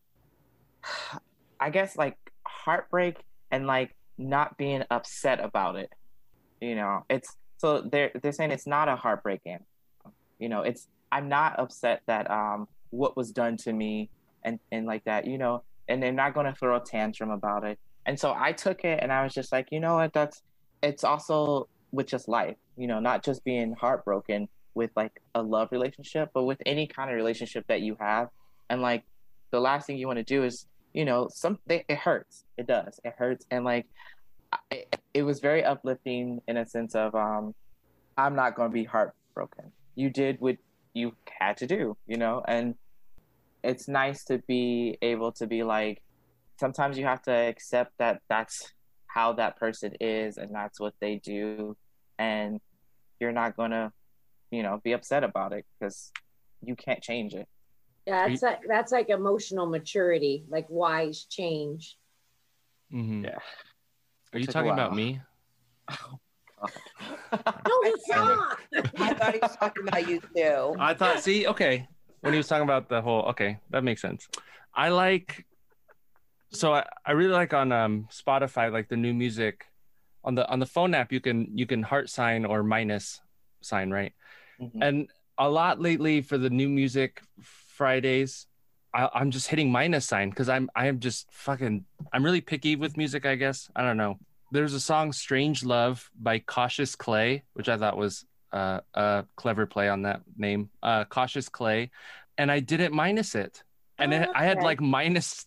I 1.60 1.70
guess 1.70 1.96
like 1.96 2.18
heartbreak 2.48 3.18
and 3.52 3.68
like 3.68 3.96
not 4.18 4.58
being 4.58 4.84
upset 4.90 5.44
about 5.44 5.76
it. 5.76 5.92
You 6.60 6.76
know, 6.76 7.06
it's 7.10 7.36
so 7.58 7.82
they're 7.82 8.12
they're 8.22 8.32
saying 8.32 8.52
it's 8.52 8.68
not 8.68 8.88
a 8.88 8.96
heartbreak. 8.96 9.42
You 10.40 10.50
know, 10.50 10.62
it's 10.62 10.88
I'm 11.12 11.30
not 11.30 11.60
upset 11.60 12.02
that 12.08 12.30
um 12.30 12.68
what 12.90 13.16
was 13.18 13.32
done 13.32 13.58
to 13.58 13.74
me 13.74 14.10
and 14.44 14.60
and 14.72 14.86
like 14.86 15.04
that. 15.06 15.26
You 15.26 15.38
know, 15.38 15.64
and 15.88 16.02
they're 16.02 16.12
not 16.12 16.34
to 16.36 16.54
throw 16.54 16.78
a 16.78 16.80
tantrum 16.80 17.32
about 17.32 17.64
it. 17.64 17.80
And 18.06 18.20
so 18.20 18.34
I 18.36 18.52
took 18.52 18.84
it 18.84 19.00
and 19.02 19.12
I 19.12 19.24
was 19.24 19.34
just 19.34 19.52
like, 19.52 19.68
you 19.72 19.80
know 19.80 19.96
what? 19.96 20.14
That's 20.14 20.42
it's 20.82 21.04
also 21.04 21.68
with 21.92 22.08
just 22.08 22.28
life. 22.28 22.58
You 22.78 22.88
know, 22.88 23.00
not 23.00 23.24
just 23.24 23.44
being 23.44 23.74
heartbroken 23.74 24.48
with 24.74 24.92
like 24.96 25.22
a 25.36 25.42
love 25.42 25.70
relationship, 25.72 26.32
but 26.34 26.46
with 26.46 26.62
any 26.66 26.88
kind 26.88 27.10
of 27.10 27.16
relationship 27.16 27.66
that 27.68 27.82
you 27.82 27.98
have. 28.00 28.30
And 28.70 28.82
like 28.82 29.04
the 29.52 29.60
last 29.60 29.86
thing 29.86 29.98
you 29.98 30.08
want 30.08 30.18
to 30.18 30.24
do 30.24 30.44
is 30.44 30.66
you 30.94 31.06
know, 31.06 31.30
some 31.32 31.60
it, 31.68 31.86
it 31.88 31.98
hurts. 31.98 32.44
It 32.58 32.68
does. 32.68 33.00
It 33.04 33.14
hurts, 33.18 33.46
and 33.52 33.64
like 33.64 33.88
it, 34.70 34.96
it 35.14 35.24
was 35.24 35.40
very 35.40 35.64
uplifting 35.64 36.42
in 36.48 36.58
a 36.58 36.66
sense 36.66 36.96
of 36.96 37.16
um, 37.16 37.56
I'm 38.18 38.36
not 38.36 38.56
going 38.56 38.70
to 38.70 38.74
be 38.74 38.84
heartbroken. 38.84 39.72
You 39.96 40.10
did 40.10 40.40
what 40.40 40.58
you 40.94 41.16
had 41.40 41.58
to 41.58 41.68
do, 41.68 41.96
you 42.08 42.18
know, 42.18 42.44
and 42.48 42.76
it's 43.64 43.88
nice 43.88 44.26
to 44.26 44.40
be 44.48 44.98
able 45.02 45.32
to 45.34 45.48
be 45.48 45.64
like. 45.64 46.02
Sometimes 46.62 46.96
you 46.96 47.06
have 47.06 47.24
to 47.24 47.32
accept 47.32 47.92
that 47.98 48.22
that's 48.30 48.72
how 49.08 49.34
that 49.34 49.58
person 49.58 49.94
is 50.00 50.38
and 50.38 50.54
that's 50.54 50.80
what 50.80 50.94
they 51.02 51.16
do, 51.16 51.76
and 52.20 52.60
you're 53.20 53.32
not 53.32 53.58
going 53.58 53.72
to, 53.72 53.92
you 54.52 54.62
know, 54.62 54.80
be 54.84 54.92
upset 54.92 55.24
about 55.24 55.54
it 55.54 55.66
because 55.80 56.12
you 56.64 56.76
can't 56.76 57.02
change 57.02 57.34
it. 57.34 57.48
Yeah, 58.06 58.28
that's 58.28 58.44
like 58.44 58.60
that's 58.68 58.92
like 58.92 59.10
emotional 59.10 59.66
maturity, 59.66 60.46
like 60.50 60.68
wise 60.70 61.26
change. 61.26 61.98
Mm-hmm. 62.94 63.26
Yeah. 63.26 63.40
Are 64.34 64.40
you 64.40 64.46
talking 64.46 64.70
about 64.70 64.92
while. 64.92 64.98
me? 64.98 65.22
No, 67.32 67.76
it's 67.86 68.08
not. 68.08 68.60
I 69.00 69.14
thought 69.16 69.34
he 69.34 69.40
was 69.40 69.56
talking 69.56 69.88
about 69.88 70.08
you 70.08 70.22
too. 70.36 70.76
I 70.78 70.94
thought. 70.94 71.20
See, 71.22 71.48
okay, 71.48 71.88
when 72.20 72.34
he 72.34 72.38
was 72.38 72.48
talking 72.48 72.66
about 72.66 72.88
the 72.88 73.02
whole, 73.02 73.24
okay, 73.30 73.58
that 73.72 73.84
makes 73.84 74.00
sense. 74.00 74.28
I 74.76 74.90
like. 74.90 75.44
So 76.52 76.74
I, 76.74 76.86
I 77.06 77.12
really 77.14 77.32
like 77.34 77.54
on 77.54 77.72
um 77.72 78.08
Spotify 78.12 78.72
like 78.72 78.90
the 78.90 78.98
new 78.98 79.14
music, 79.14 79.66
on 80.24 80.36
the 80.36 80.48
on 80.50 80.60
the 80.60 80.66
phone 80.66 80.94
app 80.94 81.12
you 81.12 81.20
can 81.22 81.48
you 81.58 81.66
can 81.66 81.82
heart 81.82 82.10
sign 82.10 82.46
or 82.46 82.64
minus 82.64 83.22
sign 83.62 83.90
right, 83.90 84.14
Mhm. 84.60 84.82
and 84.82 85.10
a 85.38 85.50
lot 85.50 85.80
lately 85.80 86.22
for 86.22 86.38
the 86.38 86.50
new 86.50 86.68
music 86.70 87.22
Fridays, 87.42 88.48
I, 88.94 89.10
I'm 89.14 89.32
just 89.32 89.48
hitting 89.48 89.72
minus 89.72 90.06
sign 90.06 90.30
because 90.30 90.50
I'm 90.50 90.70
I'm 90.76 91.00
just 91.00 91.32
fucking 91.32 91.86
I'm 92.12 92.24
really 92.24 92.42
picky 92.42 92.76
with 92.76 92.98
music. 92.98 93.26
I 93.26 93.36
guess 93.36 93.70
I 93.76 93.82
don't 93.84 93.98
know. 93.98 94.20
There's 94.52 94.74
a 94.74 94.80
song 94.80 95.14
"Strange 95.14 95.64
Love" 95.64 96.12
by 96.20 96.40
Cautious 96.40 96.96
Clay, 96.96 97.44
which 97.54 97.70
I 97.70 97.78
thought 97.78 97.96
was 97.96 98.26
uh, 98.52 98.82
a 98.94 99.24
clever 99.38 99.66
play 99.66 99.88
on 99.88 100.02
that 100.02 100.22
name, 100.38 100.70
uh, 100.84 101.06
Cautious 101.06 101.48
Clay, 101.48 101.90
and 102.38 102.52
I 102.52 102.60
didn't 102.60 102.94
minus 102.94 103.34
it, 103.36 103.64
and 103.98 104.14
it, 104.14 104.30
I 104.36 104.44
had 104.44 104.62
like 104.62 104.82
minus. 104.82 105.46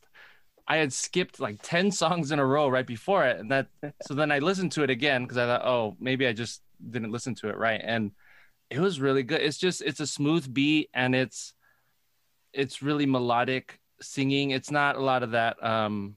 I 0.67 0.77
had 0.77 0.93
skipped 0.93 1.41
like 1.41 1.61
ten 1.63 1.91
songs 1.91 2.31
in 2.31 2.39
a 2.39 2.47
row 2.47 2.69
right 2.69 2.87
before 2.87 3.25
it, 3.27 3.39
and 3.39 3.51
that. 3.51 3.69
So 4.03 4.15
then 4.15 4.33
I 4.33 4.39
listened 4.39 4.73
to 4.73 4.83
it 4.83 4.91
again 4.91 5.23
because 5.23 5.37
I 5.37 5.47
thought, 5.47 5.67
oh, 5.67 5.97
maybe 6.01 6.27
I 6.27 6.33
just 6.33 6.63
didn't 6.91 7.13
listen 7.13 7.35
to 7.37 7.49
it 7.49 7.57
right, 7.57 7.81
and 7.83 8.13
it 8.71 8.81
was 8.81 9.01
really 9.01 9.23
good. 9.23 9.41
It's 9.41 9.59
just 9.59 9.83
it's 9.83 10.01
a 10.01 10.07
smooth 10.07 10.53
beat 10.53 10.91
and 10.95 11.15
it's 11.15 11.55
it's 12.53 12.83
really 12.83 13.07
melodic 13.07 13.81
singing. 14.01 14.51
It's 14.51 14.71
not 14.71 14.97
a 14.97 15.01
lot 15.01 15.23
of 15.23 15.33
that 15.33 15.63
um 15.63 16.17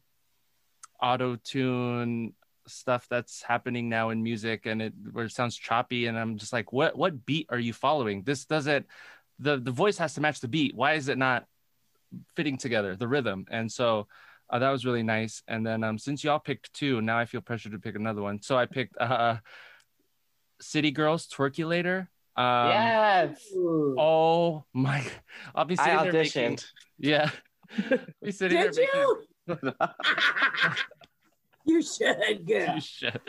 auto 1.02 1.36
tune 1.36 2.34
stuff 2.68 3.08
that's 3.10 3.42
happening 3.42 3.88
now 3.88 4.10
in 4.10 4.24
music 4.24 4.66
and 4.66 4.82
it 4.82 4.94
where 5.12 5.26
it 5.26 5.32
sounds 5.32 5.56
choppy 5.56 6.08
and 6.08 6.18
I'm 6.18 6.38
just 6.38 6.52
like 6.52 6.74
what 6.74 6.98
what 6.98 7.26
beat 7.26 7.48
are 7.50 7.60
you 7.60 7.74
following? 7.74 8.24
This 8.24 8.46
doesn't 8.46 8.88
the 9.40 9.58
the 9.58 9.72
voice 9.72 9.98
has 9.98 10.16
to 10.16 10.22
match 10.22 10.40
the 10.40 10.48
beat. 10.48 10.76
Why 10.76 10.94
is 10.94 11.08
it 11.08 11.18
not 11.18 11.46
fitting 12.36 12.58
together 12.58 12.96
the 12.96 13.08
rhythm? 13.08 13.46
And 13.52 13.72
so 13.72 14.08
uh, 14.50 14.60
that 14.60 14.70
was 14.70 14.86
really 14.86 15.04
nice. 15.04 15.44
And 15.48 15.66
then 15.66 15.84
um 15.84 15.98
since 15.98 16.24
y'all 16.24 16.40
picked 16.40 16.74
two, 16.74 17.02
now 17.02 17.18
I 17.18 17.26
feel 17.26 17.42
pressure 17.42 17.70
to 17.70 17.80
pick 17.80 17.96
another 17.96 18.22
one. 18.22 18.42
So 18.42 18.58
I 18.58 18.66
picked 18.66 18.98
uh 18.98 19.38
City 20.62 20.92
Girls 20.92 21.28
Twerkulator. 21.28 22.08
Um, 22.36 22.70
yes. 22.70 23.48
Ooh. 23.56 23.96
Oh 23.98 24.64
my! 24.74 25.04
I'll 25.56 25.66
be 25.66 25.76
sitting 25.76 25.94
I 25.94 26.04
there 26.04 26.14
making. 26.14 26.56
auditioned. 26.58 26.66
Yeah. 27.00 27.30
be 28.24 28.32
sitting 28.32 28.62
Did 28.62 28.74
there 28.76 28.86
you? 28.94 29.24
you 31.66 31.82
should, 31.82 32.18
making. 32.20 32.46
girl. 32.46 32.76
You 32.76 32.82
should. 32.82 33.22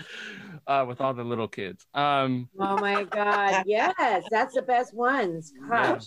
Uh, 0.66 0.84
with 0.86 1.00
all 1.00 1.14
the 1.14 1.24
little 1.24 1.48
kids. 1.48 1.86
Um, 1.94 2.48
Oh 2.58 2.76
my 2.76 3.04
god, 3.04 3.64
yes, 3.66 4.24
that's 4.30 4.54
the 4.54 4.62
best 4.62 4.94
ones. 4.94 5.52
Gosh. 5.70 6.04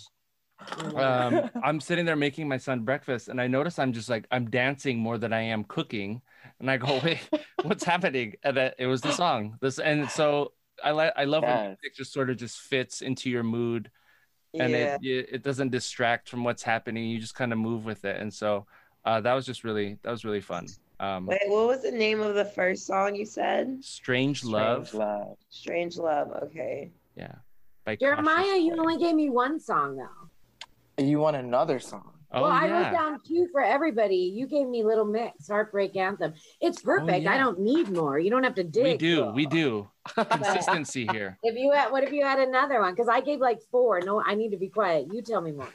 Um, 0.96 1.50
I'm 1.64 1.80
sitting 1.80 2.04
there 2.04 2.16
making 2.16 2.48
my 2.48 2.58
son 2.58 2.80
breakfast, 2.80 3.28
and 3.28 3.40
I 3.40 3.46
notice 3.46 3.78
I'm 3.78 3.92
just 3.92 4.08
like 4.08 4.26
I'm 4.30 4.50
dancing 4.50 4.98
more 4.98 5.18
than 5.18 5.32
I 5.32 5.42
am 5.42 5.64
cooking, 5.64 6.22
and 6.60 6.70
I 6.70 6.76
go, 6.76 7.00
"Wait, 7.04 7.20
what's 7.62 7.84
happening?" 7.84 8.34
And 8.42 8.56
that 8.56 8.74
it 8.78 8.86
was 8.86 9.00
the 9.00 9.12
song. 9.12 9.58
This, 9.60 9.78
and 9.78 10.10
so 10.10 10.52
I 10.82 10.90
like 10.92 11.12
I 11.16 11.24
love 11.24 11.42
when 11.42 11.50
Yes. 11.52 11.76
music 11.82 11.96
just 11.96 12.12
sort 12.12 12.30
of 12.30 12.36
just 12.36 12.60
fits 12.60 13.02
into 13.02 13.30
your 13.30 13.42
mood. 13.42 13.90
and 14.58 14.70
yeah. 14.72 14.96
it, 14.96 15.00
it 15.02 15.28
it 15.36 15.42
doesn't 15.42 15.70
distract 15.70 16.28
from 16.28 16.44
what's 16.44 16.62
happening. 16.62 17.06
You 17.08 17.18
just 17.18 17.34
kind 17.34 17.52
of 17.52 17.58
move 17.58 17.84
with 17.84 18.04
it, 18.04 18.20
and 18.20 18.32
so 18.32 18.66
uh, 19.04 19.20
that 19.20 19.32
was 19.34 19.46
just 19.46 19.64
really 19.64 19.98
that 20.02 20.10
was 20.10 20.24
really 20.24 20.40
fun. 20.42 20.66
Um, 21.00 21.26
Wait, 21.26 21.40
what 21.46 21.66
was 21.66 21.82
the 21.82 21.90
name 21.90 22.20
of 22.20 22.34
the 22.36 22.44
first 22.44 22.86
song 22.86 23.16
you 23.16 23.24
said? 23.26 23.78
Strange 23.82 24.44
Love, 24.44 24.86
Strange 24.88 25.00
love. 25.00 25.36
Strange 25.50 25.96
Love. 25.96 26.30
Okay. 26.44 26.92
yeah, 27.16 27.34
by 27.84 27.96
Jeremiah, 27.96 28.56
you 28.58 28.76
only 28.78 28.98
gave 28.98 29.14
me 29.16 29.28
one 29.30 29.58
song 29.58 29.96
though. 29.96 30.28
You 30.98 31.18
want 31.18 31.36
another 31.36 31.78
song? 31.78 32.12
Oh 32.34 32.42
well, 32.42 32.50
I 32.50 32.70
wrote 32.70 32.92
down 32.92 33.18
two 33.26 33.46
for 33.52 33.62
everybody. 33.62 34.16
You 34.34 34.46
gave 34.46 34.66
me 34.66 34.82
Little 34.84 35.04
Mix, 35.04 35.48
Heartbreak 35.48 35.94
Anthem. 35.96 36.32
It's 36.62 36.78
oh, 36.80 36.84
perfect. 36.84 37.24
yeah. 37.24 37.34
I 37.34 37.36
don't 37.38 37.60
need 37.60 37.90
more. 37.90 38.18
You 38.18 38.30
don't 38.30 38.42
have 38.42 38.54
to 38.54 38.64
dig. 38.64 38.84
we 38.84 38.96
do, 38.96 39.16
girl. 39.16 39.32
we 39.32 39.46
do 39.46 39.88
consistency 40.14 41.06
here. 41.12 41.38
If 41.42 41.56
you 41.58 41.72
had, 41.72 41.92
what 41.92 42.04
if 42.04 42.12
you 42.12 42.24
had 42.24 42.38
another 42.38 42.80
one? 42.80 42.92
Because 42.94 43.08
I 43.08 43.20
gave 43.20 43.38
like 43.40 43.60
four. 43.70 44.00
No, 44.00 44.22
I 44.24 44.34
need 44.34 44.50
to 44.52 44.56
be 44.56 44.68
quiet. 44.68 45.08
You 45.12 45.20
tell 45.20 45.42
me 45.42 45.52
more. 45.52 45.68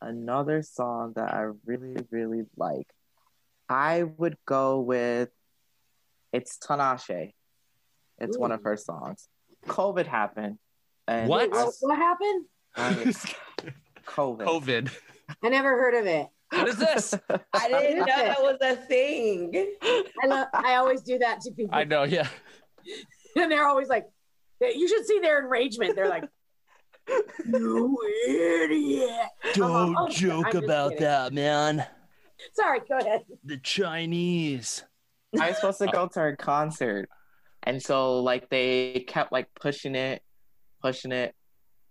Another 0.00 0.62
song 0.62 1.14
that 1.16 1.32
I 1.34 1.48
really, 1.64 1.96
really 2.10 2.44
like. 2.56 2.86
I 3.68 4.04
would 4.04 4.36
go 4.46 4.80
with 4.80 5.30
it's 6.32 6.58
Tinashe. 6.58 7.32
It's 8.18 8.38
one 8.38 8.52
of 8.52 8.62
her 8.62 8.76
songs. 8.76 9.28
COVID 9.66 10.06
happened. 10.06 10.58
And 11.08 11.28
What? 11.28 11.52
I- 11.52 11.64
What, 11.64 11.74
what 11.80 11.98
happened? 11.98 12.44
I- 12.76 13.14
COVID. 14.06 14.44
COVID. 14.44 14.90
I 15.42 15.48
never 15.48 15.70
heard 15.70 15.94
of 15.94 16.06
it. 16.06 16.28
What 16.50 16.68
is 16.68 16.76
this? 16.76 17.14
I 17.52 17.68
didn't 17.68 18.00
know 18.00 18.06
that 18.06 18.40
was 18.40 18.58
a 18.60 18.76
thing. 18.76 19.74
I 19.82 20.26
love. 20.26 20.48
I 20.52 20.76
always 20.76 21.02
do 21.02 21.18
that 21.18 21.40
to 21.42 21.50
people, 21.52 21.74
I 21.74 21.84
know, 21.84 22.04
yeah. 22.04 22.28
and 23.36 23.50
they're 23.50 23.66
always 23.66 23.88
like, 23.88 24.06
"You 24.60 24.86
should 24.86 25.06
see 25.06 25.18
their 25.20 25.40
enragement." 25.40 25.96
They're 25.96 26.08
like, 26.08 26.24
"You 27.44 27.98
idiot!" 28.28 29.28
Don't 29.54 29.96
oh, 29.98 30.08
joke 30.08 30.54
about 30.54 30.90
kidding. 30.90 31.04
that, 31.04 31.32
man. 31.32 31.86
Sorry, 32.52 32.80
go 32.88 32.98
ahead. 32.98 33.22
The 33.44 33.58
Chinese. 33.58 34.84
I 35.40 35.48
was 35.48 35.56
supposed 35.56 35.78
to 35.78 35.86
go 35.86 36.06
to 36.08 36.20
her 36.20 36.36
concert. 36.36 37.08
And 37.62 37.82
so 37.82 38.20
like 38.20 38.50
they 38.50 39.04
kept 39.08 39.32
like 39.32 39.48
pushing 39.58 39.94
it, 39.94 40.22
pushing 40.82 41.12
it, 41.12 41.34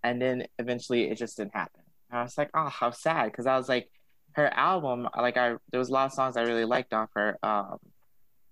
and 0.04 0.22
then 0.22 0.46
eventually 0.60 1.10
it 1.10 1.18
just 1.18 1.38
didn't 1.38 1.56
happen. 1.56 1.82
And 2.14 2.20
I 2.20 2.24
was 2.24 2.38
like, 2.38 2.52
oh, 2.54 2.70
how 2.70 2.92
sad, 2.92 3.32
because 3.32 3.48
I 3.48 3.58
was 3.58 3.68
like, 3.68 3.90
her 4.34 4.46
album, 4.54 5.10
like 5.18 5.36
I 5.36 5.56
there 5.72 5.80
was 5.80 5.90
a 5.90 5.94
lot 5.94 6.06
of 6.06 6.14
songs 6.14 6.38
I 6.38 6.42
really 6.42 6.66
liked 6.66 6.94
off 6.94 7.10
her 7.16 7.38
um 7.44 7.78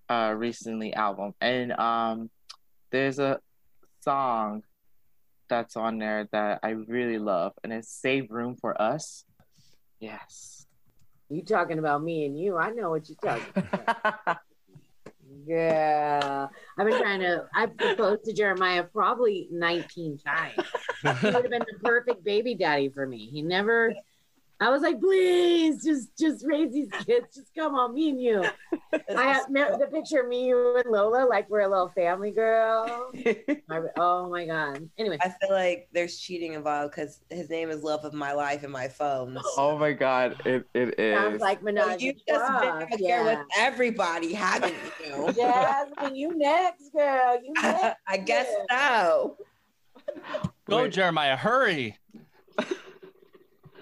uh 0.10 0.34
recently 0.36 0.94
album. 0.94 1.34
And 1.40 1.72
um 1.74 2.30
there's 2.92 3.20
a 3.20 3.40
song 4.02 4.64
that's 5.48 5.76
on 5.76 6.00
there 6.00 6.28
that 6.32 6.60
I 6.64 6.70
really 6.72 7.20
love 7.20 7.54
and 7.64 7.72
it's 7.72 7.90
Save 7.90 8.32
Room 8.32 8.56
for 8.60 8.80
Us. 8.82 9.26
Yes. 10.00 10.66
You 11.30 11.44
talking 11.44 11.78
about 11.78 12.04
me 12.04 12.26
and 12.26 12.38
you? 12.38 12.58
I 12.58 12.72
know 12.72 12.90
what 12.90 13.10
you're 13.10 13.18
talking. 13.18 13.64
about. 13.64 14.38
Yeah, 15.46 16.48
I've 16.78 16.88
been 16.88 17.02
trying 17.02 17.22
to. 17.22 17.46
I've 17.56 17.76
proposed 17.76 18.26
to 18.26 18.34
Jeremiah 18.34 18.84
probably 18.84 19.48
19 19.52 20.20
times. 20.20 20.54
He 21.02 21.08
would 21.08 21.34
have 21.36 21.50
been 21.50 21.66
the 21.72 21.80
perfect 21.84 22.24
baby 22.24 22.56
daddy 22.56 22.90
for 22.90 23.06
me. 23.08 23.28
He 23.32 23.42
never. 23.42 23.94
I 24.60 24.70
was 24.70 24.84
like, 24.84 25.00
please, 25.02 25.84
just 25.84 26.16
just 26.20 26.46
raise 26.46 26.72
these 26.72 26.92
kids. 27.08 27.34
Just 27.34 27.48
come 27.58 27.74
on, 27.74 27.96
me 27.96 28.10
and 28.12 28.22
you. 28.22 28.46
I 29.18 29.24
have 29.34 29.48
the 29.52 29.88
picture 29.92 30.20
of 30.22 30.28
me, 30.28 30.50
you, 30.50 30.78
and 30.78 30.86
Lola, 30.86 31.26
like 31.28 31.50
we're 31.50 31.62
a 31.62 31.68
little 31.68 31.88
family 31.90 32.30
girl. 32.30 33.10
I- 33.26 33.82
oh 33.98 34.30
my 34.30 34.46
god. 34.46 34.88
Anyway, 35.00 35.18
I 35.20 35.30
feel 35.30 35.50
like 35.50 35.90
there's 35.94 36.20
cheating 36.20 36.54
involved 36.54 36.92
because 36.92 37.22
his 37.32 37.50
name 37.50 37.72
is 37.72 37.82
Love 37.82 38.06
of 38.06 38.14
My 38.14 38.34
Life 38.34 38.64
in 38.64 38.70
my 38.70 38.88
phone. 38.88 39.36
oh 39.58 39.80
my 39.80 39.94
god, 39.94 40.36
it, 40.46 40.68
it 40.76 40.94
sounds 41.18 41.38
is. 41.38 41.42
like 41.42 41.62
So 41.62 41.66
Minaj. 41.66 42.00
you've 42.00 42.18
and 42.18 42.22
just 42.28 42.62
been 42.62 42.70
Ross, 42.70 42.84
out 42.84 43.00
here 43.00 43.24
with 43.24 43.40
everybody, 43.58 44.32
haven't 44.34 44.76
you? 45.04 45.34
Jasmine, 45.36 46.16
you 46.16 46.38
next, 46.38 46.94
girl. 46.94 47.40
You 47.44 47.54
next. 47.64 47.98
I 48.08 48.18
guess 48.18 48.48
so. 48.70 49.38
Go, 50.66 50.84
Wait. 50.84 50.94
Jeremiah, 50.94 51.36
hurry. 51.36 51.98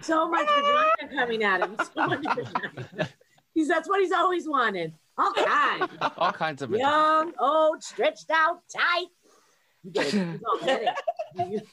So 0.01 0.29
much 0.29 0.47
vagina 0.47 1.13
coming 1.13 1.43
at 1.43 1.61
him. 1.61 1.75
So 1.93 2.07
much 2.07 2.19
vagina. 2.23 3.09
He's 3.53 3.67
that's 3.67 3.89
what 3.89 3.99
he's 3.99 4.11
always 4.13 4.47
wanted. 4.47 4.93
All 5.17 5.33
kinds. 5.33 5.91
All 6.17 6.31
kinds 6.31 6.61
of 6.61 6.71
Young, 6.71 7.33
old, 7.39 7.83
stretched 7.83 8.29
out, 8.31 8.61
tight. 8.75 9.07
You 9.83 9.91
get 9.91 10.13
it. 10.13 10.13
He's 10.13 10.41
all 10.47 10.59
get 10.65 10.95
it. 11.37 11.67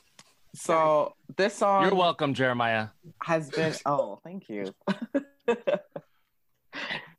so 0.54 1.14
this 1.36 1.54
song 1.54 1.84
You're 1.84 1.94
welcome, 1.94 2.34
Jeremiah. 2.34 2.88
has 3.22 3.48
been 3.50 3.74
oh 3.86 4.18
thank 4.24 4.48
you 4.48 4.72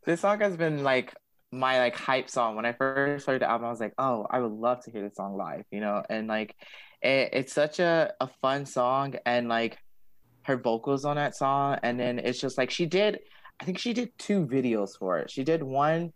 this 0.06 0.22
song 0.22 0.40
has 0.40 0.58
been 0.58 0.84
like 0.84 1.14
my 1.52 1.80
like 1.80 1.96
hype 1.96 2.30
song 2.30 2.56
when 2.56 2.66
i 2.66 2.74
first 2.74 3.26
heard 3.26 3.42
the 3.42 3.50
album 3.50 3.68
i 3.68 3.70
was 3.70 3.80
like 3.80 3.94
oh 3.98 4.28
i 4.30 4.40
would 4.40 4.52
love 4.52 4.84
to 4.84 4.92
hear 4.92 5.02
this 5.02 5.16
song 5.16 5.38
live 5.38 5.64
you 5.72 5.80
know 5.80 6.04
and 6.10 6.28
like 6.28 6.56
it, 7.02 7.30
it's 7.34 7.54
such 7.54 7.80
a, 7.80 8.14
a 8.20 8.28
fun 8.42 8.66
song 8.66 9.16
and 9.26 9.48
like 9.48 9.78
her 10.44 10.58
vocals 10.58 11.06
on 11.06 11.18
that 11.18 11.36
song. 11.36 11.78
And 11.84 12.00
then 12.00 12.20
it's 12.20 12.40
just 12.40 12.58
like 12.58 12.72
she 12.72 12.86
did 12.86 13.20
i 13.60 13.66
think 13.66 13.80
she 13.80 13.94
did 13.94 14.12
two 14.18 14.46
videos 14.46 14.98
for 14.98 15.18
it. 15.18 15.32
She 15.32 15.44
did 15.44 15.64
one 15.64 16.14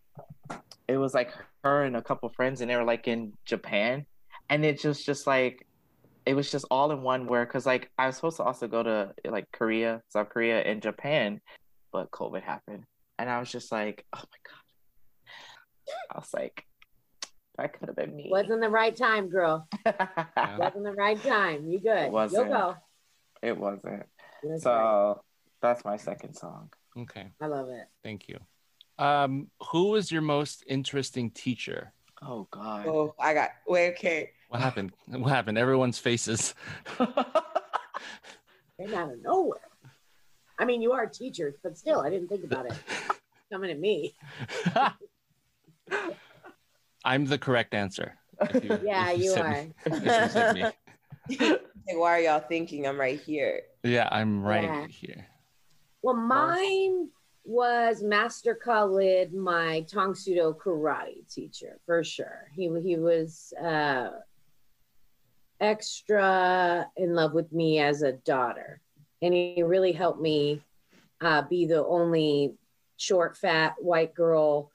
it 0.87 0.97
was 0.97 1.13
like 1.13 1.31
her 1.63 1.83
and 1.83 1.95
a 1.95 2.01
couple 2.01 2.29
friends 2.29 2.61
and 2.61 2.69
they 2.69 2.75
were 2.75 2.83
like 2.83 3.07
in 3.07 3.33
japan. 3.45 4.05
And 4.49 4.65
it 4.65 4.79
just 4.79 5.05
just 5.05 5.27
like 5.27 5.65
it 6.25 6.33
was 6.33 6.51
just 6.51 6.65
all 6.69 6.91
in 6.91 7.01
one 7.01 7.25
where 7.25 7.45
because 7.45 7.65
like 7.65 7.89
i 7.97 8.05
was 8.05 8.15
supposed 8.15 8.37
to 8.37 8.43
also 8.43 8.67
go 8.67 8.83
to 8.83 9.13
like 9.25 9.45
korea 9.51 10.03
south 10.09 10.29
korea 10.29 10.61
and 10.61 10.81
japan 10.81 11.41
but 11.91 12.11
covid 12.11 12.43
happened. 12.43 12.83
And 13.17 13.29
i 13.29 13.39
was 13.39 13.51
just 13.51 13.71
like 13.71 14.05
oh 14.13 14.19
my 14.19 14.39
god. 14.43 14.61
I 16.11 16.19
was 16.19 16.33
like 16.33 16.65
that 17.61 17.73
could 17.77 17.87
have 17.89 17.95
been 17.95 18.15
me 18.15 18.27
Wasn't 18.31 18.59
the 18.61 18.69
right 18.69 18.95
time, 18.95 19.29
girl. 19.29 19.67
Yeah. 19.85 20.07
Wasn't 20.57 20.83
the 20.83 20.93
right 20.93 21.21
time. 21.23 21.67
You 21.69 21.79
good. 21.79 22.03
You'll 22.05 22.11
Wasn't. 22.11 22.49
go. 22.49 22.75
it 23.41 23.57
wasn't 23.57 23.83
That's 23.83 24.05
right. 24.43 24.61
so 24.61 25.21
that's 25.61 25.83
my 25.85 25.97
second 25.97 26.33
song 26.35 26.69
Okay, 26.97 27.27
I 27.39 27.45
love 27.47 27.69
it. 27.69 27.87
thank 28.03 28.27
you. 28.27 28.37
Um, 28.99 29.47
who 29.71 29.89
was 29.89 30.11
your 30.11 30.21
most 30.21 30.63
interesting 30.67 31.31
teacher? 31.31 31.93
oh 32.23 32.47
god 32.51 32.85
Oh, 32.87 33.15
I 33.19 33.33
got 33.33 33.49
wait, 33.67 33.91
okay. 33.91 34.29
What 34.49 34.59
happened? 34.61 34.91
What 35.07 35.29
happened? 35.29 35.57
Everyone's 35.57 35.97
faces. 35.97 36.53
Came 36.97 37.07
out 38.93 39.11
of 39.13 39.21
nowhere. 39.23 39.59
I 40.59 40.65
mean, 40.65 40.81
you 40.81 40.91
are 40.91 41.05
teachers, 41.07 41.55
but 41.63 41.77
still, 41.77 42.01
I 42.01 42.09
didn't 42.09 42.27
think 42.27 42.43
about 42.43 42.65
it. 42.65 42.73
Coming 43.51 43.71
at 43.71 43.79
me. 43.79 44.13
I'm 47.03 47.25
the 47.25 47.37
correct 47.37 47.73
answer. 47.73 48.17
you- 48.61 48.79
Yeah, 48.83 49.11
you 49.11 49.31
said 49.31 49.45
are. 49.45 50.53
me- 50.53 50.65
you. 51.29 51.47
Like, 51.87 51.97
why 51.97 52.17
are 52.17 52.19
y'all 52.19 52.39
thinking 52.39 52.85
I'm 52.87 52.99
right 52.99 53.19
here? 53.19 53.61
Yeah, 53.83 54.07
I'm 54.11 54.43
right 54.43 54.63
Yeah. 54.63 54.87
here. 54.87 55.25
Well, 56.03 56.15
mine 56.15 57.09
was 57.43 58.03
Master 58.03 58.53
Khalid, 58.55 59.33
my 59.33 59.81
Tang 59.81 60.13
Soo 60.13 60.35
Do 60.35 60.55
karate 60.63 61.27
teacher, 61.33 61.79
for 61.87 62.03
sure. 62.03 62.47
He 62.55 62.69
he 62.83 62.97
was 62.97 63.51
uh, 63.61 64.09
extra 65.59 66.87
in 66.97 67.13
love 67.15 67.33
with 67.33 67.51
me 67.51 67.79
as 67.79 68.01
a 68.01 68.13
daughter, 68.13 68.81
and 69.21 69.33
he 69.33 69.63
really 69.63 69.91
helped 69.91 70.21
me 70.21 70.61
uh, 71.21 71.43
be 71.43 71.65
the 71.65 71.83
only 71.85 72.53
short, 72.97 73.37
fat 73.37 73.75
white 73.79 74.13
girl 74.13 74.70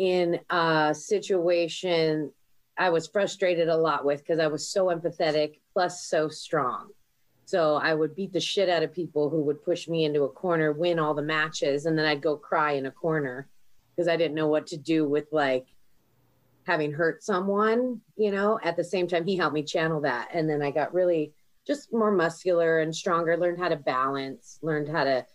in 0.00 0.40
a 0.48 0.94
situation 0.96 2.32
I 2.78 2.88
was 2.88 3.06
frustrated 3.06 3.68
a 3.68 3.76
lot 3.76 4.06
with 4.06 4.20
because 4.20 4.38
I 4.38 4.46
was 4.46 4.66
so 4.66 4.86
empathetic 4.86 5.60
plus 5.74 6.06
so 6.06 6.30
strong. 6.30 6.88
So 7.44 7.74
I 7.74 7.92
would 7.92 8.16
beat 8.16 8.32
the 8.32 8.40
shit 8.40 8.70
out 8.70 8.82
of 8.82 8.94
people 8.94 9.28
who 9.28 9.42
would 9.42 9.62
push 9.62 9.88
me 9.88 10.06
into 10.06 10.22
a 10.22 10.28
corner, 10.30 10.72
win 10.72 10.98
all 10.98 11.12
the 11.12 11.20
matches, 11.20 11.84
and 11.84 11.98
then 11.98 12.06
I'd 12.06 12.22
go 12.22 12.34
cry 12.34 12.72
in 12.72 12.86
a 12.86 12.90
corner 12.90 13.46
because 13.94 14.08
I 14.08 14.16
didn't 14.16 14.36
know 14.36 14.46
what 14.46 14.68
to 14.68 14.78
do 14.78 15.06
with 15.06 15.26
like 15.32 15.66
having 16.66 16.92
hurt 16.92 17.22
someone, 17.22 18.00
you 18.16 18.30
know. 18.30 18.58
At 18.62 18.78
the 18.78 18.84
same 18.84 19.06
time, 19.06 19.26
he 19.26 19.36
helped 19.36 19.54
me 19.54 19.62
channel 19.62 20.00
that. 20.00 20.30
And 20.32 20.48
then 20.48 20.62
I 20.62 20.70
got 20.70 20.94
really 20.94 21.34
just 21.66 21.92
more 21.92 22.10
muscular 22.10 22.80
and 22.80 22.96
stronger, 22.96 23.36
learned 23.36 23.58
how 23.58 23.68
to 23.68 23.76
balance, 23.76 24.58
learned 24.62 24.88
how 24.88 25.04
to 25.04 25.26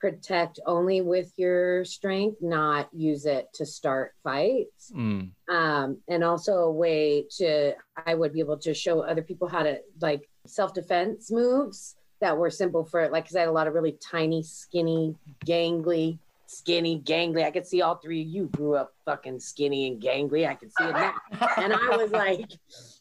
protect 0.00 0.58
only 0.66 1.00
with 1.00 1.32
your 1.36 1.84
strength, 1.84 2.38
not 2.40 2.88
use 2.92 3.26
it 3.26 3.48
to 3.54 3.66
start 3.66 4.14
fights 4.24 4.80
Mm, 4.94 5.30
um, 5.48 5.98
and 6.08 6.24
also 6.24 6.52
a 6.58 6.70
way 6.70 7.24
to 7.36 7.74
I 8.06 8.14
would 8.14 8.32
be 8.32 8.40
able 8.40 8.58
to 8.58 8.74
show 8.74 9.00
other 9.00 9.22
people 9.22 9.48
how 9.48 9.62
to 9.62 9.80
like 10.00 10.28
self 10.46 10.74
defense 10.74 11.30
moves 11.30 11.96
that 12.20 12.36
were 12.36 12.50
simple 12.50 12.84
for 12.84 13.08
like 13.08 13.24
because 13.24 13.36
I 13.36 13.40
had 13.40 13.48
a 13.48 13.52
lot 13.52 13.66
of 13.66 13.74
really 13.74 13.96
tiny, 14.10 14.42
skinny, 14.42 15.14
gangly, 15.46 16.18
skinny, 16.46 17.00
gangly. 17.04 17.44
I 17.44 17.50
could 17.50 17.66
see 17.66 17.82
all 17.82 17.96
three 17.96 18.22
of 18.22 18.28
you 18.28 18.46
grew 18.46 18.74
up 18.74 18.92
fucking 19.04 19.40
skinny 19.40 19.86
and 19.86 20.02
gangly. 20.02 20.48
I 20.48 20.54
could 20.54 20.72
see 20.76 20.84
it 20.84 20.92
now, 20.92 21.14
and 21.56 21.72
I 21.72 21.96
was 21.96 22.10
like, 22.10 22.50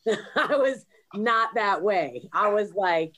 I 0.36 0.56
was 0.56 0.86
not 1.16 1.56
that 1.56 1.82
way. 1.82 2.30
I 2.34 2.50
was 2.50 2.74
like. 2.74 3.14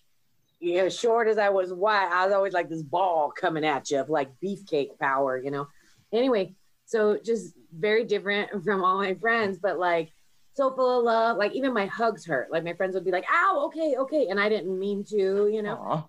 Know, 0.61 0.89
short 0.89 1.27
as 1.27 1.37
I 1.37 1.49
was 1.49 1.73
wide, 1.73 2.09
I 2.11 2.25
was 2.25 2.33
always 2.33 2.53
like 2.53 2.69
this 2.69 2.83
ball 2.83 3.31
coming 3.31 3.65
at 3.65 3.89
you 3.89 3.99
of 3.99 4.09
like 4.09 4.29
beefcake 4.43 4.99
power, 4.99 5.37
you 5.37 5.49
know. 5.51 5.67
Anyway, 6.13 6.53
so 6.85 7.17
just 7.23 7.55
very 7.73 8.03
different 8.03 8.63
from 8.63 8.83
all 8.83 8.97
my 8.97 9.15
friends, 9.15 9.57
but 9.61 9.79
like 9.79 10.11
so 10.53 10.71
full 10.71 10.99
of 10.99 11.05
love. 11.05 11.37
Like 11.37 11.53
even 11.53 11.73
my 11.73 11.85
hugs 11.87 12.25
hurt. 12.25 12.51
Like 12.51 12.63
my 12.63 12.73
friends 12.73 12.93
would 12.93 13.05
be 13.05 13.11
like, 13.11 13.25
"Ow, 13.31 13.63
okay, 13.67 13.95
okay," 13.97 14.27
and 14.27 14.39
I 14.39 14.49
didn't 14.49 14.77
mean 14.77 15.03
to, 15.05 15.49
you 15.51 15.61
know. 15.61 15.77
Aw. 15.77 16.07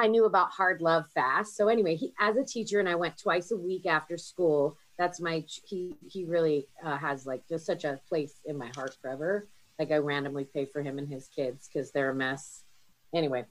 I 0.00 0.06
knew 0.06 0.26
about 0.26 0.52
hard 0.52 0.80
love 0.80 1.06
fast. 1.12 1.56
So 1.56 1.66
anyway, 1.66 1.96
he 1.96 2.12
as 2.20 2.36
a 2.36 2.44
teacher, 2.44 2.78
and 2.78 2.88
I 2.88 2.94
went 2.94 3.18
twice 3.18 3.50
a 3.50 3.56
week 3.56 3.86
after 3.86 4.16
school. 4.16 4.76
That's 4.96 5.20
my 5.20 5.44
he 5.66 5.96
he 6.08 6.24
really 6.24 6.68
uh, 6.84 6.96
has 6.98 7.26
like 7.26 7.42
just 7.48 7.66
such 7.66 7.84
a 7.84 8.00
place 8.08 8.34
in 8.44 8.56
my 8.56 8.70
heart 8.76 8.96
forever. 9.02 9.48
Like 9.78 9.90
I 9.90 9.96
randomly 9.96 10.44
pay 10.44 10.66
for 10.66 10.82
him 10.82 10.98
and 10.98 11.08
his 11.08 11.28
kids 11.28 11.68
because 11.68 11.90
they're 11.90 12.10
a 12.10 12.14
mess. 12.14 12.62
Anyway. 13.12 13.44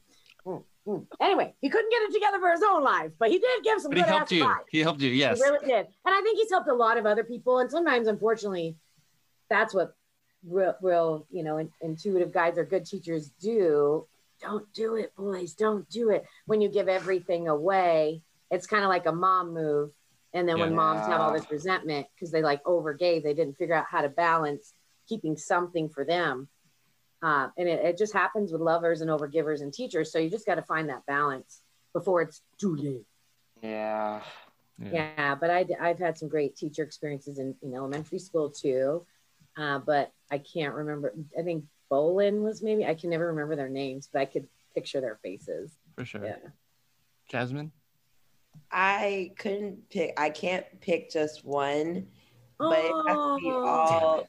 Mm, 0.47 0.63
mm. 0.87 1.05
Anyway, 1.19 1.53
he 1.59 1.69
couldn't 1.69 1.91
get 1.91 2.01
it 2.03 2.13
together 2.13 2.39
for 2.39 2.51
his 2.51 2.61
own 2.63 2.83
life, 2.83 3.11
but 3.19 3.29
he 3.29 3.37
did 3.37 3.63
give 3.63 3.81
some 3.81 3.91
but 3.91 3.97
he 3.97 4.03
helped 4.03 4.31
you. 4.31 4.55
He 4.69 4.79
helped 4.79 5.01
you. 5.01 5.09
Yes. 5.09 5.37
He 5.37 5.43
really 5.43 5.65
did. 5.65 5.87
And 6.05 6.15
I 6.15 6.21
think 6.21 6.39
he's 6.39 6.49
helped 6.49 6.69
a 6.69 6.73
lot 6.73 6.97
of 6.97 7.05
other 7.05 7.23
people. 7.23 7.59
And 7.59 7.69
sometimes, 7.69 8.07
unfortunately, 8.07 8.77
that's 9.49 9.73
what 9.73 9.93
real, 10.47 10.75
real 10.81 11.27
you 11.29 11.43
know, 11.43 11.57
in, 11.57 11.69
intuitive 11.81 12.31
guides 12.31 12.57
or 12.57 12.63
good 12.63 12.85
teachers 12.85 13.29
do. 13.41 14.07
Don't 14.41 14.71
do 14.73 14.95
it, 14.95 15.15
boys. 15.15 15.53
Don't 15.53 15.89
do 15.89 16.11
it. 16.11 16.25
When 16.45 16.61
you 16.61 16.69
give 16.69 16.87
everything 16.87 17.47
away, 17.47 18.21
it's 18.49 18.67
kind 18.67 18.83
of 18.83 18.89
like 18.89 19.05
a 19.05 19.11
mom 19.11 19.53
move. 19.53 19.91
And 20.33 20.47
then 20.47 20.59
when 20.59 20.75
moms 20.75 21.07
have 21.07 21.19
all 21.19 21.33
this 21.33 21.49
resentment 21.49 22.05
because 22.13 22.31
they 22.31 22.43
like 22.43 22.63
overgave, 22.63 23.23
they 23.23 23.33
didn't 23.33 23.57
figure 23.57 23.73
out 23.73 23.85
how 23.89 24.01
to 24.01 24.09
balance 24.09 24.73
keeping 25.07 25.35
something 25.37 25.89
for 25.89 26.05
them. 26.05 26.47
Uh, 27.21 27.49
and 27.57 27.67
it, 27.67 27.83
it 27.83 27.97
just 27.97 28.13
happens 28.13 28.51
with 28.51 28.61
lovers 28.61 29.01
and 29.01 29.09
overgivers 29.09 29.61
and 29.61 29.73
teachers. 29.73 30.11
So 30.11 30.19
you 30.19 30.29
just 30.29 30.45
got 30.45 30.55
to 30.55 30.61
find 30.61 30.89
that 30.89 31.05
balance 31.05 31.61
before 31.93 32.21
it's 32.21 32.41
too 32.59 32.75
late. 32.75 33.05
yeah 33.61 34.21
Yeah. 34.79 35.09
Yeah, 35.17 35.35
but 35.35 35.49
I, 35.49 35.65
I've 35.79 35.99
had 35.99 36.17
some 36.17 36.29
great 36.29 36.55
teacher 36.55 36.83
experiences 36.83 37.39
in, 37.39 37.55
in 37.63 37.73
elementary 37.73 38.19
school 38.19 38.49
too. 38.49 39.05
Uh, 39.57 39.79
but 39.79 40.11
I 40.29 40.37
can't 40.37 40.75
remember. 40.75 41.15
I 41.37 41.41
think 41.41 41.65
Bolin 41.91 42.43
was 42.43 42.61
maybe, 42.61 42.85
I 42.85 42.93
can 42.93 43.09
never 43.09 43.27
remember 43.27 43.55
their 43.55 43.69
names, 43.69 44.07
but 44.11 44.21
I 44.21 44.25
could 44.25 44.47
picture 44.75 45.01
their 45.01 45.19
faces. 45.23 45.71
For 45.95 46.05
sure. 46.05 46.25
Yeah. 46.25 46.35
Jasmine. 47.29 47.71
I 48.71 49.31
couldn't 49.37 49.89
pick. 49.89 50.13
I 50.17 50.29
can't 50.29 50.65
pick 50.81 51.09
just 51.09 51.43
one, 51.43 52.07
but 52.59 52.79
it 52.79 52.93
has 53.07 53.17
to 53.17 53.37
be 53.39 53.51
all. 53.51 54.27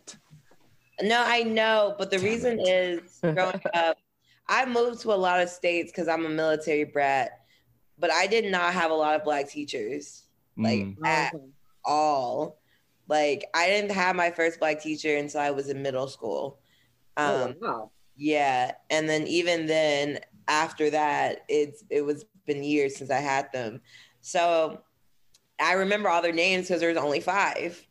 No, 1.03 1.23
I 1.25 1.43
know, 1.43 1.95
but 1.99 2.11
the 2.11 2.17
Damn 2.19 2.25
reason 2.25 2.59
it. 2.61 2.69
is 2.69 3.21
growing 3.35 3.61
up, 3.75 3.97
I 4.49 4.65
moved 4.65 5.01
to 5.03 5.13
a 5.13 5.15
lot 5.15 5.41
of 5.41 5.49
states 5.49 5.93
because 5.93 6.09
I'm 6.09 6.27
a 6.27 6.29
military 6.29 6.85
brat, 6.85 7.31
but 7.99 8.11
I 8.11 8.27
did 8.27 8.51
not 8.51 8.73
have 8.73 8.91
a 8.91 8.95
lot 8.95 9.15
of 9.15 9.25
black 9.25 9.49
teachers 9.49 10.25
like 10.57 10.81
Mm, 10.81 11.05
at 11.05 11.35
Okay. 11.35 11.45
all. 11.85 12.59
Like 13.09 13.47
I 13.55 13.67
didn't 13.69 13.93
have 13.93 14.17
my 14.17 14.31
first 14.31 14.59
black 14.59 14.81
teacher 14.83 15.17
until 15.17 15.41
I 15.41 15.51
was 15.51 15.69
in 15.69 15.83
middle 15.83 16.09
school. 16.09 16.59
Um, 17.17 17.57
oh, 17.63 17.67
wow. 17.67 17.91
yeah, 18.17 18.73
and 18.91 19.09
then 19.09 19.27
even 19.27 19.67
then, 19.67 20.21
after 20.47 20.91
that, 20.91 21.45
it's 21.49 21.85
it 21.91 22.03
was 22.03 22.25
been 22.47 22.63
years 22.63 22.97
since 22.97 23.11
I 23.11 23.21
had 23.21 23.53
them. 23.53 23.81
So 24.21 24.83
I 25.61 25.75
remember 25.75 26.09
all 26.09 26.23
their 26.23 26.33
names 26.33 26.69
because 26.69 26.81
there's 26.81 26.97
only 26.97 27.21
five. 27.21 27.83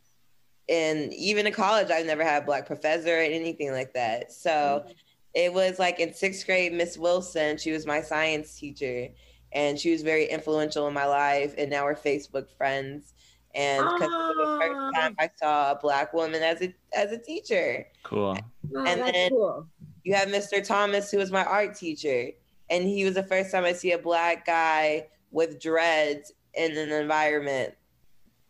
And 0.68 1.12
even 1.14 1.46
in 1.46 1.52
college, 1.52 1.90
I've 1.90 2.06
never 2.06 2.22
had 2.22 2.42
a 2.42 2.46
black 2.46 2.66
professor 2.66 3.16
or 3.16 3.20
anything 3.20 3.72
like 3.72 3.94
that. 3.94 4.32
So 4.32 4.82
mm-hmm. 4.84 4.92
it 5.34 5.52
was 5.52 5.78
like 5.78 5.98
in 5.98 6.12
sixth 6.12 6.44
grade, 6.44 6.72
Miss 6.72 6.98
Wilson, 6.98 7.56
she 7.56 7.72
was 7.72 7.86
my 7.86 8.00
science 8.00 8.58
teacher 8.58 9.08
and 9.52 9.78
she 9.78 9.90
was 9.90 10.02
very 10.02 10.26
influential 10.26 10.86
in 10.86 10.94
my 10.94 11.06
life. 11.06 11.54
And 11.56 11.70
now 11.70 11.84
we're 11.84 11.94
Facebook 11.94 12.50
friends. 12.56 13.14
And 13.54 13.82
because 13.82 14.08
oh. 14.12 14.34
the 14.36 14.66
first 14.66 14.78
ah. 14.78 15.00
time 15.00 15.16
I 15.18 15.30
saw 15.36 15.72
a 15.72 15.78
black 15.80 16.12
woman 16.12 16.42
as 16.42 16.60
a 16.60 16.74
as 16.92 17.12
a 17.12 17.18
teacher. 17.18 17.86
Cool. 18.02 18.36
Oh, 18.76 18.84
and 18.84 19.00
then 19.00 19.30
cool. 19.30 19.66
you 20.04 20.14
have 20.14 20.28
Mr. 20.28 20.64
Thomas, 20.64 21.10
who 21.10 21.18
was 21.18 21.32
my 21.32 21.44
art 21.44 21.74
teacher. 21.74 22.30
And 22.70 22.84
he 22.84 23.04
was 23.06 23.14
the 23.14 23.22
first 23.22 23.50
time 23.50 23.64
I 23.64 23.72
see 23.72 23.92
a 23.92 23.98
black 23.98 24.44
guy 24.44 25.06
with 25.30 25.60
dreads 25.60 26.32
in 26.54 26.76
an 26.76 26.90
environment 26.90 27.74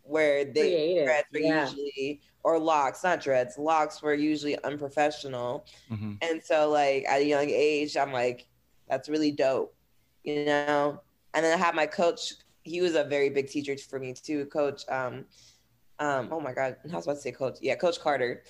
where 0.09 0.45
they 0.45 0.61
Creative. 0.61 1.05
dreads 1.05 1.27
were 1.33 1.41
yeah. 1.41 1.69
usually 1.69 2.21
or 2.43 2.59
locks, 2.59 3.05
not 3.05 3.21
dreads, 3.21 3.59
locks 3.59 4.01
were 4.03 4.15
usually 4.15 4.63
unprofessional. 4.65 5.67
Mm-hmm. 5.91 6.15
And 6.23 6.43
so 6.43 6.71
like 6.71 7.05
at 7.09 7.21
a 7.21 7.25
young 7.25 7.49
age, 7.49 7.97
I'm 7.97 8.13
like, 8.13 8.47
that's 8.89 9.09
really 9.09 9.31
dope, 9.31 9.75
you 10.25 10.45
know? 10.45 11.01
And 11.35 11.45
then 11.45 11.59
I 11.59 11.63
had 11.63 11.75
my 11.75 11.87
coach, 11.87 12.35
he 12.63 12.81
was 12.81 12.95
a 12.95 13.05
very 13.05 13.29
big 13.29 13.49
teacher 13.49 13.77
for 13.77 13.99
me 13.99 14.15
too, 14.15 14.47
coach. 14.47 14.83
Um, 14.89 15.27
um, 15.99 16.29
oh 16.31 16.41
my 16.41 16.53
God, 16.53 16.77
I 16.91 16.97
was 16.97 17.07
about 17.07 17.17
to 17.17 17.21
say 17.21 17.33
coach. 17.33 17.59
Yeah, 17.61 17.75
Coach 17.75 18.01
Carter. 18.01 18.45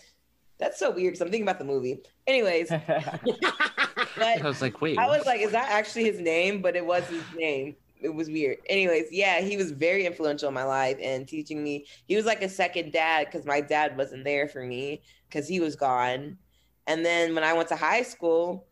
That's 0.58 0.78
so 0.78 0.90
weird 0.90 1.12
because 1.12 1.20
I'm 1.20 1.30
thinking 1.30 1.48
about 1.48 1.58
the 1.58 1.64
movie. 1.64 2.00
Anyways, 2.26 2.70
I 2.72 4.40
was 4.42 4.60
like, 4.60 4.80
wait. 4.80 4.98
I 4.98 5.06
was 5.06 5.24
like, 5.24 5.40
is 5.40 5.52
that 5.52 5.70
actually 5.70 6.04
his 6.04 6.20
name? 6.20 6.60
But 6.60 6.76
it 6.76 6.84
was 6.84 7.04
his 7.06 7.22
name 7.36 7.76
it 8.00 8.14
was 8.14 8.28
weird. 8.28 8.58
Anyways, 8.68 9.06
yeah, 9.10 9.40
he 9.40 9.56
was 9.56 9.70
very 9.70 10.06
influential 10.06 10.48
in 10.48 10.54
my 10.54 10.64
life 10.64 10.98
and 11.02 11.26
teaching 11.26 11.62
me. 11.62 11.86
He 12.06 12.16
was 12.16 12.26
like 12.26 12.42
a 12.42 12.48
second 12.48 12.92
dad 12.92 13.26
because 13.26 13.46
my 13.46 13.60
dad 13.60 13.96
wasn't 13.96 14.24
there 14.24 14.48
for 14.48 14.64
me 14.64 15.02
because 15.28 15.48
he 15.48 15.60
was 15.60 15.76
gone. 15.76 16.38
And 16.86 17.04
then 17.04 17.34
when 17.34 17.44
I 17.44 17.52
went 17.52 17.68
to 17.68 17.76
high 17.76 18.02
school, 18.02 18.66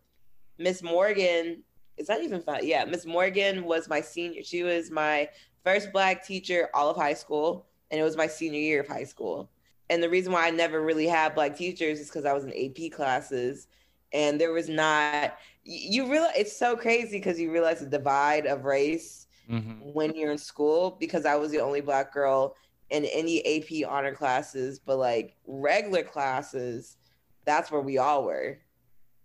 Miss 0.59 0.83
Morgan, 0.83 1.62
is 1.97 2.07
that 2.07 2.22
even 2.22 2.41
fun? 2.41 2.61
Yeah, 2.62 2.85
Miss 2.85 3.07
Morgan 3.07 3.64
was 3.64 3.89
my 3.89 4.01
senior. 4.01 4.43
She 4.43 4.62
was 4.62 4.91
my 4.91 5.29
first 5.64 5.93
black 5.93 6.24
teacher 6.24 6.68
all 6.74 6.91
of 6.91 6.97
high 6.97 7.14
school, 7.14 7.66
and 7.91 8.01
it 8.01 8.05
was 8.05 8.16
my 8.16 8.27
senior 8.27 8.61
year 8.61 8.81
of 8.81 8.89
high 8.89 9.05
school. 9.05 9.51
And 9.91 10.03
the 10.03 10.11
reason 10.11 10.33
why 10.33 10.47
I 10.47 10.51
never 10.51 10.83
really 10.83 11.07
had 11.07 11.35
black 11.35 11.57
teachers 11.57 12.01
is 12.01 12.09
because 12.09 12.24
I 12.24 12.33
was 12.33 12.45
in 12.45 12.53
AP 12.53 12.93
classes 12.93 13.68
and 14.12 14.41
there 14.41 14.53
was 14.53 14.68
not 14.68 15.37
you 15.66 16.08
realize 16.10 16.32
it's 16.36 16.56
so 16.56 16.76
crazy 16.76 17.18
because 17.18 17.40
you 17.40 17.50
realize 17.50 17.80
the 17.80 17.86
divide 17.86 18.46
of 18.46 18.64
race 18.64 19.26
mm-hmm. 19.50 19.72
when 19.92 20.14
you're 20.14 20.30
in 20.30 20.38
school 20.38 20.96
because 21.00 21.26
I 21.26 21.34
was 21.34 21.50
the 21.50 21.58
only 21.58 21.80
black 21.80 22.14
girl 22.14 22.54
in 22.90 23.04
any 23.06 23.44
AP 23.44 23.90
honor 23.90 24.14
classes, 24.14 24.78
but 24.78 24.98
like 24.98 25.34
regular 25.44 26.04
classes, 26.04 26.96
that's 27.44 27.72
where 27.72 27.80
we 27.80 27.98
all 27.98 28.24
were. 28.24 28.58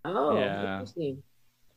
Oh, 0.04 0.36
yeah. 0.36 0.72
interesting. 0.72 1.22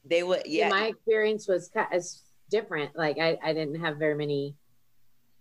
They 0.04 0.24
would, 0.24 0.44
yeah. 0.48 0.70
my 0.70 0.88
experience 0.88 1.48
was 1.48 1.70
as 1.92 2.24
different. 2.50 2.96
Like 2.96 3.20
I, 3.20 3.38
I 3.44 3.54
didn't 3.54 3.80
have 3.82 3.98
very 3.98 4.16
many 4.16 4.56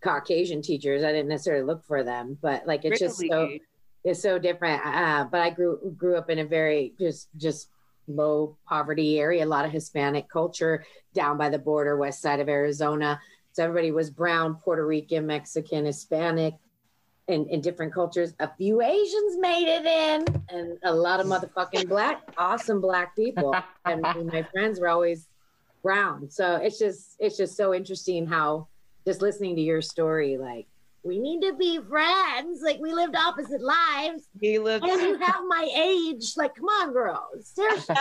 Caucasian 0.02 0.60
teachers. 0.60 1.02
I 1.02 1.12
didn't 1.12 1.28
necessarily 1.28 1.64
look 1.64 1.82
for 1.86 2.04
them, 2.04 2.36
but 2.42 2.66
like 2.66 2.84
it's 2.84 3.00
really? 3.00 3.08
just 3.08 3.18
so 3.26 3.58
it's 4.04 4.20
so 4.20 4.38
different. 4.38 4.84
Uh, 4.84 5.24
but 5.30 5.40
I 5.40 5.48
grew 5.48 5.94
grew 5.96 6.16
up 6.16 6.28
in 6.28 6.40
a 6.40 6.44
very 6.44 6.92
just 6.98 7.28
just 7.38 7.68
low 8.09 8.57
poverty 8.66 9.18
area, 9.18 9.44
a 9.44 9.46
lot 9.46 9.64
of 9.64 9.72
Hispanic 9.72 10.28
culture 10.28 10.84
down 11.14 11.38
by 11.38 11.48
the 11.48 11.59
border, 11.59 11.96
west 11.96 12.20
side 12.20 12.40
of 12.40 12.48
Arizona. 12.48 13.20
So 13.52 13.64
everybody 13.64 13.92
was 13.92 14.11
brown, 14.11 14.57
Puerto 14.57 14.86
Rican, 14.86 15.26
Mexican, 15.26 15.84
Hispanic, 15.84 16.55
in, 17.28 17.46
in 17.48 17.61
different 17.61 17.92
cultures. 17.92 18.34
A 18.40 18.50
few 18.57 18.82
Asians 18.82 19.38
made 19.38 19.68
it 19.68 19.86
in, 19.86 20.42
and 20.50 20.78
a 20.82 20.92
lot 20.92 21.20
of 21.20 21.26
motherfucking 21.26 21.88
black, 21.88 22.22
awesome 22.36 22.80
black 22.80 23.16
people. 23.16 23.55
And 23.86 24.02
my 24.02 24.42
friends 24.50 24.80
were 24.80 24.88
always 24.88 25.28
brown. 25.82 26.30
So 26.30 26.57
it's 26.57 26.78
just 26.78 27.16
it's 27.18 27.36
just 27.36 27.57
so 27.57 27.74
interesting 27.74 28.26
how 28.26 28.66
just 29.07 29.20
listening 29.20 29.55
to 29.57 29.62
your 29.62 29.82
story, 29.82 30.38
like 30.38 30.66
we 31.05 31.18
need 31.18 31.42
to 31.42 31.52
be 31.52 31.78
friends. 31.78 32.62
Like 32.62 32.80
we 32.80 32.92
lived 32.92 33.14
opposite 33.14 33.61
lives. 33.61 34.28
We 34.40 34.59
lived 34.59 34.84
and 34.84 35.00
you 35.00 35.18
have 35.18 35.42
my 35.46 35.70
age. 35.76 36.32
Like, 36.36 36.57
come 36.57 36.64
on, 36.64 36.92
girls. 36.92 37.46
Seriously. 37.46 37.94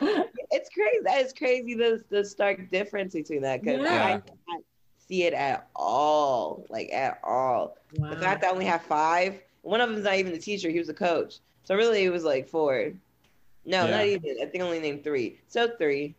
it's 0.00 0.70
crazy. 0.70 1.02
It's 1.06 1.32
crazy 1.32 1.74
the 1.74 2.02
the 2.08 2.24
stark 2.24 2.70
difference 2.70 3.14
between 3.14 3.42
that 3.42 3.62
because 3.62 3.80
yeah. 3.80 4.04
I 4.04 4.10
can't 4.12 4.64
see 5.08 5.24
it 5.24 5.34
at 5.34 5.68
all. 5.74 6.64
Like 6.70 6.92
at 6.92 7.18
all. 7.24 7.76
Wow. 7.96 8.10
The 8.10 8.16
fact 8.16 8.42
that 8.42 8.48
I 8.48 8.52
only 8.52 8.66
have 8.66 8.82
five. 8.82 9.40
One 9.62 9.80
of 9.80 9.90
them's 9.90 10.04
not 10.04 10.14
even 10.14 10.32
the 10.32 10.38
teacher. 10.38 10.70
He 10.70 10.78
was 10.78 10.88
a 10.88 10.94
coach. 10.94 11.38
So 11.64 11.74
really, 11.74 12.04
it 12.04 12.10
was 12.10 12.22
like 12.22 12.48
four. 12.48 12.92
No, 13.64 13.86
yeah. 13.86 13.90
not 13.90 14.06
even. 14.06 14.36
I 14.40 14.46
think 14.46 14.62
I 14.62 14.66
only 14.66 14.78
named 14.78 15.02
three. 15.02 15.40
So 15.48 15.68
three. 15.78 16.14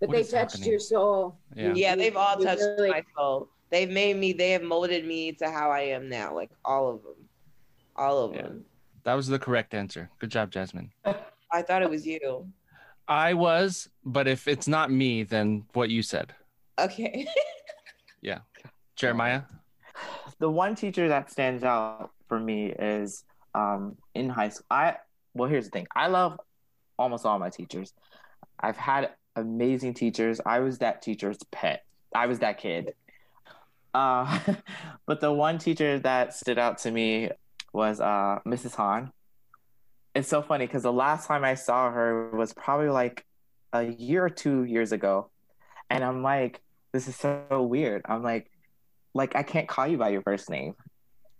But 0.00 0.08
what 0.08 0.16
they 0.16 0.22
touched 0.24 0.34
happening? 0.56 0.70
your 0.70 0.80
soul. 0.80 1.36
Yeah. 1.54 1.72
yeah, 1.74 1.94
they've 1.94 2.16
all 2.16 2.36
touched 2.36 2.60
really... 2.60 2.90
my 2.90 3.04
soul 3.16 3.48
they've 3.72 3.90
made 3.90 4.16
me 4.16 4.32
they 4.32 4.50
have 4.50 4.62
molded 4.62 5.04
me 5.04 5.32
to 5.32 5.50
how 5.50 5.70
I 5.72 5.80
am 5.80 6.08
now. 6.08 6.32
Like 6.32 6.50
all 6.64 6.88
of 6.88 7.02
them. 7.02 7.16
All 7.96 8.18
of 8.18 8.34
yeah. 8.34 8.42
them. 8.42 8.64
That 9.02 9.14
was 9.14 9.26
the 9.26 9.38
correct 9.38 9.74
answer. 9.74 10.08
Good 10.20 10.30
job, 10.30 10.52
Jasmine. 10.52 10.92
I 11.52 11.62
thought 11.62 11.82
it 11.82 11.90
was 11.90 12.06
you. 12.06 12.46
I 13.08 13.34
was, 13.34 13.88
but 14.04 14.28
if 14.28 14.46
it's 14.46 14.68
not 14.68 14.92
me, 14.92 15.24
then 15.24 15.64
what 15.72 15.90
you 15.90 16.02
said. 16.02 16.32
Okay. 16.78 17.26
yeah. 18.22 18.38
Jeremiah? 18.94 19.42
The 20.38 20.50
one 20.50 20.74
teacher 20.76 21.08
that 21.08 21.30
stands 21.30 21.64
out 21.64 22.10
for 22.28 22.38
me 22.38 22.66
is 22.66 23.24
um, 23.54 23.96
in 24.14 24.28
high 24.28 24.50
school. 24.50 24.66
I 24.70 24.96
well, 25.34 25.48
here's 25.48 25.64
the 25.64 25.70
thing. 25.70 25.86
I 25.94 26.08
love 26.08 26.38
almost 26.98 27.26
all 27.26 27.38
my 27.38 27.50
teachers. 27.50 27.92
I've 28.60 28.76
had 28.76 29.10
amazing 29.34 29.94
teachers. 29.94 30.40
I 30.44 30.60
was 30.60 30.78
that 30.78 31.02
teacher's 31.02 31.38
pet. 31.50 31.84
I 32.14 32.26
was 32.26 32.38
that 32.40 32.58
kid. 32.58 32.94
Uh, 33.94 34.38
but 35.06 35.20
the 35.20 35.32
one 35.32 35.58
teacher 35.58 35.98
that 36.00 36.34
stood 36.34 36.58
out 36.58 36.78
to 36.78 36.90
me 36.90 37.30
was 37.72 38.00
uh, 38.00 38.40
Mrs. 38.46 38.74
Han. 38.76 39.12
It's 40.14 40.28
so 40.28 40.42
funny 40.42 40.66
because 40.66 40.82
the 40.82 40.92
last 40.92 41.26
time 41.26 41.44
I 41.44 41.54
saw 41.54 41.90
her 41.90 42.30
was 42.30 42.52
probably 42.52 42.90
like 42.90 43.24
a 43.72 43.84
year 43.84 44.24
or 44.24 44.30
two 44.30 44.64
years 44.64 44.92
ago, 44.92 45.30
and 45.88 46.04
I'm 46.04 46.22
like, 46.22 46.60
this 46.92 47.08
is 47.08 47.16
so 47.16 47.62
weird. 47.62 48.02
I'm 48.04 48.22
like, 48.22 48.50
like 49.14 49.34
I 49.36 49.42
can't 49.42 49.68
call 49.68 49.86
you 49.86 49.96
by 49.96 50.10
your 50.10 50.20
first 50.20 50.50
name, 50.50 50.74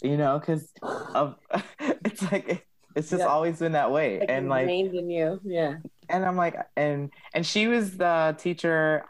you 0.02 0.16
know, 0.16 0.38
because 0.38 0.72
of 1.14 1.36
it's 1.80 2.22
like 2.32 2.66
it's 2.96 3.10
just 3.10 3.20
yeah. 3.20 3.26
always 3.26 3.58
been 3.58 3.72
that 3.72 3.90
way, 3.90 4.20
like 4.20 4.30
and 4.30 4.48
like 4.48 4.66
named 4.66 4.94
in 4.94 5.10
you, 5.10 5.40
yeah. 5.44 5.76
And 6.08 6.24
I'm 6.24 6.36
like, 6.36 6.56
and 6.74 7.10
and 7.34 7.44
she 7.44 7.66
was 7.66 7.98
the 7.98 8.34
teacher 8.38 9.04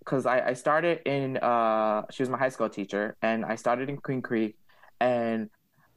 because 0.00 0.26
I, 0.26 0.48
I 0.48 0.52
started 0.54 1.00
in 1.06 1.36
uh 1.38 2.02
she 2.10 2.22
was 2.22 2.28
my 2.28 2.38
high 2.38 2.48
school 2.48 2.68
teacher 2.68 3.16
and 3.22 3.44
I 3.44 3.54
started 3.54 3.88
in 3.88 3.96
Queen 3.98 4.22
Creek 4.22 4.56
and 5.00 5.48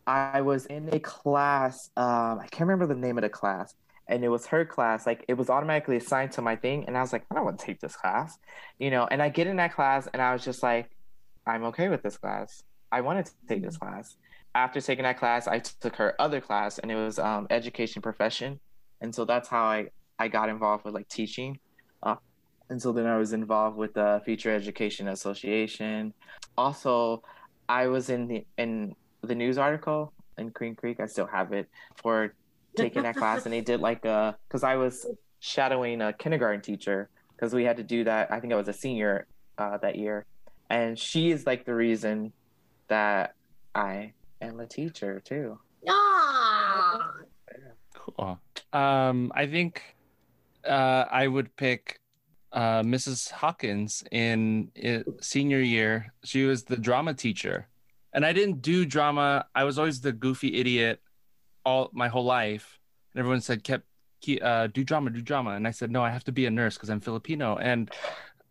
I 0.06 0.42
was 0.42 0.66
in 0.68 0.90
a 0.94 1.00
class 1.00 1.90
um 1.98 2.40
I 2.40 2.48
can't 2.52 2.68
remember 2.68 2.86
the 2.86 3.00
name 3.00 3.18
of 3.18 3.24
the 3.24 3.30
class 3.30 3.74
and 4.08 4.24
it 4.24 4.30
was 4.30 4.46
her 4.48 4.66
class 4.66 5.08
like 5.08 5.26
it 5.28 5.36
was 5.36 5.50
automatically 5.50 5.98
assigned 5.98 6.32
to 6.34 6.42
my 6.42 6.56
thing 6.56 6.86
and 6.86 6.98
I 6.98 7.02
was 7.02 7.14
like 7.14 7.26
I 7.32 7.36
don't 7.36 7.46
want 7.46 7.60
to 7.60 7.66
take 7.66 7.80
this 7.80 7.96
class 7.96 8.38
you 8.78 8.92
know 8.92 9.08
and 9.10 9.22
I 9.22 9.30
get 9.30 9.48
in 9.48 9.56
that 9.58 9.74
class 9.74 10.08
and 10.14 10.22
I 10.22 10.34
was 10.34 10.44
just 10.44 10.62
like 10.62 10.90
I'm 11.46 11.64
okay 11.66 11.90
with 11.90 12.02
this 12.04 12.18
class. 12.18 12.64
I 12.90 13.02
wanted 13.02 13.26
to 13.26 13.32
take 13.50 13.62
this 13.62 13.76
class. 13.76 14.16
After 14.56 14.80
taking 14.80 15.04
that 15.04 15.18
class 15.18 15.48
I 15.48 15.60
took 15.60 15.96
her 15.96 16.16
other 16.20 16.42
class 16.42 16.78
and 16.80 16.92
it 16.92 16.96
was 16.96 17.18
um 17.20 17.48
education 17.50 18.02
profession 18.02 18.60
and 19.02 19.16
so 19.16 19.26
that's 19.26 19.48
how 19.48 19.64
I 19.64 19.88
I 20.20 20.28
got 20.28 20.50
involved 20.50 20.86
with 20.86 20.94
like 20.94 21.08
teaching 21.08 21.60
and 22.74 22.82
so 22.82 22.92
then 22.92 23.06
I 23.06 23.18
was 23.18 23.34
involved 23.34 23.78
with 23.78 23.94
the 23.94 24.20
Future 24.26 24.52
Education 24.52 25.08
Association. 25.08 26.12
Also, 26.58 27.22
I 27.70 27.86
was 27.86 28.10
in 28.10 28.28
the 28.28 28.48
in 28.58 28.96
the 29.22 29.36
news 29.36 29.60
article 29.60 30.12
in 30.40 30.50
Queen 30.50 30.74
Creek. 30.74 31.00
I 31.00 31.06
still 31.06 31.28
have 31.28 31.54
it 31.54 31.70
for 31.98 32.34
taking 32.76 33.04
that 33.04 33.16
class, 33.16 33.46
and 33.46 33.54
they 33.54 33.62
did 33.62 33.80
like 33.80 34.06
a 34.06 34.36
because 34.48 34.64
I 34.64 34.76
was 34.78 35.06
shadowing 35.40 36.02
a 36.02 36.14
kindergarten 36.14 36.62
teacher 36.62 37.10
because 37.36 37.54
we 37.54 37.64
had 37.64 37.78
to 37.78 37.84
do 37.84 38.06
that. 38.06 38.32
I 38.32 38.40
think 38.40 38.52
I 38.52 38.56
was 38.56 38.68
a 38.68 38.74
senior 38.74 39.28
uh, 39.60 39.78
that 39.78 39.96
year, 39.96 40.26
and 40.72 40.98
she 40.98 41.30
is 41.30 41.46
like 41.46 41.66
the 41.66 41.76
reason 41.76 42.34
that 42.88 43.36
I 43.76 44.14
am 44.42 44.60
a 44.60 44.66
teacher 44.66 45.22
too. 45.24 45.60
Ah, 45.88 47.12
cool. 47.94 48.40
Um, 48.74 49.32
I 49.36 49.46
think 49.46 49.80
uh, 50.68 51.06
I 51.12 51.28
would 51.28 51.56
pick 51.56 52.00
uh, 52.54 52.82
Mrs. 52.84 53.32
Hawkins 53.32 54.04
in, 54.12 54.72
in 54.76 55.04
senior 55.20 55.60
year. 55.60 56.14
She 56.24 56.44
was 56.44 56.64
the 56.64 56.78
drama 56.78 57.14
teacher, 57.14 57.68
and 58.14 58.26
I 58.26 58.34
didn't 58.34 58.62
do 58.62 58.86
drama. 58.86 59.46
I 59.54 59.64
was 59.64 59.78
always 59.78 60.02
the 60.02 60.14
goofy 60.14 60.56
idiot 60.56 61.02
all 61.66 61.90
my 61.94 62.08
whole 62.08 62.26
life, 62.26 62.80
and 63.14 63.20
everyone 63.20 63.42
said 63.42 63.64
kept 63.64 63.86
uh, 64.42 64.68
do 64.68 64.84
drama, 64.84 65.10
do 65.10 65.22
drama. 65.22 65.52
And 65.52 65.68
I 65.68 65.72
said, 65.72 65.92
no, 65.92 66.02
I 66.02 66.10
have 66.10 66.24
to 66.26 66.32
be 66.32 66.46
a 66.46 66.52
nurse 66.52 66.76
because 66.76 66.90
I'm 66.90 67.02
Filipino. 67.02 67.58
And 67.58 67.92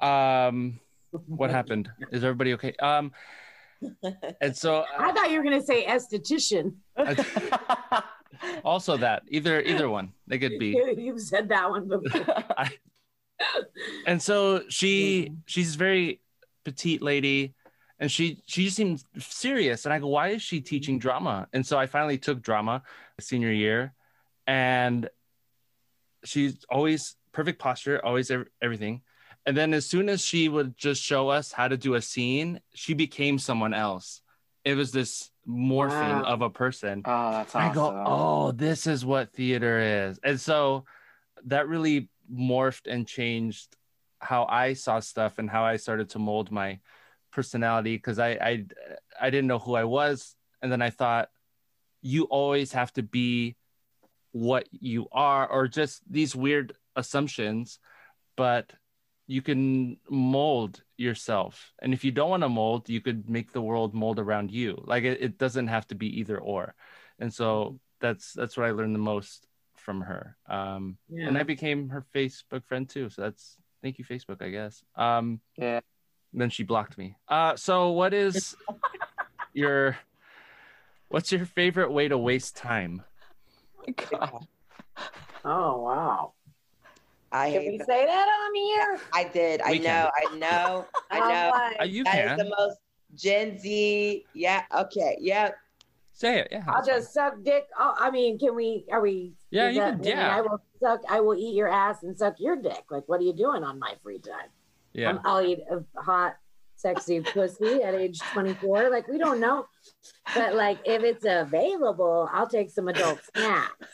um, 0.00 0.80
what 1.26 1.50
happened? 1.50 1.90
Is 2.10 2.24
everybody 2.24 2.52
okay? 2.54 2.74
Um, 2.80 3.12
and 4.40 4.56
so 4.56 4.84
I 4.98 5.10
uh, 5.10 5.14
thought 5.14 5.30
you 5.30 5.38
were 5.38 5.44
gonna 5.44 5.62
say 5.62 5.86
esthetician. 5.86 6.74
also 8.64 8.96
that 8.96 9.22
either 9.28 9.60
either 9.62 9.88
one 9.88 10.12
they 10.26 10.38
could 10.38 10.58
be. 10.58 10.78
You've 10.96 11.20
said 11.20 11.48
that 11.48 11.70
one 11.70 11.88
before. 11.88 12.44
and 14.06 14.20
so 14.20 14.62
she 14.68 15.24
mm-hmm. 15.24 15.34
she's 15.46 15.74
a 15.74 15.78
very 15.78 16.20
petite 16.64 17.02
lady 17.02 17.54
and 17.98 18.10
she 18.10 18.42
she 18.46 18.64
just 18.64 18.76
seems 18.76 19.04
serious. 19.18 19.84
And 19.84 19.92
i 19.92 19.98
go 19.98 20.08
why 20.08 20.28
is 20.28 20.42
she 20.42 20.60
teaching 20.60 20.96
mm-hmm. 20.96 21.08
drama? 21.08 21.48
And 21.52 21.66
so 21.66 21.78
i 21.78 21.86
finally 21.86 22.18
took 22.18 22.42
drama 22.42 22.82
senior 23.20 23.52
year 23.52 23.92
and 24.46 25.08
she's 26.24 26.64
always 26.70 27.16
perfect 27.32 27.58
posture 27.58 28.04
always 28.04 28.30
ev- 28.30 28.48
everything. 28.60 29.02
And 29.44 29.56
then 29.56 29.74
as 29.74 29.86
soon 29.86 30.08
as 30.08 30.24
she 30.24 30.48
would 30.48 30.76
just 30.76 31.02
show 31.02 31.28
us 31.28 31.50
how 31.50 31.66
to 31.68 31.76
do 31.76 31.94
a 31.94 32.02
scene 32.02 32.60
she 32.74 32.94
became 32.94 33.38
someone 33.38 33.74
else. 33.74 34.20
It 34.64 34.76
was 34.76 34.92
this 34.92 35.32
morphing 35.48 36.22
Wow. 36.22 36.24
of 36.24 36.42
a 36.42 36.50
person. 36.50 37.02
Oh, 37.04 37.32
that's 37.32 37.54
I 37.54 37.72
go, 37.72 38.02
oh, 38.06 38.52
this 38.52 38.86
is 38.86 39.04
what 39.04 39.32
theater 39.32 40.06
is. 40.06 40.20
And 40.22 40.40
so 40.40 40.84
that 41.46 41.68
really 41.68 42.08
morphed 42.32 42.86
and 42.86 43.06
changed 43.06 43.76
how 44.18 44.44
I 44.44 44.74
saw 44.74 45.00
stuff 45.00 45.38
and 45.38 45.50
how 45.50 45.64
I 45.64 45.76
started 45.76 46.10
to 46.10 46.18
mold 46.18 46.50
my 46.50 46.80
personality 47.32 47.96
because 47.96 48.18
I, 48.18 48.30
I 48.30 48.66
I 49.20 49.30
didn't 49.30 49.48
know 49.48 49.58
who 49.58 49.74
I 49.74 49.84
was. 49.84 50.34
And 50.60 50.70
then 50.70 50.82
I 50.82 50.90
thought, 50.90 51.28
you 52.02 52.24
always 52.24 52.72
have 52.72 52.92
to 52.94 53.02
be 53.02 53.56
what 54.32 54.68
you 54.70 55.08
are, 55.12 55.46
or 55.48 55.68
just 55.68 56.02
these 56.10 56.36
weird 56.36 56.74
assumptions, 56.96 57.78
but 58.36 58.72
you 59.26 59.42
can 59.42 59.98
mold 60.08 60.82
yourself. 60.96 61.72
And 61.80 61.92
if 61.92 62.04
you 62.04 62.12
don't 62.12 62.30
want 62.30 62.42
to 62.42 62.48
mold, 62.48 62.88
you 62.88 63.00
could 63.00 63.28
make 63.28 63.52
the 63.52 63.62
world 63.62 63.94
mold 63.94 64.18
around 64.18 64.50
you. 64.50 64.82
Like 64.86 65.04
it, 65.04 65.20
it 65.20 65.38
doesn't 65.38 65.68
have 65.68 65.86
to 65.88 65.94
be 65.94 66.20
either 66.20 66.38
or 66.38 66.74
and 67.22 67.32
so 67.32 67.78
that's 68.00 68.32
that's 68.32 68.56
what 68.56 68.66
I 68.66 68.72
learned 68.72 68.94
the 68.94 68.98
most 68.98 69.46
from 69.82 70.00
her. 70.02 70.36
Um, 70.48 70.98
Yeah. 71.08 71.28
and 71.28 71.36
I 71.38 71.42
became 71.42 71.88
her 71.90 72.04
Facebook 72.14 72.64
friend 72.64 72.88
too. 72.88 73.10
So 73.10 73.22
that's 73.22 73.56
thank 73.82 73.98
you, 73.98 74.04
Facebook, 74.04 74.40
I 74.42 74.48
guess. 74.50 74.82
Um, 74.96 75.40
Yeah. 75.56 75.80
then 76.32 76.50
she 76.50 76.62
blocked 76.62 76.96
me. 76.96 77.16
Uh, 77.28 77.56
so 77.56 77.90
what 77.90 78.14
is 78.14 78.56
your 79.52 79.98
what's 81.08 81.32
your 81.32 81.44
favorite 81.44 81.92
way 81.92 82.08
to 82.08 82.16
waste 82.16 82.56
time? 82.56 83.02
God. 84.10 84.46
oh 85.44 85.80
wow. 85.80 86.32
I 87.32 87.50
Can 87.50 87.66
we 87.66 87.78
that. 87.78 87.86
say 87.86 88.04
that 88.04 88.28
on 88.28 88.54
here? 88.54 89.00
I 89.14 89.24
did. 89.24 89.60
I 89.62 89.72
We 89.72 89.78
know. 89.80 90.10
I 90.14 90.36
know. 90.36 90.86
I 91.10 91.20
Oh, 91.22 91.28
know. 91.28 91.50
why? 91.50 91.76
Uh, 91.80 91.84
you 91.84 92.04
That 92.04 92.18
is 92.18 92.28
can 92.28 92.38
the 92.38 92.54
most 92.58 92.78
Gen 93.14 93.58
Z. 93.58 94.26
Yeah. 94.34 94.64
Okay. 94.74 95.16
Yeah. 95.20 95.50
say 96.12 96.40
it. 96.40 96.48
Yeah, 96.50 96.64
I'll 96.68 96.74
that's 96.76 96.88
fine. 96.88 96.96
just 96.98 97.14
suck 97.14 97.34
dick. 97.42 97.64
Oh, 97.78 97.94
I 97.98 98.10
mean, 98.10 98.38
can 98.38 98.54
we? 98.54 98.84
Are 98.92 99.00
we? 99.00 99.32
Yeah, 99.52 99.68
you 99.68 99.80
that- 99.80 100.02
can- 100.02 100.18
I 100.18 100.20
yeah. 100.22 100.36
I 100.36 100.40
will 100.40 100.60
suck. 100.80 101.00
I 101.08 101.20
will 101.20 101.34
eat 101.36 101.54
your 101.54 101.68
ass 101.68 102.02
and 102.02 102.16
suck 102.16 102.36
your 102.40 102.56
dick. 102.56 102.84
Like, 102.90 103.04
what 103.06 103.20
are 103.20 103.24
you 103.24 103.34
doing 103.34 103.62
on 103.62 103.78
my 103.78 103.94
free 104.02 104.18
time? 104.18 104.48
yeah. 104.94 105.10
Um, 105.10 105.20
I'll 105.24 105.44
eat 105.44 105.60
a 105.70 105.84
hot, 106.02 106.36
sexy 106.76 107.20
pussy 107.20 107.82
at 107.82 107.94
age 107.94 108.18
24. 108.32 108.90
Like, 108.90 109.08
we 109.08 109.18
don't 109.18 109.40
know. 109.40 109.66
But 110.34 110.54
like, 110.54 110.78
if 110.84 111.02
it's 111.02 111.24
available, 111.28 112.28
I'll 112.32 112.48
take 112.48 112.70
some 112.70 112.88
adult 112.88 113.20
snacks. 113.34 113.86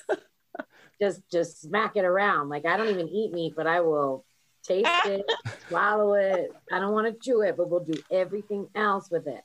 Just, 1.00 1.22
just 1.30 1.60
smack 1.62 1.96
it 1.96 2.04
around. 2.04 2.48
Like, 2.48 2.66
I 2.66 2.76
don't 2.76 2.88
even 2.88 3.08
eat 3.08 3.32
meat, 3.32 3.54
but 3.56 3.66
I 3.68 3.80
will 3.82 4.24
taste 4.64 4.90
it, 5.06 5.24
swallow 5.68 6.14
it. 6.14 6.50
I 6.72 6.80
don't 6.80 6.92
want 6.92 7.06
to 7.06 7.12
chew 7.12 7.42
it, 7.42 7.56
but 7.56 7.70
we'll 7.70 7.84
do 7.84 8.00
everything 8.10 8.66
else 8.74 9.08
with 9.10 9.26
it. 9.28 9.42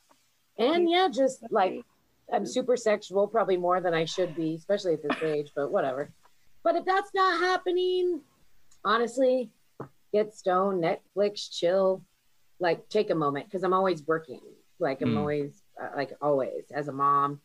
And 0.57 0.89
yeah, 0.89 1.09
just 1.11 1.43
like 1.51 1.83
I'm 2.31 2.45
super 2.45 2.77
sexual, 2.77 3.27
probably 3.27 3.57
more 3.57 3.81
than 3.81 3.93
I 3.93 4.05
should 4.05 4.35
be, 4.35 4.55
especially 4.55 4.93
at 4.93 5.03
this 5.03 5.21
age, 5.23 5.51
but 5.55 5.71
whatever. 5.71 6.11
But 6.63 6.75
if 6.75 6.85
that's 6.85 7.11
not 7.13 7.39
happening, 7.39 8.21
honestly, 8.85 9.49
get 10.13 10.33
stoned, 10.33 10.83
Netflix, 10.83 11.51
chill, 11.51 12.03
like 12.59 12.87
take 12.89 13.09
a 13.09 13.15
moment 13.15 13.45
because 13.47 13.63
I'm 13.63 13.73
always 13.73 14.05
working. 14.07 14.41
Like 14.79 15.01
I'm 15.01 15.13
Mm. 15.13 15.17
always, 15.17 15.61
uh, 15.81 15.89
like 15.95 16.13
always, 16.21 16.65
as 16.71 16.87
a 16.87 16.91
mom 16.93 17.41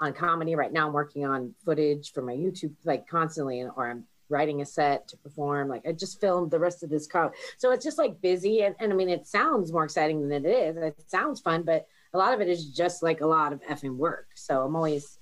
on 0.00 0.12
comedy. 0.12 0.54
Right 0.54 0.72
now, 0.72 0.86
I'm 0.86 0.92
working 0.92 1.24
on 1.24 1.54
footage 1.64 2.12
for 2.12 2.22
my 2.22 2.34
YouTube, 2.34 2.74
like 2.84 3.06
constantly, 3.08 3.60
and 3.60 3.70
or 3.76 3.88
I'm 3.88 4.06
writing 4.28 4.62
a 4.62 4.66
set 4.66 5.08
to 5.08 5.16
perform. 5.18 5.68
Like 5.68 5.86
I 5.86 5.92
just 5.92 6.20
filmed 6.20 6.50
the 6.50 6.58
rest 6.58 6.82
of 6.82 6.90
this 6.90 7.06
car, 7.06 7.32
so 7.58 7.70
it's 7.72 7.84
just 7.84 7.98
like 7.98 8.20
busy. 8.20 8.62
And, 8.62 8.74
and 8.78 8.92
I 8.92 8.96
mean, 8.96 9.08
it 9.08 9.26
sounds 9.26 9.72
more 9.72 9.84
exciting 9.84 10.26
than 10.28 10.44
it 10.44 10.48
is. 10.48 10.76
It 10.76 11.10
sounds 11.10 11.40
fun, 11.40 11.62
but 11.62 11.86
a 12.14 12.18
lot 12.18 12.34
of 12.34 12.40
it 12.40 12.48
is 12.48 12.66
just 12.66 13.02
like 13.02 13.20
a 13.20 13.26
lot 13.26 13.52
of 13.52 13.60
effing 13.62 13.96
work. 13.96 14.28
So 14.34 14.62
I'm 14.62 14.76
always 14.76 15.18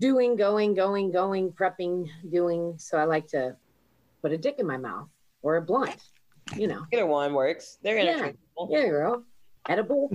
doing, 0.00 0.36
going, 0.36 0.74
going, 0.74 1.12
going, 1.12 1.52
prepping, 1.52 2.08
doing. 2.30 2.74
So 2.78 2.98
I 2.98 3.04
like 3.04 3.26
to 3.28 3.56
put 4.22 4.32
a 4.32 4.38
dick 4.38 4.56
in 4.58 4.66
my 4.66 4.76
mouth 4.78 5.08
or 5.42 5.56
a 5.56 5.62
blunt, 5.62 5.96
you 6.56 6.66
know. 6.66 6.84
Either 6.92 7.06
one 7.06 7.34
works. 7.34 7.78
They're 7.82 7.98
Yeah. 7.98 8.12
interchangeable. 8.12 8.68
Yeah, 8.70 8.86
girl. 8.88 9.24
Edible. 9.68 10.10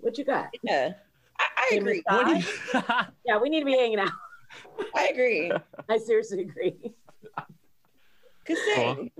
What 0.00 0.16
you 0.18 0.24
got? 0.24 0.48
Yeah. 0.62 0.92
I, 1.40 1.44
I 1.72 1.76
agree. 1.76 1.94
me 1.94 2.02
What 2.06 2.26
do 2.26 2.36
you- 2.36 2.82
Yeah, 3.26 3.38
we 3.38 3.48
need 3.48 3.60
to 3.60 3.66
be 3.66 3.76
hanging 3.76 3.98
out. 3.98 4.10
I 4.94 5.08
agree. 5.08 5.52
I 5.88 5.98
seriously 5.98 6.42
agree. 6.42 6.76
Consent. 8.44 9.10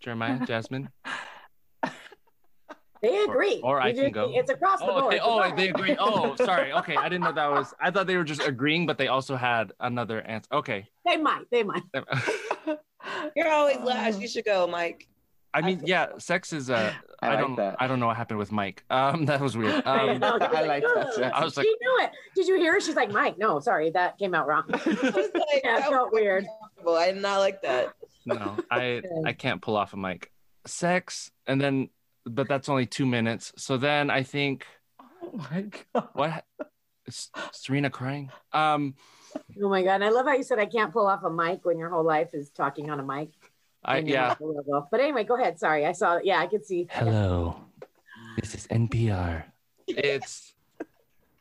Jeremiah, 0.00 0.44
Jasmine. 0.46 0.88
They 3.02 3.22
agree. 3.24 3.60
or 3.64 3.80
I 3.80 3.88
We 3.88 3.94
can 3.94 4.12
go. 4.12 4.30
It's 4.34 4.50
across 4.50 4.80
the 4.80 4.86
Oh, 4.90 5.00
board. 5.00 5.12
they, 5.14 5.20
oh, 5.20 5.40
Goodbye. 5.42 5.56
they 5.56 5.68
agree. 5.70 5.96
Oh, 5.98 6.36
sorry. 6.44 6.72
Okay, 6.72 6.96
I 6.96 7.08
didn't 7.08 7.24
know 7.24 7.32
that 7.32 7.50
was. 7.50 7.72
I 7.80 7.90
thought 7.90 8.06
they 8.06 8.16
were 8.16 8.24
just 8.24 8.42
agreeing, 8.46 8.84
but 8.86 8.98
they 8.98 9.08
also 9.08 9.36
had 9.36 9.72
another 9.80 10.20
answer. 10.20 10.48
Okay. 10.52 10.86
They 11.06 11.16
might. 11.16 11.44
They 11.50 11.62
might. 11.62 11.82
You're 13.36 13.48
always 13.50 13.78
last. 13.78 14.20
You 14.20 14.28
should 14.28 14.44
go, 14.44 14.66
Mike. 14.66 15.06
I 15.52 15.62
mean, 15.62 15.80
yeah, 15.84 16.08
sex 16.18 16.52
is 16.52 16.70
uh, 16.70 16.92
I 17.22 17.26
I 17.26 17.30
like 17.30 17.40
don't, 17.40 17.56
that. 17.56 17.76
I 17.80 17.86
don't 17.88 17.98
know 17.98 18.06
what 18.06 18.16
happened 18.16 18.38
with 18.38 18.52
Mike. 18.52 18.84
Um, 18.88 19.24
that 19.26 19.40
was 19.40 19.56
weird. 19.56 19.82
I 19.84 20.10
Um, 20.10 20.18
know. 20.20 20.38
I 20.40 20.62
like 20.62 20.82
that, 20.84 21.06
"Ugh." 21.08 21.12
yeah. 21.18 21.30
I 21.34 21.42
was 21.42 21.56
like- 21.56 21.66
she 21.66 21.74
knew 21.80 21.98
it. 22.04 22.10
Did 22.36 22.46
you 22.46 22.56
hear 22.56 22.74
her? 22.74 22.80
She's 22.80 22.94
like, 22.94 23.10
Mike, 23.10 23.36
no, 23.36 23.58
sorry, 23.58 23.90
that 23.90 24.16
came 24.18 24.32
out 24.34 24.46
wrong. 24.46 24.64
I 24.72 24.76
was 24.76 24.86
like, 25.02 25.62
Yeah, 25.64 25.80
that 25.80 25.88
felt 25.88 26.12
weird. 26.12 26.44
uncomfortable. 26.44 26.94
I 26.96 27.12
did 27.12 27.22
not 27.22 27.38
like 27.38 27.62
that. 27.62 27.94
no, 28.26 28.58
I, 28.70 29.02
I 29.24 29.32
can't 29.32 29.60
pull 29.60 29.76
off 29.76 29.92
a 29.92 29.96
mic. 29.96 30.30
Sex, 30.66 31.32
and 31.48 31.60
then, 31.60 31.88
but 32.34 32.48
that's 32.48 32.68
only 32.68 32.86
two 32.86 33.06
minutes. 33.06 33.52
So 33.56 33.76
then 33.76 34.10
I 34.10 34.22
think, 34.22 34.66
Oh 35.00 35.32
my 35.50 35.66
god. 35.94 36.08
what? 36.14 36.44
Is 37.06 37.30
Serena 37.52 37.90
crying? 37.90 38.30
Um, 38.52 38.94
Oh 39.62 39.68
my 39.68 39.82
god! 39.82 39.94
And 39.96 40.04
I 40.04 40.10
love 40.10 40.26
how 40.26 40.34
you 40.34 40.42
said 40.42 40.58
I 40.58 40.66
can't 40.66 40.92
pull 40.92 41.06
off 41.06 41.22
a 41.22 41.30
mic 41.30 41.64
when 41.64 41.78
your 41.78 41.88
whole 41.90 42.04
life 42.04 42.34
is 42.34 42.50
talking 42.50 42.90
on 42.90 42.98
a 42.98 43.04
mic. 43.04 43.30
I 43.84 43.98
yeah. 43.98 44.28
not 44.28 44.38
the 44.38 44.46
logo. 44.46 44.88
But 44.90 45.00
anyway, 45.00 45.24
go 45.24 45.36
ahead. 45.36 45.58
Sorry, 45.58 45.86
I 45.86 45.92
saw. 45.92 46.18
Yeah, 46.22 46.38
I 46.40 46.46
could 46.46 46.66
see. 46.66 46.88
Hello, 46.90 47.56
this 48.40 48.54
is 48.54 48.66
NPR. 48.66 49.44
It's, 49.86 50.54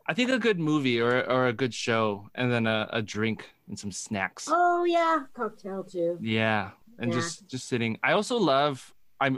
I 0.08 0.14
think 0.14 0.30
a 0.32 0.40
good 0.40 0.60
movie 0.60 1.00
or 1.02 1.24
or 1.30 1.48
a 1.48 1.54
good 1.54 1.74
show, 1.74 2.30
and 2.36 2.52
then 2.52 2.68
a, 2.68 2.88
a 2.94 3.02
drink 3.02 3.50
and 3.68 3.78
some 3.78 3.92
snacks. 3.92 4.48
Oh 4.50 4.84
yeah, 4.86 5.24
cocktail 5.34 5.84
too. 5.84 6.18
Yeah, 6.22 6.72
and 7.00 7.12
Yeah. 7.12 7.20
just 7.20 7.48
just 7.48 7.68
sitting. 7.68 7.98
I 8.04 8.14
also 8.14 8.38
love. 8.38 8.94
I'm. 9.22 9.38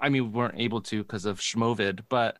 I 0.00 0.08
mean, 0.08 0.24
we 0.24 0.28
weren't 0.38 0.58
able 0.58 0.80
to 0.82 1.02
because 1.02 1.24
of 1.26 1.40
Schmovid, 1.40 2.00
but 2.08 2.38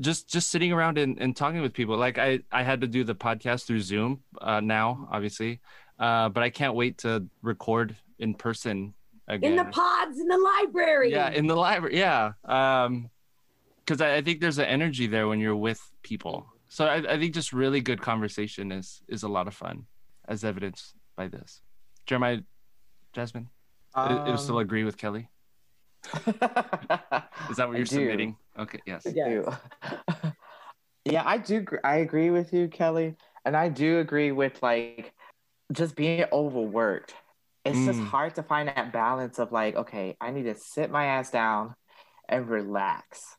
just 0.00 0.28
just 0.28 0.48
sitting 0.50 0.72
around 0.72 0.98
and, 0.98 1.18
and 1.20 1.36
talking 1.36 1.60
with 1.60 1.72
people. 1.72 1.96
Like 1.96 2.18
I 2.18 2.40
I 2.50 2.62
had 2.62 2.80
to 2.80 2.86
do 2.86 3.04
the 3.04 3.14
podcast 3.14 3.66
through 3.66 3.80
Zoom 3.80 4.22
uh, 4.40 4.60
now, 4.60 5.08
obviously, 5.12 5.60
uh, 5.98 6.28
but 6.30 6.42
I 6.42 6.50
can't 6.50 6.74
wait 6.74 6.98
to 6.98 7.26
record 7.42 7.94
in 8.18 8.34
person 8.34 8.94
again. 9.28 9.52
In 9.52 9.56
the 9.56 9.64
pods 9.66 10.18
in 10.18 10.28
the 10.28 10.38
library. 10.38 11.10
yeah, 11.12 11.30
in 11.30 11.46
the 11.46 11.56
library. 11.56 11.98
Yeah, 11.98 12.32
um, 12.44 13.10
because 13.84 14.00
I, 14.00 14.16
I 14.16 14.22
think 14.22 14.40
there's 14.40 14.58
an 14.58 14.64
energy 14.66 15.06
there 15.06 15.28
when 15.28 15.40
you're 15.40 15.56
with 15.56 15.80
people. 16.02 16.46
So 16.68 16.86
I, 16.86 17.14
I 17.14 17.18
think 17.18 17.34
just 17.34 17.52
really 17.52 17.80
good 17.80 18.00
conversation 18.00 18.72
is 18.72 19.02
is 19.08 19.22
a 19.22 19.28
lot 19.28 19.46
of 19.46 19.54
fun, 19.54 19.86
as 20.26 20.42
evidenced 20.44 20.94
by 21.16 21.28
this. 21.28 21.60
Jeremiah, 22.06 22.40
Jasmine. 23.12 23.48
I- 23.94 24.32
I 24.32 24.36
still 24.36 24.56
Um, 24.56 24.62
agree 24.62 24.82
with 24.84 24.96
Kelly. 24.96 25.28
Is 27.48 27.56
that 27.56 27.68
what 27.68 27.74
I 27.74 27.76
you're 27.78 27.84
do. 27.84 27.84
submitting? 27.84 28.36
Okay, 28.58 28.80
yes. 28.86 29.06
I 29.06 29.10
Yeah. 29.14 29.28
do. 29.28 29.52
yeah, 31.04 31.22
I 31.24 31.38
do. 31.38 31.64
I 31.82 31.96
agree 31.96 32.30
with 32.30 32.52
you, 32.52 32.68
Kelly, 32.68 33.16
and 33.44 33.56
I 33.56 33.68
do 33.68 33.98
agree 33.98 34.32
with 34.32 34.62
like 34.62 35.12
just 35.72 35.96
being 35.96 36.24
overworked. 36.32 37.14
It's 37.64 37.84
just 37.84 38.00
Mm. 38.00 38.06
hard 38.08 38.34
to 38.34 38.42
find 38.42 38.68
that 38.68 38.92
balance 38.92 39.38
of 39.38 39.50
like, 39.52 39.74
okay, 39.76 40.16
I 40.20 40.30
need 40.30 40.44
to 40.44 40.54
sit 40.54 40.90
my 40.90 41.06
ass 41.06 41.30
down 41.30 41.74
and 42.28 42.48
relax. 42.48 43.36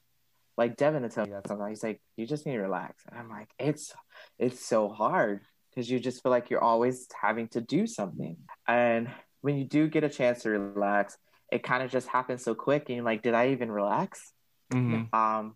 Like 0.57 0.77
Devin 0.77 1.03
will 1.03 1.09
tell 1.09 1.25
me 1.25 1.31
that 1.31 1.47
sometimes. 1.47 1.69
He's 1.79 1.83
like, 1.83 2.01
you 2.17 2.25
just 2.25 2.45
need 2.45 2.53
to 2.53 2.61
relax, 2.61 3.03
and 3.09 3.19
I'm 3.19 3.29
like, 3.29 3.49
it's 3.59 3.93
it's 4.39 4.65
so 4.65 4.89
hard 4.89 5.41
because 5.69 5.89
you 5.89 5.99
just 5.99 6.23
feel 6.23 6.31
like 6.31 6.49
you're 6.49 6.63
always 6.63 7.07
having 7.21 7.49
to 7.49 7.61
do 7.61 7.85
something. 7.85 8.37
And 8.67 9.09
when 9.41 9.57
you 9.57 9.65
do 9.65 9.87
get 9.89 10.03
a 10.05 10.09
chance 10.09 10.43
to 10.43 10.49
relax, 10.49 11.17
it 11.51 11.63
kind 11.63 11.83
of 11.83 11.91
just 11.91 12.07
happens 12.07 12.43
so 12.43 12.55
quick, 12.55 12.85
and 12.89 12.95
you're 12.97 13.05
like, 13.05 13.21
did 13.21 13.33
I 13.33 13.49
even 13.49 13.71
relax? 13.71 14.33
Mhm. 14.73 15.13
Um, 15.13 15.55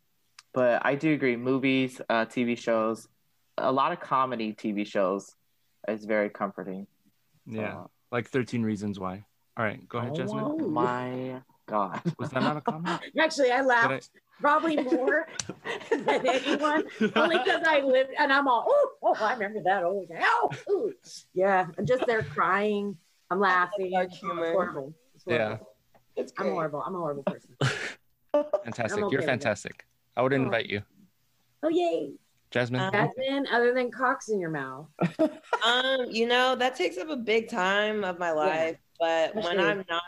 but 0.54 0.86
I 0.86 0.96
do 0.96 1.14
agree. 1.14 1.36
Movies, 1.36 2.00
uh, 2.10 2.26
TV 2.26 2.58
shows, 2.58 3.08
a 3.58 3.72
lot 3.72 3.92
of 3.92 4.00
comedy 4.00 4.54
TV 4.54 4.86
shows 4.86 5.36
is 5.88 6.06
very 6.06 6.30
comforting. 6.30 6.88
Yeah, 7.46 7.74
So- 7.74 7.90
like 8.12 8.28
Thirteen 8.30 8.64
Reasons 8.64 9.00
Why. 9.00 9.26
All 9.58 9.66
right, 9.66 9.88
go 9.90 9.98
ahead, 10.00 10.16
Jasmine. 10.16 10.44
Oh 10.46 10.58
my 10.70 11.42
god. 11.68 12.02
Was 12.18 12.30
that 12.32 12.42
not 12.44 12.58
a 12.58 12.62
comment? 12.72 13.02
Actually, 13.20 13.52
I 13.52 13.62
laughed 13.62 13.90
Did 14.14 14.22
probably 14.40 14.78
more 14.78 15.28
than 15.92 16.26
anyone, 16.28 16.84
only 17.16 17.38
because 17.40 17.62
I 17.68 17.82
lived 17.82 18.12
and 18.18 18.32
I'm 18.32 18.48
all, 18.48 18.66
oh, 18.68 18.92
oh, 19.04 19.16
I 19.20 19.34
remember 19.34 19.60
that. 19.66 19.84
Oh, 19.84 20.06
oh, 20.70 20.92
yeah. 21.34 21.68
I'm 21.78 21.86
just 21.86 22.06
there 22.08 22.24
crying. 22.24 22.98
I'm 23.30 23.40
laughing. 23.40 23.92
dark 23.92 24.08
It's 24.12 24.20
horrible. 24.22 24.94
It's 25.14 25.24
horrible. 25.26 25.58
Yeah. 25.58 25.58
It's 26.16 26.34
I'm 26.38 26.48
horrible. 26.52 26.82
I'm 26.86 26.96
a 26.96 26.98
horrible 26.98 27.24
person. 27.24 27.56
Fantastic. 28.64 29.04
Okay 29.04 29.12
You're 29.14 29.22
fantastic. 29.24 29.86
I 30.16 30.22
would 30.22 30.34
invite 30.34 30.68
you, 30.68 30.82
Oh, 31.64 31.70
yay. 31.70 32.12
Jasmine. 32.52 32.82
Um, 32.82 32.92
Jasmine, 32.92 33.48
other 33.52 33.74
than 33.74 33.92
cocks 33.92 34.30
in 34.30 34.40
your 34.40 34.50
mouth. 34.50 34.88
Um, 35.66 36.06
you 36.10 36.26
know, 36.26 36.56
that 36.56 36.78
takes 36.78 36.98
up 36.98 37.10
a 37.10 37.18
big 37.18 37.50
time 37.50 38.06
of 38.06 38.18
my 38.18 38.32
life, 38.32 38.78
but 38.98 39.36
when 39.36 39.44
Especially- 39.44 39.64
I'm 39.72 39.86
not 39.90 40.04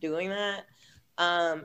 doing 0.00 0.28
that, 0.28 0.64
um, 1.18 1.64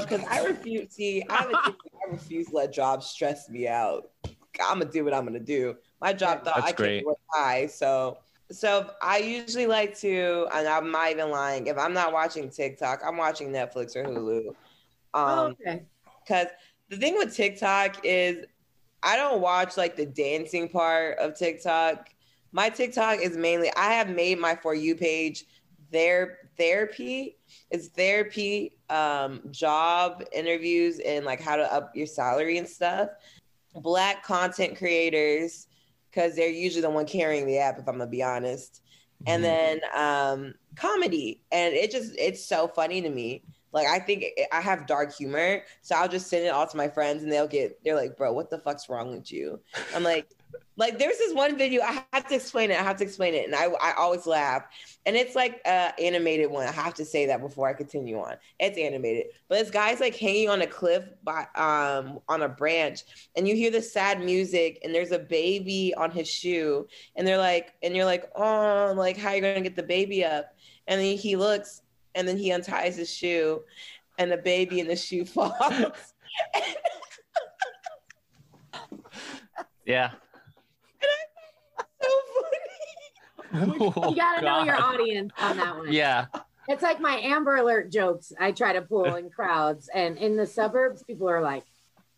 because 0.00 0.24
I 0.28 0.44
refuse. 0.44 0.92
See, 0.92 1.22
I, 1.30 1.34
have 1.36 1.50
I 1.54 2.10
refuse 2.10 2.48
to 2.48 2.56
let 2.56 2.72
jobs 2.72 3.06
stress 3.06 3.48
me 3.48 3.68
out. 3.68 4.10
I'm 4.60 4.80
gonna 4.80 4.90
do 4.90 5.04
what 5.04 5.14
I'm 5.14 5.24
gonna 5.24 5.38
do. 5.38 5.76
My 6.00 6.12
job 6.12 6.44
thought 6.44 6.56
That's 6.56 6.72
I 6.72 6.72
great. 6.72 6.96
can't 6.96 7.06
work 7.06 7.18
high, 7.32 7.68
so 7.68 8.18
so 8.50 8.90
I 9.02 9.18
usually 9.18 9.66
like 9.66 9.96
to, 9.98 10.46
and 10.52 10.66
I'm 10.66 10.90
not 10.90 11.10
even 11.10 11.30
lying. 11.30 11.66
If 11.66 11.76
I'm 11.76 11.92
not 11.92 12.12
watching 12.12 12.48
TikTok, 12.48 13.02
I'm 13.04 13.16
watching 13.16 13.50
Netflix 13.50 13.94
or 13.94 14.04
Hulu. 14.04 14.54
oh, 15.14 15.20
Um, 15.20 15.56
okay. 15.60 15.82
because 16.24 16.48
the 16.88 16.96
thing 16.96 17.16
with 17.16 17.34
TikTok 17.34 18.04
is 18.04 18.46
I 19.02 19.16
don't 19.16 19.40
watch 19.40 19.76
like 19.76 19.96
the 19.96 20.06
dancing 20.06 20.68
part 20.68 21.18
of 21.18 21.34
TikTok. 21.36 22.10
My 22.52 22.68
TikTok 22.70 23.20
is 23.20 23.36
mainly 23.36 23.70
I 23.76 23.92
have 23.92 24.08
made 24.08 24.38
my 24.38 24.56
for 24.56 24.74
you 24.74 24.94
page 24.96 25.44
their 25.90 26.38
therapy. 26.56 27.36
It's 27.70 27.88
therapy, 27.88 28.72
um, 28.90 29.42
job 29.50 30.24
interviews 30.32 31.00
and 31.00 31.24
like 31.24 31.40
how 31.40 31.56
to 31.56 31.72
up 31.72 31.94
your 31.94 32.06
salary 32.06 32.58
and 32.58 32.68
stuff. 32.68 33.10
Black 33.74 34.24
content 34.24 34.76
creators, 34.76 35.68
because 36.10 36.36
they're 36.36 36.48
usually 36.50 36.82
the 36.82 36.90
one 36.90 37.06
carrying 37.06 37.46
the 37.46 37.58
app, 37.58 37.78
if 37.78 37.88
I'm 37.88 37.98
gonna 37.98 38.06
be 38.10 38.22
honest. 38.22 38.82
And 39.26 39.44
Mhm. 39.44 39.44
then 39.44 39.80
um 39.94 40.54
comedy. 40.76 41.42
And 41.52 41.74
it 41.74 41.90
just 41.90 42.14
it's 42.18 42.46
so 42.46 42.68
funny 42.68 43.02
to 43.02 43.10
me. 43.10 43.44
Like 43.72 43.86
I 43.86 43.98
think 43.98 44.24
I 44.52 44.60
have 44.60 44.86
dark 44.86 45.14
humor, 45.14 45.62
so 45.82 45.94
I'll 45.96 46.08
just 46.08 46.28
send 46.28 46.44
it 46.46 46.48
all 46.48 46.66
to 46.66 46.76
my 46.76 46.88
friends, 46.88 47.22
and 47.22 47.30
they'll 47.32 47.46
get 47.48 47.78
they're 47.84 47.94
like, 47.96 48.16
"Bro, 48.16 48.32
what 48.32 48.48
the 48.50 48.58
fuck's 48.58 48.88
wrong 48.88 49.10
with 49.10 49.30
you?" 49.30 49.60
I'm 49.92 50.02
like, 50.02 50.26
like 50.78 50.98
there's 50.98 51.18
this 51.18 51.34
one 51.34 51.58
video 51.58 51.82
I 51.82 52.02
have 52.12 52.26
to 52.28 52.36
explain 52.36 52.70
it. 52.70 52.78
I 52.78 52.82
have 52.82 52.96
to 52.98 53.04
explain 53.04 53.34
it, 53.34 53.44
and 53.46 53.54
I 53.54 53.64
I 53.64 53.94
always 53.98 54.26
laugh, 54.26 54.62
and 55.04 55.16
it's 55.16 55.34
like 55.34 55.60
a 55.66 55.92
animated 56.00 56.50
one. 56.50 56.66
I 56.66 56.72
have 56.72 56.94
to 56.94 57.04
say 57.04 57.26
that 57.26 57.40
before 57.40 57.68
I 57.68 57.74
continue 57.74 58.18
on. 58.18 58.36
It's 58.60 58.78
animated, 58.78 59.26
but 59.48 59.58
this 59.58 59.70
guy's 59.70 60.00
like 60.00 60.16
hanging 60.16 60.48
on 60.48 60.62
a 60.62 60.66
cliff 60.66 61.04
by 61.24 61.46
um 61.56 62.20
on 62.28 62.42
a 62.42 62.48
branch, 62.48 63.00
and 63.36 63.46
you 63.46 63.56
hear 63.56 63.72
the 63.72 63.82
sad 63.82 64.24
music, 64.24 64.78
and 64.84 64.94
there's 64.94 65.12
a 65.12 65.18
baby 65.18 65.92
on 65.96 66.12
his 66.12 66.28
shoe, 66.28 66.86
and 67.16 67.26
they're 67.26 67.38
like, 67.38 67.74
and 67.82 67.96
you're 67.96 68.04
like, 68.04 68.30
oh, 68.36 68.94
like 68.96 69.16
how 69.16 69.30
are 69.30 69.34
you 69.34 69.40
gonna 69.40 69.60
get 69.60 69.76
the 69.76 69.82
baby 69.82 70.24
up? 70.24 70.54
And 70.86 71.00
then 71.00 71.16
he 71.16 71.36
looks, 71.36 71.82
and 72.14 72.26
then 72.26 72.38
he 72.38 72.52
unties 72.52 72.96
his 72.96 73.12
shoe, 73.12 73.62
and 74.16 74.30
the 74.30 74.36
baby 74.36 74.78
in 74.78 74.86
the 74.86 74.96
shoe 74.96 75.24
falls. 75.26 76.14
Yeah. 79.84 80.10
so 82.02 82.08
funny. 83.52 83.72
You 83.78 84.16
gotta 84.16 84.44
know 84.44 84.62
your 84.64 84.80
audience 84.80 85.32
on 85.40 85.56
that 85.56 85.76
one. 85.76 85.92
Yeah. 85.92 86.26
It's 86.68 86.82
like 86.82 87.00
my 87.00 87.16
Amber 87.16 87.56
Alert 87.56 87.90
jokes 87.90 88.32
I 88.38 88.52
try 88.52 88.74
to 88.74 88.82
pull 88.82 89.14
in 89.14 89.30
crowds, 89.30 89.88
and 89.94 90.18
in 90.18 90.36
the 90.36 90.46
suburbs, 90.46 91.02
people 91.02 91.28
are 91.28 91.40
like, 91.40 91.64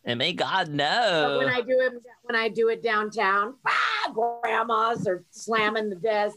And 0.04 0.18
may 0.18 0.32
God 0.32 0.68
know." 0.68 0.84
but 0.84 1.28
know. 1.32 1.38
when 1.38 1.48
I 1.48 1.60
do 1.60 1.78
it, 1.80 1.92
when 2.22 2.34
I 2.36 2.48
do 2.48 2.68
it 2.68 2.82
downtown, 2.82 3.54
ah, 3.66 4.12
grandmas 4.12 5.06
are 5.06 5.24
slamming 5.30 5.88
the 5.90 5.96
desk, 5.96 6.36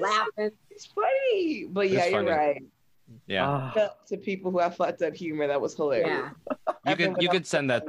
laughing. 0.00 0.50
It's 0.70 0.84
funny, 0.86 1.64
but 1.70 1.88
yeah, 1.88 2.00
It's 2.00 2.10
you're 2.10 2.24
funny. 2.24 2.30
right. 2.36 2.62
yeah. 3.26 3.70
Ah, 3.74 3.90
To 4.08 4.16
people 4.18 4.50
who 4.50 4.58
have 4.58 4.76
fucked 4.76 5.00
up 5.00 5.14
humor, 5.14 5.46
that 5.46 5.58
was 5.60 5.74
hilarious. 5.74 6.30
Yeah, 6.50 6.74
You 6.90 6.96
could 6.96 7.22
you 7.22 7.28
could 7.30 7.46
send 7.46 7.70
that 7.70 7.84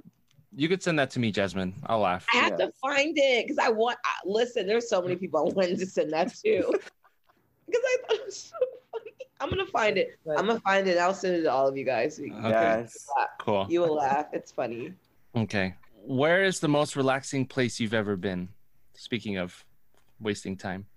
you 0.60 0.68
could 0.68 0.82
send 0.82 0.98
that 0.98 1.12
to 1.12 1.20
me, 1.20 1.32
Jasmine. 1.32 1.74
I'll 1.86 2.00
laugh. 2.00 2.26
I 2.34 2.38
have 2.38 2.54
Yeah. 2.60 2.66
to 2.66 2.72
find 2.82 3.16
it 3.18 3.46
because 3.46 3.60
I 3.60 3.70
want. 3.70 3.98
I, 4.04 4.10
listen, 4.26 4.66
there's 4.66 4.90
so 4.90 5.02
many 5.02 5.16
people 5.16 5.40
I 5.40 5.44
wanted 5.54 5.78
to 5.80 5.86
send 5.86 6.12
that 6.14 6.34
to 6.44 6.64
because 7.68 7.82
I 7.86 7.98
thought 8.08 8.18
it 8.18 8.26
was 8.26 8.38
so 8.38 8.56
funny. 8.92 9.12
I'm 9.40 9.50
gonna 9.50 9.68
find 9.68 9.98
it. 10.00 10.18
I'm 10.36 10.48
gonna 10.48 10.60
find 10.62 10.88
it. 10.88 10.98
I'll 10.98 11.14
send 11.14 11.36
it 11.36 11.44
to 11.44 11.52
all 11.52 11.68
of 11.68 11.78
you 11.78 11.86
guys. 11.86 12.16
So 12.18 12.24
you, 12.24 12.34
Okay. 12.34 12.50
Yes. 12.50 13.08
Cool. 13.40 13.68
you 13.70 13.82
will 13.82 13.94
laugh. 13.96 14.28
It's 14.34 14.52
funny. 14.52 14.94
Okay. 15.36 15.76
Where 16.04 16.44
is 16.44 16.60
the 16.60 16.68
most 16.70 16.96
relaxing 16.96 17.46
place 17.46 17.80
you've 17.80 17.94
ever 17.94 18.16
been? 18.16 18.50
Speaking 18.96 19.38
of 19.38 19.64
wasting 20.20 20.58
time. 20.58 20.88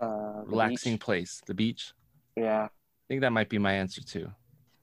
Uh, 0.00 0.42
Relaxing 0.46 0.94
beach. 0.94 1.00
place. 1.02 1.42
The 1.46 1.52
beach. 1.54 1.92
Yeah. 2.36 2.64
I 2.64 3.04
think 3.08 3.20
that 3.20 3.32
might 3.32 3.48
be 3.50 3.58
my 3.58 3.72
answer 3.74 4.00
too. 4.02 4.30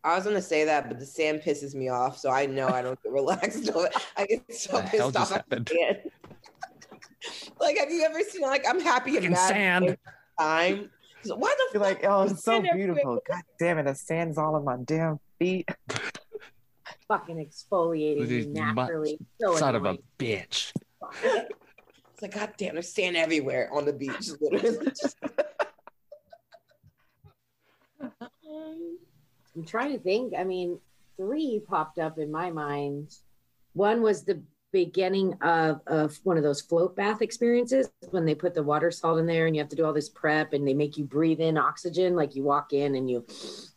I 0.06 0.16
was 0.16 0.24
gonna 0.24 0.42
say 0.42 0.66
that, 0.66 0.88
but 0.88 1.00
the 1.00 1.06
sand 1.06 1.42
pisses 1.42 1.74
me 1.74 1.90
off, 1.90 2.18
so 2.20 2.30
I 2.30 2.46
know 2.46 2.68
I 2.68 2.84
don't 2.84 3.02
get 3.02 3.12
relaxed. 3.12 3.70
I 4.18 4.26
get 4.28 4.54
so 4.54 4.78
The 4.78 4.84
pissed 4.84 5.02
off. 5.02 5.14
just 5.14 5.32
at 5.34 5.38
happened? 5.38 5.70
sand. 5.70 5.98
like, 7.60 7.78
have 7.80 7.90
you 7.90 8.04
ever 8.04 8.22
seen 8.22 8.44
like 8.44 8.64
I'm 8.70 8.80
happy 8.80 9.18
and 9.18 9.32
mad 9.32 9.48
sand. 9.50 9.86
at 9.86 9.90
the 9.90 10.12
same 10.12 10.78
time? 10.80 10.92
So 11.24 11.36
Why 11.38 11.56
the 11.58 11.80
You're 11.80 11.84
fuck? 11.84 12.02
like, 12.04 12.06
oh, 12.10 12.22
it's 12.24 12.44
so 12.44 12.62
beautiful. 12.62 13.20
God 13.28 13.42
damn 13.58 13.80
it, 13.80 13.84
the 13.86 13.96
sand's 13.96 14.38
all 14.38 14.54
on 14.56 14.64
my 14.64 14.78
damn 14.86 15.20
feet. 15.40 15.68
fucking 17.08 17.38
exfoliating 17.38 18.28
These 18.28 18.46
me 18.48 18.62
mu- 18.62 18.74
naturally. 18.76 19.20
So 19.42 19.56
Son 19.56 19.76
of 19.76 19.86
a 19.86 19.98
bitch. 20.20 20.72
It's 21.24 22.22
like, 22.22 22.34
God 22.36 22.54
damn, 22.58 22.76
there's 22.76 22.94
sand 22.94 23.18
everywhere 23.18 23.70
on 23.74 23.86
the 23.86 23.94
beach, 23.94 24.30
literally. 24.40 24.86
Just- 24.86 25.18
Um, 28.48 28.98
I'm 29.56 29.66
trying 29.66 29.92
to 29.94 30.00
think. 30.00 30.34
I 30.38 30.44
mean, 30.44 30.80
three 31.18 31.62
popped 31.68 32.00
up 32.00 32.18
in 32.18 32.32
my 32.32 32.52
mind. 32.52 33.16
One 33.74 34.02
was 34.02 34.24
the 34.24 34.42
beginning 34.72 35.34
of, 35.42 35.80
of 35.88 36.20
one 36.24 36.36
of 36.36 36.44
those 36.44 36.60
float 36.60 36.98
bath 36.98 37.22
experiences 37.22 37.90
when 38.10 38.26
they 38.26 38.36
put 38.36 38.54
the 38.54 38.62
water 38.62 38.92
salt 38.92 39.20
in 39.20 39.26
there 39.26 39.48
and 39.48 39.56
you 39.56 39.62
have 39.62 39.70
to 39.70 39.76
do 39.76 39.86
all 39.86 39.94
this 39.94 40.10
prep 40.10 40.52
and 40.52 40.68
they 40.68 40.74
make 40.74 40.98
you 40.98 41.06
breathe 41.06 41.40
in 41.40 41.58
oxygen. 41.58 42.14
Like 42.16 42.36
you 42.36 42.44
walk 42.44 42.74
in 42.74 42.96
and 42.96 43.10
you 43.10 43.26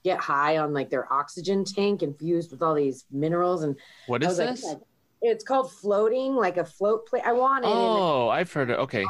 get 0.03 0.19
high 0.19 0.59
on 0.59 0.73
like 0.73 0.91
their 0.91 1.13
oxygen 1.13 1.65
tank 1.65 2.03
infused 2.03 2.51
with 2.51 2.63
all 2.63 2.75
these 2.75 3.05
minerals. 3.13 3.63
And 3.63 3.77
what 4.09 4.25
is 4.25 4.41
I 4.41 4.45
is 4.45 4.51
was 4.51 4.65
like, 4.65 4.79
this? 4.79 4.85
It's 5.21 5.45
called 5.45 5.73
floating, 5.73 6.35
like 6.35 6.57
a 6.57 6.65
float 6.65 7.07
play. 7.07 7.21
I 7.25 7.33
want 7.33 7.65
it. 7.65 7.71
Oh, 7.73 8.29
I've 8.29 8.53
heard 8.53 8.71
it. 8.71 8.79
Okay. 8.79 9.05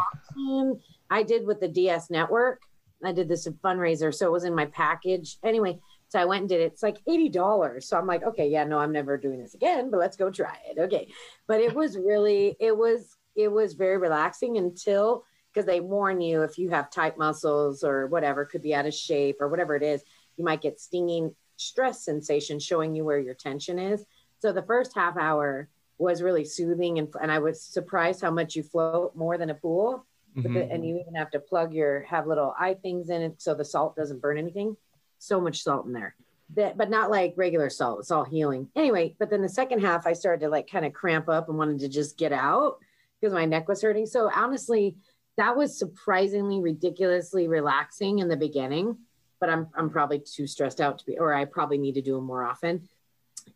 I 1.10 1.22
did 1.22 1.46
with 1.46 1.60
the 1.60 1.68
DS 1.68 2.10
network. 2.10 2.60
I 3.04 3.12
did 3.12 3.28
this 3.28 3.46
fundraiser, 3.64 4.12
so 4.14 4.26
it 4.26 4.32
was 4.32 4.44
in 4.44 4.54
my 4.54 4.66
package. 4.66 5.38
Anyway, 5.42 5.78
so 6.08 6.18
I 6.18 6.24
went 6.24 6.40
and 6.40 6.48
did 6.48 6.60
it. 6.60 6.72
It's 6.72 6.82
like 6.82 6.98
eighty 7.06 7.28
dollars. 7.28 7.88
So 7.88 7.96
I'm 7.98 8.06
like, 8.06 8.22
okay, 8.22 8.48
yeah, 8.48 8.64
no, 8.64 8.78
I'm 8.78 8.92
never 8.92 9.16
doing 9.16 9.40
this 9.40 9.54
again, 9.54 9.90
but 9.90 9.98
let's 10.00 10.16
go 10.16 10.30
try 10.30 10.56
it. 10.68 10.78
Okay, 10.78 11.08
but 11.46 11.60
it 11.60 11.74
was 11.74 11.96
really, 11.96 12.56
it 12.60 12.76
was, 12.76 13.16
it 13.36 13.48
was 13.48 13.74
very 13.74 13.98
relaxing 13.98 14.56
until 14.56 15.24
because 15.52 15.66
they 15.66 15.80
warn 15.80 16.20
you 16.20 16.42
if 16.42 16.58
you 16.58 16.70
have 16.70 16.90
tight 16.90 17.16
muscles 17.18 17.82
or 17.82 18.06
whatever, 18.06 18.44
could 18.44 18.62
be 18.62 18.74
out 18.74 18.86
of 18.86 18.94
shape 18.94 19.36
or 19.40 19.48
whatever 19.48 19.76
it 19.76 19.82
is, 19.82 20.02
you 20.36 20.44
might 20.44 20.60
get 20.60 20.80
stinging 20.80 21.34
stress 21.56 22.04
sensation 22.04 22.58
showing 22.58 22.94
you 22.94 23.04
where 23.04 23.18
your 23.18 23.34
tension 23.34 23.78
is. 23.78 24.04
So 24.40 24.52
the 24.52 24.62
first 24.62 24.94
half 24.94 25.16
hour 25.16 25.68
was 25.98 26.22
really 26.22 26.44
soothing 26.44 26.98
and, 26.98 27.08
and 27.20 27.32
I 27.32 27.38
was 27.40 27.60
surprised 27.60 28.20
how 28.20 28.30
much 28.30 28.54
you 28.54 28.62
float 28.62 29.16
more 29.16 29.36
than 29.36 29.50
a 29.50 29.54
pool 29.54 30.06
Mhm. 30.36 30.56
it, 30.56 30.68
and 30.70 30.86
you 30.86 30.98
even 31.00 31.14
have 31.16 31.30
to 31.32 31.40
plug 31.40 31.74
your 31.74 32.02
have 32.02 32.26
little 32.26 32.54
eye 32.58 32.74
things 32.74 33.10
in 33.10 33.22
it 33.22 33.42
so 33.42 33.54
the 33.54 33.64
salt 33.64 33.96
doesn't 33.96 34.20
burn 34.20 34.38
anything. 34.38 34.76
So 35.18 35.40
much 35.40 35.62
salt 35.62 35.86
in 35.86 35.92
there, 35.92 36.14
that 36.54 36.76
but 36.76 36.90
not 36.90 37.10
like 37.10 37.34
regular 37.36 37.70
salt. 37.70 38.00
It's 38.00 38.10
all 38.10 38.24
healing 38.24 38.68
anyway. 38.76 39.14
But 39.18 39.30
then 39.30 39.42
the 39.42 39.48
second 39.48 39.80
half, 39.80 40.06
I 40.06 40.12
started 40.12 40.40
to 40.44 40.48
like 40.48 40.70
kind 40.70 40.86
of 40.86 40.92
cramp 40.92 41.28
up 41.28 41.48
and 41.48 41.58
wanted 41.58 41.80
to 41.80 41.88
just 41.88 42.16
get 42.16 42.32
out 42.32 42.78
because 43.20 43.34
my 43.34 43.44
neck 43.44 43.68
was 43.68 43.82
hurting. 43.82 44.06
So 44.06 44.30
honestly, 44.34 44.96
that 45.36 45.56
was 45.56 45.78
surprisingly 45.78 46.60
ridiculously 46.60 47.48
relaxing 47.48 48.20
in 48.20 48.28
the 48.28 48.36
beginning. 48.36 48.96
But 49.40 49.50
I'm 49.50 49.68
I'm 49.76 49.90
probably 49.90 50.20
too 50.20 50.46
stressed 50.46 50.80
out 50.80 50.98
to 50.98 51.06
be, 51.06 51.18
or 51.18 51.34
I 51.34 51.44
probably 51.44 51.78
need 51.78 51.94
to 51.94 52.02
do 52.02 52.14
them 52.16 52.24
more 52.24 52.44
often. 52.44 52.88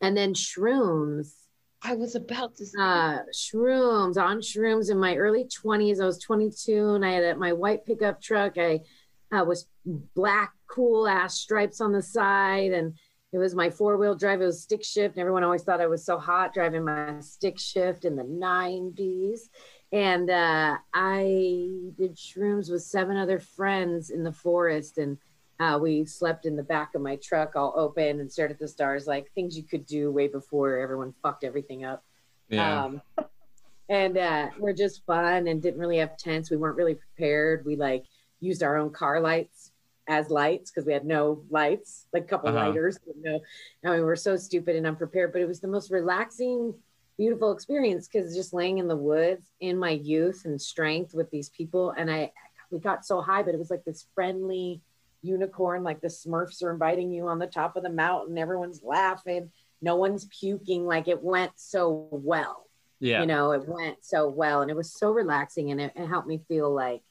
And 0.00 0.16
then 0.16 0.34
shrooms 0.34 1.34
I 1.84 1.94
was 1.94 2.14
about 2.14 2.54
to 2.56 2.66
say. 2.66 2.80
uh, 2.80 3.18
shrooms 3.34 4.16
on 4.16 4.40
shrooms 4.40 4.90
in 4.90 4.98
my 4.98 5.16
early 5.16 5.44
20s. 5.44 6.00
I 6.00 6.06
was 6.06 6.18
22 6.18 6.94
and 6.94 7.04
I 7.04 7.12
had 7.12 7.24
a, 7.24 7.36
my 7.36 7.52
white 7.52 7.84
pickup 7.84 8.22
truck. 8.22 8.56
I 8.56 8.80
uh, 9.32 9.44
was 9.44 9.66
black 10.14 10.52
cool 10.72 11.06
ass 11.06 11.38
stripes 11.38 11.80
on 11.80 11.92
the 11.92 12.02
side 12.02 12.72
and 12.72 12.94
it 13.32 13.38
was 13.38 13.54
my 13.54 13.70
four 13.70 13.96
wheel 13.96 14.14
drive. 14.14 14.42
It 14.42 14.46
was 14.46 14.62
stick 14.62 14.84
shift. 14.84 15.14
And 15.14 15.20
everyone 15.20 15.42
always 15.42 15.62
thought 15.62 15.80
I 15.80 15.86
was 15.86 16.04
so 16.04 16.18
hot 16.18 16.52
driving 16.52 16.84
my 16.84 17.18
stick 17.20 17.58
shift 17.58 18.04
in 18.04 18.14
the 18.14 18.24
90s. 18.24 19.40
And 19.90 20.28
uh, 20.28 20.76
I 20.92 21.22
did 21.96 22.16
shrooms 22.16 22.70
with 22.70 22.82
seven 22.82 23.16
other 23.16 23.38
friends 23.38 24.10
in 24.10 24.22
the 24.22 24.32
forest. 24.32 24.98
And 24.98 25.16
uh, 25.58 25.78
we 25.80 26.04
slept 26.04 26.44
in 26.44 26.56
the 26.56 26.62
back 26.62 26.94
of 26.94 27.00
my 27.00 27.16
truck 27.16 27.56
all 27.56 27.72
open 27.74 28.20
and 28.20 28.30
stared 28.30 28.50
at 28.50 28.58
the 28.58 28.68
stars, 28.68 29.06
like 29.06 29.32
things 29.32 29.56
you 29.56 29.62
could 29.62 29.86
do 29.86 30.10
way 30.10 30.28
before 30.28 30.78
everyone 30.78 31.14
fucked 31.22 31.44
everything 31.44 31.84
up. 31.84 32.04
Yeah. 32.50 32.84
Um, 32.84 33.02
and 33.88 34.18
uh, 34.18 34.48
we're 34.58 34.74
just 34.74 35.06
fun 35.06 35.48
and 35.48 35.62
didn't 35.62 35.80
really 35.80 35.98
have 35.98 36.18
tents. 36.18 36.50
We 36.50 36.58
weren't 36.58 36.76
really 36.76 36.96
prepared. 36.96 37.64
We 37.64 37.76
like 37.76 38.04
used 38.40 38.62
our 38.62 38.76
own 38.76 38.90
car 38.90 39.20
lights 39.20 39.71
as 40.09 40.30
lights 40.30 40.70
because 40.70 40.84
we 40.86 40.92
had 40.92 41.05
no 41.05 41.44
lights, 41.50 42.07
like 42.12 42.24
a 42.24 42.26
couple 42.26 42.48
Uh-huh. 42.50 42.66
lighters. 42.68 42.98
but 43.07 43.16
No, 43.18 43.40
I 43.84 43.96
mean, 43.96 44.05
we're 44.05 44.16
so 44.16 44.36
stupid 44.36 44.76
and 44.76 44.86
unprepared, 44.86 45.32
but 45.32 45.40
it 45.42 45.48
was 45.48 45.61
the 45.61 45.68
most 45.68 45.90
relaxing, 45.90 46.74
beautiful 47.16 47.53
experience 47.53 48.09
because 48.09 48.34
just 48.34 48.53
laying 48.53 48.78
in 48.78 48.88
the 48.88 48.96
woods 48.96 49.50
in 49.61 49.78
my 49.78 49.90
youth 49.90 50.44
and 50.44 50.61
strength 50.61 51.14
with 51.14 51.30
these 51.30 51.50
people. 51.50 51.90
And 51.90 52.11
I, 52.11 52.32
we 52.70 52.78
got 52.78 53.05
so 53.05 53.20
high, 53.20 53.42
but 53.42 53.55
it 53.55 53.59
was 53.59 53.70
like 53.70 53.84
this 53.84 54.07
friendly 54.14 54.80
unicorn, 55.22 55.84
like 55.84 56.00
the 56.00 56.09
Smurfs 56.09 56.62
are 56.62 56.72
inviting 56.72 57.12
you 57.12 57.28
on 57.28 57.38
the 57.38 57.46
top 57.46 57.76
of 57.76 57.82
the 57.82 57.90
mountain. 57.90 58.38
Everyone's 58.38 58.82
laughing. 58.82 59.53
No 59.80 59.96
one's 59.96 60.24
puking. 60.26 60.84
Like 60.86 61.07
it 61.07 61.22
went 61.22 61.53
so 61.57 62.09
well 62.11 62.66
yeah. 63.03 63.20
you 63.20 63.26
know 63.26 63.50
it 63.50 63.66
went 63.66 63.96
so 64.05 64.28
well 64.28 64.62
and 64.62 64.70
it 64.70 64.76
was 64.76 64.92
so 64.92 65.11
relaxing 65.11 65.72
and 65.72 65.80
it, 65.80 65.92
it 65.96 66.07
helped 66.07 66.28
me 66.28 66.40
feel 66.46 66.72
like 66.72 67.03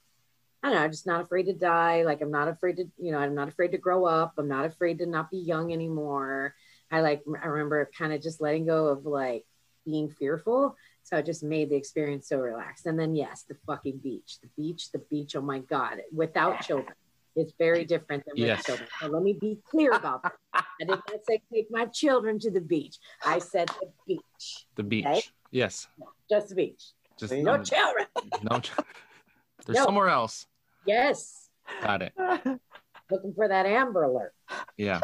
i 0.64 0.68
don't 0.68 0.76
know 0.76 0.84
I'm 0.84 0.91
just 0.91 1.07
not 1.07 1.22
afraid 1.22 1.45
to 1.47 1.53
die 1.53 2.03
like 2.03 2.22
i'm 2.22 2.32
not 2.32 2.47
afraid 2.47 2.78
to 2.78 2.86
you 2.97 3.12
know 3.12 3.20
i'm 3.20 3.36
not 3.36 3.47
afraid 3.47 3.72
to 3.72 3.78
grow 3.78 4.05
up 4.05 4.34
i'm 4.38 4.47
not 4.47 4.66
afraid 4.66 4.99
to 4.99 5.05
not 5.05 5.30
be 5.32 5.38
young 5.38 5.72
anymore 5.74 6.55
i 6.91 7.01
like 7.01 7.22
i 7.41 7.47
remember 7.47 7.89
kind 7.97 8.14
of 8.14 8.22
just 8.22 8.41
letting 8.41 8.66
go 8.66 8.88
of 8.88 9.05
like 9.05 9.45
being 9.86 10.09
fearful 10.09 10.76
so 11.03 11.18
it 11.18 11.26
just 11.26 11.43
made 11.43 11.70
the 11.70 11.76
experience 11.76 12.28
so 12.30 12.38
relaxed 12.38 12.86
and 12.86 12.99
then 12.99 13.16
yes 13.16 13.43
the 13.49 13.55
fucking 13.66 13.97
beach 13.97 14.38
the 14.41 14.49
beach 14.55 14.91
the 14.91 14.99
beach 15.09 15.36
oh 15.36 15.41
my 15.41 15.59
god 15.59 16.01
without 16.14 16.62
children 16.62 16.93
it's 17.36 17.53
very 17.57 17.86
different 17.86 18.24
than 18.26 18.34
with 18.34 18.47
Yes. 18.47 18.66
children 18.66 18.88
so 18.99 19.07
let 19.07 19.24
me 19.24 19.34
be 19.34 19.59
clear 19.70 19.91
about 19.91 20.22
that 20.24 20.34
i 20.53 20.86
did 20.86 20.89
not 20.89 21.20
say 21.28 21.41
take 21.51 21.68
my 21.72 21.86
children 21.86 22.38
to 22.38 22.51
the 22.51 22.62
beach 22.62 22.97
i 23.26 23.39
said 23.39 23.68
the 23.80 23.89
beach 24.05 24.68
the 24.76 24.84
beach. 24.84 25.05
Okay. 25.07 25.22
Yes. 25.49 25.88
just 26.30 26.49
the 26.49 26.55
beach 26.55 26.91
Just 27.18 27.34
no 27.34 27.55
um, 27.55 27.64
children 27.64 28.05
no. 28.43 28.62
There's 29.66 29.78
No. 29.78 29.86
somewhere 29.86 30.09
else. 30.09 30.45
Yes. 30.86 31.50
Got 31.82 32.02
it. 32.04 32.14
Looking 33.10 33.34
for 33.34 33.48
that 33.48 33.66
Amber 33.66 34.04
Alert. 34.04 34.34
Yeah. 34.78 35.02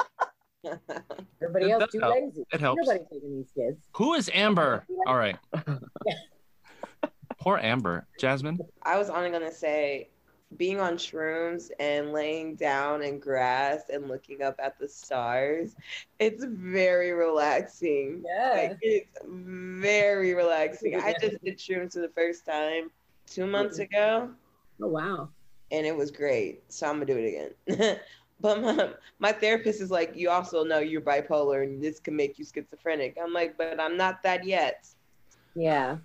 Everybody 1.42 1.66
It 1.66 1.72
else 1.82 1.92
too 1.92 2.00
help. 2.00 2.16
lazy. 2.16 2.44
It 2.52 2.60
helps. 2.60 2.82
Nobody's 2.86 3.08
taking 3.12 3.36
these 3.38 3.52
kids. 3.56 3.78
Who 3.96 4.14
is 4.16 4.30
Amber? 4.34 4.86
All 5.06 5.16
right. 5.18 5.38
Poor 7.40 7.58
Amber. 7.58 8.08
Jasmine. 8.20 8.60
I 8.84 8.98
was 8.98 9.10
only 9.10 9.30
gonna 9.30 9.52
say, 9.52 10.10
being 10.56 10.80
on 10.80 10.94
shrooms 10.96 11.70
and 11.80 12.12
laying 12.14 12.56
down 12.56 13.02
in 13.04 13.20
grass 13.20 13.84
and 13.92 14.08
looking 14.08 14.42
up 14.42 14.56
at 14.60 14.80
the 14.80 14.88
stars, 14.88 15.76
it's 16.20 16.44
very 16.46 17.12
relaxing. 17.12 18.24
Yeah. 18.26 18.54
Like, 18.70 18.78
it's 18.82 19.18
very 19.26 20.34
relaxing. 20.34 21.00
I 21.00 21.14
just 21.22 21.44
did 21.44 21.58
shrooms 21.58 21.94
for 21.94 22.00
the 22.00 22.10
first 22.16 22.46
time 22.46 22.90
two 23.28 23.46
months 23.46 23.80
ago, 23.80 24.32
Oh 24.82 24.88
wow. 24.88 25.30
And 25.72 25.86
it 25.86 25.96
was 25.96 26.12
great. 26.12 26.64
So 26.70 26.88
I'm 26.88 26.96
gonna 26.96 27.06
do 27.06 27.18
it 27.18 27.56
again. 27.68 28.00
but 28.40 28.62
my, 28.62 28.90
my 29.20 29.32
therapist 29.32 29.82
is 29.82 29.92
like, 29.92 30.16
you 30.16 30.30
also 30.30 30.64
know 30.64 30.80
you're 30.80 31.02
bipolar, 31.02 31.64
and 31.64 31.82
this 31.82 32.00
can 32.00 32.16
make 32.16 32.38
you 32.40 32.46
schizophrenic. 32.46 33.18
I'm 33.22 33.34
like, 33.34 33.58
but 33.58 33.80
I'm 33.80 33.98
not 33.98 34.24
that 34.24 34.46
yet. 34.46 34.88
Yeah. 35.56 35.98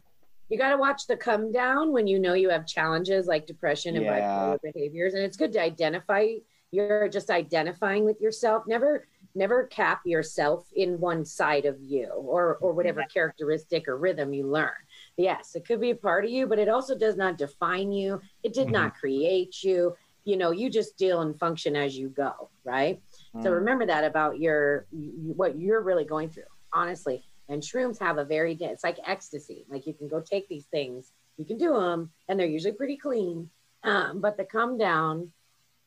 You 0.48 0.58
got 0.58 0.70
to 0.70 0.76
watch 0.76 1.06
the 1.06 1.16
come 1.16 1.50
down 1.50 1.92
when 1.92 2.06
you 2.06 2.18
know 2.18 2.34
you 2.34 2.50
have 2.50 2.66
challenges 2.66 3.26
like 3.26 3.46
depression 3.46 3.96
and 3.96 4.04
Yeah. 4.04 4.20
bipolar 4.20 4.58
behaviors. 4.62 5.14
And 5.14 5.22
it's 5.22 5.36
good 5.36 5.52
to 5.52 5.62
identify. 5.62 6.26
You're 6.70 7.08
just 7.08 7.30
identifying 7.30 8.04
with 8.04 8.20
yourself. 8.20 8.64
Never, 8.66 9.06
never 9.34 9.66
cap 9.66 10.02
yourself 10.04 10.66
in 10.74 11.00
one 11.00 11.24
side 11.24 11.64
of 11.64 11.80
you 11.80 12.06
or, 12.08 12.56
or 12.56 12.72
whatever 12.72 13.02
characteristic 13.12 13.88
or 13.88 13.96
rhythm 13.96 14.32
you 14.34 14.46
learn. 14.46 14.72
Yes, 15.16 15.54
it 15.54 15.66
could 15.66 15.80
be 15.80 15.90
a 15.90 15.94
part 15.96 16.24
of 16.24 16.30
you, 16.30 16.46
but 16.46 16.58
it 16.58 16.68
also 16.68 16.96
does 16.96 17.16
not 17.16 17.36
define 17.38 17.92
you. 17.92 18.20
It 18.42 18.54
did 18.54 18.70
not 18.70 18.94
create 18.94 19.62
you. 19.62 19.94
You 20.24 20.36
know, 20.36 20.52
you 20.52 20.70
just 20.70 20.96
deal 20.96 21.20
and 21.20 21.38
function 21.38 21.76
as 21.76 21.96
you 21.96 22.08
go, 22.08 22.50
right? 22.64 23.02
So 23.42 23.50
Mm. 23.50 23.54
remember 23.56 23.86
that 23.86 24.04
about 24.04 24.38
your 24.40 24.86
what 24.90 25.58
you're 25.58 25.82
really 25.82 26.04
going 26.04 26.30
through, 26.30 26.44
honestly. 26.72 27.24
And 27.48 27.62
shrooms 27.62 27.98
have 28.00 28.18
a 28.18 28.24
very 28.24 28.54
it's 28.54 28.84
like 28.84 28.98
ecstasy. 29.06 29.66
Like 29.68 29.86
you 29.86 29.94
can 29.94 30.08
go 30.08 30.20
take 30.20 30.48
these 30.48 30.66
things, 30.66 31.12
you 31.36 31.44
can 31.44 31.58
do 31.58 31.74
them, 31.74 32.12
and 32.28 32.38
they're 32.38 32.46
usually 32.46 32.72
pretty 32.72 32.96
clean. 32.96 33.50
Um, 33.84 34.20
but 34.20 34.36
the 34.36 34.44
come 34.44 34.78
down 34.78 35.32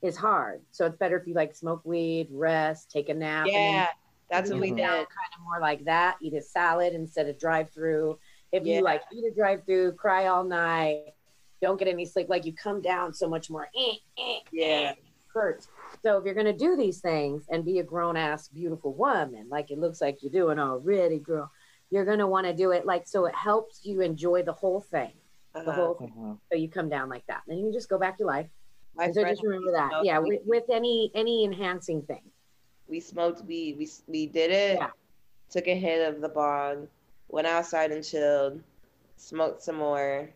is 0.01 0.17
hard. 0.17 0.61
So 0.71 0.85
it's 0.85 0.97
better 0.97 1.17
if 1.17 1.25
you 1.27 1.33
like 1.33 1.55
smoke 1.55 1.81
weed, 1.85 2.27
rest, 2.31 2.91
take 2.91 3.09
a 3.09 3.13
nap. 3.13 3.47
and 3.47 3.55
then 3.55 3.63
Yeah, 3.73 3.87
that's 4.29 4.51
what 4.51 4.59
we 4.59 4.67
come 4.69 4.77
did. 4.77 4.85
kind 4.85 5.07
of 5.35 5.43
more 5.43 5.59
like 5.61 5.85
that. 5.85 6.17
Eat 6.21 6.33
a 6.33 6.41
salad 6.41 6.93
instead 6.93 7.27
of 7.27 7.39
drive 7.39 7.71
through. 7.71 8.19
If 8.55 8.65
Yeah. 8.65 8.77
you 8.77 8.81
like 8.83 9.01
eat 9.11 9.25
a 9.25 9.31
drive 9.31 9.65
through, 9.65 9.91
cry 9.93 10.27
all 10.27 10.43
night, 10.45 11.13
don't 11.61 11.77
get 11.77 11.89
any 11.89 12.05
sleep, 12.05 12.29
like 12.29 12.45
you 12.45 12.53
come 12.53 12.81
down 12.81 13.13
so 13.13 13.27
much 13.27 13.49
more. 13.49 13.67
Eh, 13.75 13.95
eh, 14.17 14.39
Yeah. 14.51 14.93
hurts. 15.33 15.67
So 16.03 16.17
if 16.17 16.23
you're 16.25 16.33
gonna 16.33 16.53
do 16.53 16.77
these 16.77 17.01
things 17.01 17.45
and 17.49 17.65
be 17.65 17.79
a 17.79 17.83
grown 17.83 18.15
ass 18.15 18.47
beautiful 18.47 18.93
woman, 18.93 19.49
like 19.49 19.71
it 19.71 19.77
looks 19.77 19.99
like 19.99 20.23
you're 20.23 20.31
doing 20.31 20.57
already, 20.57 21.19
girl, 21.19 21.51
you're 21.89 22.05
gonna 22.05 22.27
want 22.27 22.47
to 22.47 22.53
do 22.53 22.71
it 22.71 22.85
like 22.85 23.05
so 23.07 23.25
it 23.25 23.35
helps 23.35 23.85
you 23.85 23.99
enjoy 23.99 24.41
the 24.43 24.53
whole 24.53 24.79
thing. 24.79 25.11
The 25.53 25.59
Uh-huh. 25.61 25.71
whole 25.73 25.93
thing. 25.95 26.13
Mhm. 26.15 26.39
So 26.49 26.57
you 26.57 26.69
come 26.69 26.87
down 26.89 27.09
like 27.09 27.25
that. 27.27 27.41
Then 27.47 27.57
you 27.57 27.73
just 27.73 27.89
go 27.89 27.97
back 27.97 28.17
to 28.19 28.25
life. 28.25 28.49
My 28.95 29.11
so 29.11 29.23
just 29.25 29.43
remember 29.43 29.71
that. 29.73 30.05
Yeah, 30.05 30.19
with, 30.19 30.41
with 30.45 30.69
any 30.69 31.11
any 31.13 31.43
enhancing 31.43 32.03
thing. 32.03 32.31
we 32.87 32.99
smoked 33.01 33.41
weed. 33.43 33.77
We 33.77 33.89
we 34.07 34.27
did 34.27 34.51
it. 34.51 34.77
Yeah. 34.77 34.91
Took 35.49 35.67
a 35.67 35.75
hit 35.75 36.07
of 36.07 36.21
the 36.21 36.29
bong, 36.29 36.87
went 37.27 37.47
outside 37.47 37.91
and 37.91 38.03
chilled, 38.03 38.61
smoked 39.17 39.61
some 39.63 39.75
more, 39.75 40.29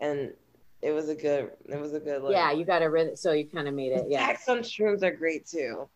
and 0.00 0.32
it 0.80 0.92
was 0.92 1.08
a 1.08 1.14
good. 1.14 1.50
It 1.68 1.80
was 1.80 1.94
a 1.94 2.00
good. 2.00 2.22
Like, 2.22 2.32
Yeah, 2.32 2.52
you 2.52 2.64
got 2.64 2.82
a 2.82 2.90
rhythm 2.90 3.16
so 3.16 3.32
you 3.32 3.46
kind 3.46 3.68
of 3.68 3.74
made 3.74 3.92
it. 3.92 4.06
Yeah. 4.08 4.26
Tax 4.26 4.48
on 4.48 4.58
shrooms 4.58 5.02
are 5.02 5.12
great 5.12 5.46
too. 5.46 5.88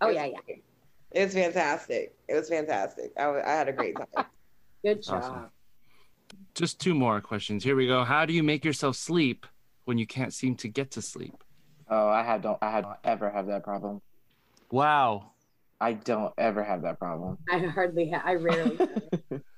Oh 0.00 0.08
It 0.08 0.14
yeah, 0.14 0.26
yeah. 0.26 0.56
It 1.12 1.24
was 1.24 1.34
fantastic. 1.34 2.14
It 2.28 2.34
was 2.34 2.48
fantastic. 2.48 3.12
I, 3.18 3.28
I 3.28 3.50
had 3.50 3.68
a 3.68 3.72
great 3.72 3.96
time. 3.96 4.24
Good 4.84 5.02
job. 5.02 5.22
Awesome. 5.22 5.50
Just 6.54 6.80
two 6.80 6.94
more 6.94 7.20
questions. 7.20 7.62
Here 7.62 7.76
we 7.76 7.86
go. 7.86 8.04
How 8.04 8.24
do 8.24 8.32
you 8.32 8.42
make 8.42 8.64
yourself 8.64 8.96
sleep 8.96 9.46
when 9.84 9.98
you 9.98 10.06
can't 10.06 10.32
seem 10.32 10.56
to 10.56 10.68
get 10.68 10.90
to 10.92 11.02
sleep? 11.02 11.44
Oh, 11.88 12.08
I 12.08 12.22
had 12.22 12.42
don't 12.42 12.58
I 12.62 12.70
had 12.70 12.84
don't 12.84 12.96
ever 13.04 13.30
have 13.30 13.46
that 13.48 13.62
problem. 13.64 14.00
Wow. 14.70 15.32
I 15.80 15.92
don't 15.92 16.32
ever 16.38 16.64
have 16.64 16.82
that 16.82 16.98
problem. 16.98 17.38
I 17.50 17.58
hardly 17.58 18.10
ha- 18.10 18.22
I 18.24 18.34
rarely 18.36 18.78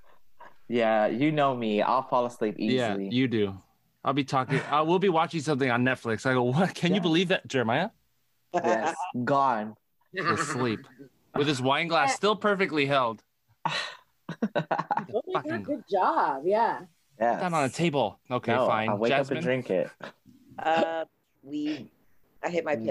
Yeah, 0.69 1.07
you 1.07 1.31
know 1.33 1.55
me. 1.55 1.83
I'll 1.83 2.03
fall 2.03 2.27
asleep 2.27 2.57
easily. 2.59 3.05
Yeah, 3.05 3.11
you 3.11 3.29
do. 3.29 3.59
I'll 4.05 4.13
be 4.15 4.25
talking. 4.25 4.61
I 4.71 4.83
we'll 4.83 4.99
be 4.99 5.09
watching 5.09 5.41
something 5.41 5.71
on 5.71 5.85
Netflix. 5.85 6.27
I 6.27 6.33
go, 6.35 6.43
what? 6.45 6.75
Can 6.75 6.95
you 6.95 7.01
believe 7.01 7.29
that, 7.29 7.47
Jeremiah? 7.47 7.91
yes, 8.55 8.95
gone. 9.25 9.75
Asleep 10.19 10.81
with 11.35 11.47
his 11.49 11.61
wine 11.61 11.89
glass 11.89 12.15
still 12.15 12.37
perfectly 12.37 12.87
held. 12.87 13.23
Fucking- 15.33 15.63
good 15.65 15.85
job. 15.91 16.43
Yeah. 16.45 16.81
Yes. 17.21 17.41
Down 17.41 17.55
on 17.55 17.65
a 17.65 17.69
table. 17.69 18.19
Okay, 18.31 18.53
no, 18.53 18.67
fine. 18.67 18.89
I'll 18.89 18.97
wake 18.99 19.11
Jasmine. 19.11 19.39
up 19.39 19.45
and 19.45 19.45
drink 19.45 19.71
it. 19.71 19.91
uh, 20.59 21.05
we. 21.43 21.91
I 22.43 22.51
hit 22.51 22.65
my 22.65 22.75
Mm. 22.77 22.85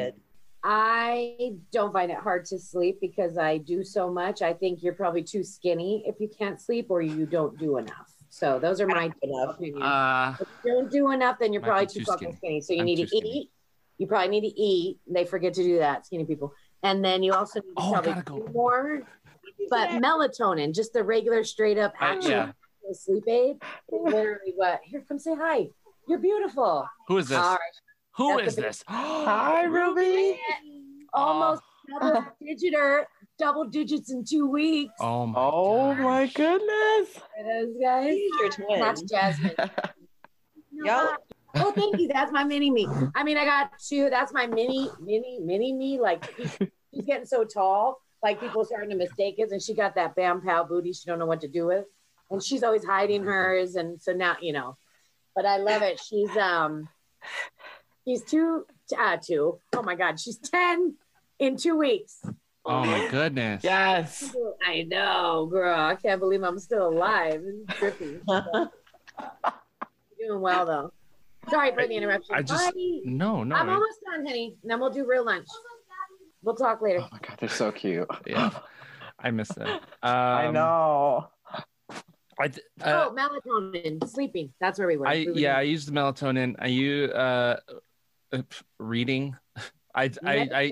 I 0.63 1.55
don't 1.71 1.91
find 1.91 2.09
it 2.09 2.17
hard 2.17 2.45
to 2.45 2.57
sleep 2.59 2.99
because 3.01 3.37
I 3.37 3.57
do 3.57 3.83
so 3.83 4.09
much. 4.11 4.41
I 4.41 4.53
think 4.53 4.81
you're 4.81 4.93
probably 4.93 5.23
too 5.23 5.43
skinny 5.43 6.03
if 6.07 6.15
you 6.19 6.29
can't 6.29 6.59
sleep 6.61 6.87
or 6.89 7.01
you 7.01 7.25
don't 7.25 7.57
do 7.57 7.77
enough. 7.77 8.11
So 8.29 8.59
those 8.59 8.79
are 8.81 8.87
my 8.87 9.11
Enough. 9.21 9.57
Uh, 9.81 10.35
if 10.41 10.47
you 10.65 10.73
don't 10.73 10.89
do 10.91 11.11
enough, 11.11 11.37
then 11.39 11.53
you're 11.53 11.61
probably 11.61 11.85
too, 11.85 11.99
too 11.99 12.05
fucking 12.05 12.35
skinny. 12.37 12.59
skinny. 12.59 12.61
So 12.61 12.73
you 12.73 12.79
I'm 12.79 12.85
need 12.85 12.95
to 12.95 13.07
skinny. 13.07 13.29
eat. 13.29 13.49
You 13.97 14.07
probably 14.07 14.29
need 14.29 14.49
to 14.49 14.59
eat. 14.59 14.99
They 15.07 15.25
forget 15.25 15.53
to 15.55 15.63
do 15.63 15.79
that, 15.79 16.05
skinny 16.05 16.25
people. 16.25 16.53
And 16.81 17.03
then 17.03 17.23
you 17.23 17.33
also 17.33 17.59
need 17.59 17.67
to 17.67 17.73
Oh, 17.77 17.91
probably 17.91 18.21
go. 18.23 18.39
do 18.47 18.53
more. 18.53 19.03
But 19.69 19.89
melatonin, 19.91 20.73
just 20.73 20.93
the 20.93 21.03
regular 21.03 21.43
straight 21.43 21.77
up 21.77 21.93
action 21.99 22.31
yeah. 22.31 22.51
sleep 22.93 23.23
aid, 23.27 23.57
literally 23.91 24.53
what. 24.55 24.79
Here, 24.83 25.03
come 25.07 25.19
say 25.19 25.35
hi. 25.35 25.67
You're 26.07 26.19
beautiful. 26.19 26.87
Who 27.07 27.17
is 27.19 27.29
this? 27.29 27.37
All 27.37 27.51
right. 27.51 27.59
Who 28.17 28.37
That's 28.37 28.49
is 28.49 28.55
this? 28.55 28.83
Hi, 28.87 29.63
Ruby. 29.63 30.39
Almost 31.13 31.61
double 31.89 32.25
digiter, 32.43 33.05
double 33.39 33.65
digits 33.65 34.11
in 34.11 34.23
two 34.23 34.47
weeks. 34.47 34.93
Oh 34.99 35.25
my. 35.27 35.39
Oh 35.39 35.93
gosh. 35.93 36.03
my 36.03 36.27
goodness. 36.27 37.13
For 37.13 37.43
those 37.43 37.75
guys. 37.81 38.13
He's 38.13 38.31
your 38.39 38.49
twin. 38.49 38.79
That's 38.79 39.01
Jasmine. 39.03 39.55
Y'all, 40.71 41.15
Oh, 41.55 41.71
thank 41.71 41.99
you. 41.99 42.07
That's 42.07 42.31
my 42.31 42.43
mini 42.43 42.71
me. 42.71 42.87
I 43.15 43.23
mean, 43.23 43.37
I 43.37 43.45
got 43.45 43.71
two. 43.79 44.09
That's 44.09 44.33
my 44.33 44.47
mini, 44.47 44.89
mini, 44.99 45.39
mini 45.39 45.71
me. 45.71 45.99
Like 45.99 46.25
she- 46.35 46.71
she's 46.93 47.05
getting 47.05 47.25
so 47.27 47.43
tall, 47.43 47.97
like 48.23 48.39
people 48.39 48.61
are 48.63 48.65
starting 48.65 48.89
to 48.89 48.95
mistake 48.95 49.35
it. 49.37 49.51
And 49.51 49.61
she 49.61 49.75
got 49.75 49.93
that 49.95 50.15
bam 50.15 50.41
pow 50.41 50.63
booty. 50.63 50.93
She 50.93 51.05
don't 51.05 51.19
know 51.19 51.27
what 51.27 51.41
to 51.41 51.47
do 51.47 51.67
with, 51.67 51.85
and 52.31 52.41
she's 52.43 52.63
always 52.63 52.83
hiding 52.83 53.23
hers. 53.23 53.75
And 53.75 54.01
so 54.01 54.13
now 54.13 54.35
you 54.41 54.51
know. 54.53 54.77
But 55.35 55.45
I 55.45 55.57
love 55.57 55.81
it. 55.83 55.99
She's 55.99 56.35
um, 56.37 56.89
she's 58.05 58.23
two, 58.23 58.65
uh, 58.97 59.17
two. 59.17 59.59
Oh 59.75 59.81
my 59.83 59.95
God, 59.95 60.19
she's 60.19 60.37
ten 60.37 60.95
in 61.39 61.57
two 61.57 61.77
weeks. 61.77 62.21
Oh 62.65 62.85
my 62.85 63.07
goodness. 63.09 63.63
Yes. 63.63 64.33
I 64.65 64.83
know, 64.83 65.47
girl. 65.51 65.77
I 65.77 65.95
can't 65.95 66.19
believe 66.19 66.43
I'm 66.43 66.59
still 66.59 66.87
alive. 66.87 67.43
It's 67.45 67.73
trippy. 67.79 68.21
Doing 70.19 70.41
well 70.41 70.65
though. 70.65 70.93
Sorry 71.49 71.73
for 71.73 71.85
the 71.85 71.93
interruption. 71.95 72.35
I 72.35 72.41
just- 72.41 72.73
Bye. 72.73 73.01
No, 73.03 73.43
no. 73.43 73.55
I'm 73.55 73.67
it- 73.67 73.73
almost 73.73 73.99
done, 74.09 74.25
honey. 74.25 74.55
And 74.61 74.71
then 74.71 74.79
we'll 74.79 74.91
do 74.91 75.05
real 75.05 75.25
lunch. 75.25 75.47
We'll 76.41 76.55
talk 76.55 76.81
later. 76.81 76.99
Oh 77.01 77.09
my 77.11 77.19
god, 77.19 77.37
they're 77.39 77.49
so 77.49 77.71
cute. 77.71 78.07
Yeah. 78.25 78.49
I 79.19 79.31
miss 79.31 79.49
that. 79.49 79.67
Um, 80.03 80.11
I 80.11 80.51
know. 80.51 81.27
I, 82.39 82.47
th- 82.47 82.65
uh, 82.81 83.07
oh, 83.09 83.15
melatonin, 83.15 84.05
sleeping. 84.09 84.51
That's 84.59 84.79
where 84.79 84.87
we 84.87 84.97
were. 84.97 85.07
I 85.07 85.19
We 85.19 85.27
were 85.27 85.37
yeah, 85.37 85.57
I 85.57 85.61
used 85.61 85.87
the 85.87 85.91
melatonin. 85.93 86.55
I 86.59 86.67
use 86.67 87.09
uh, 87.11 87.59
uh, 87.69 87.73
reading. 88.79 89.35
I 89.95 90.09
I 90.25 90.49
I 90.53 90.71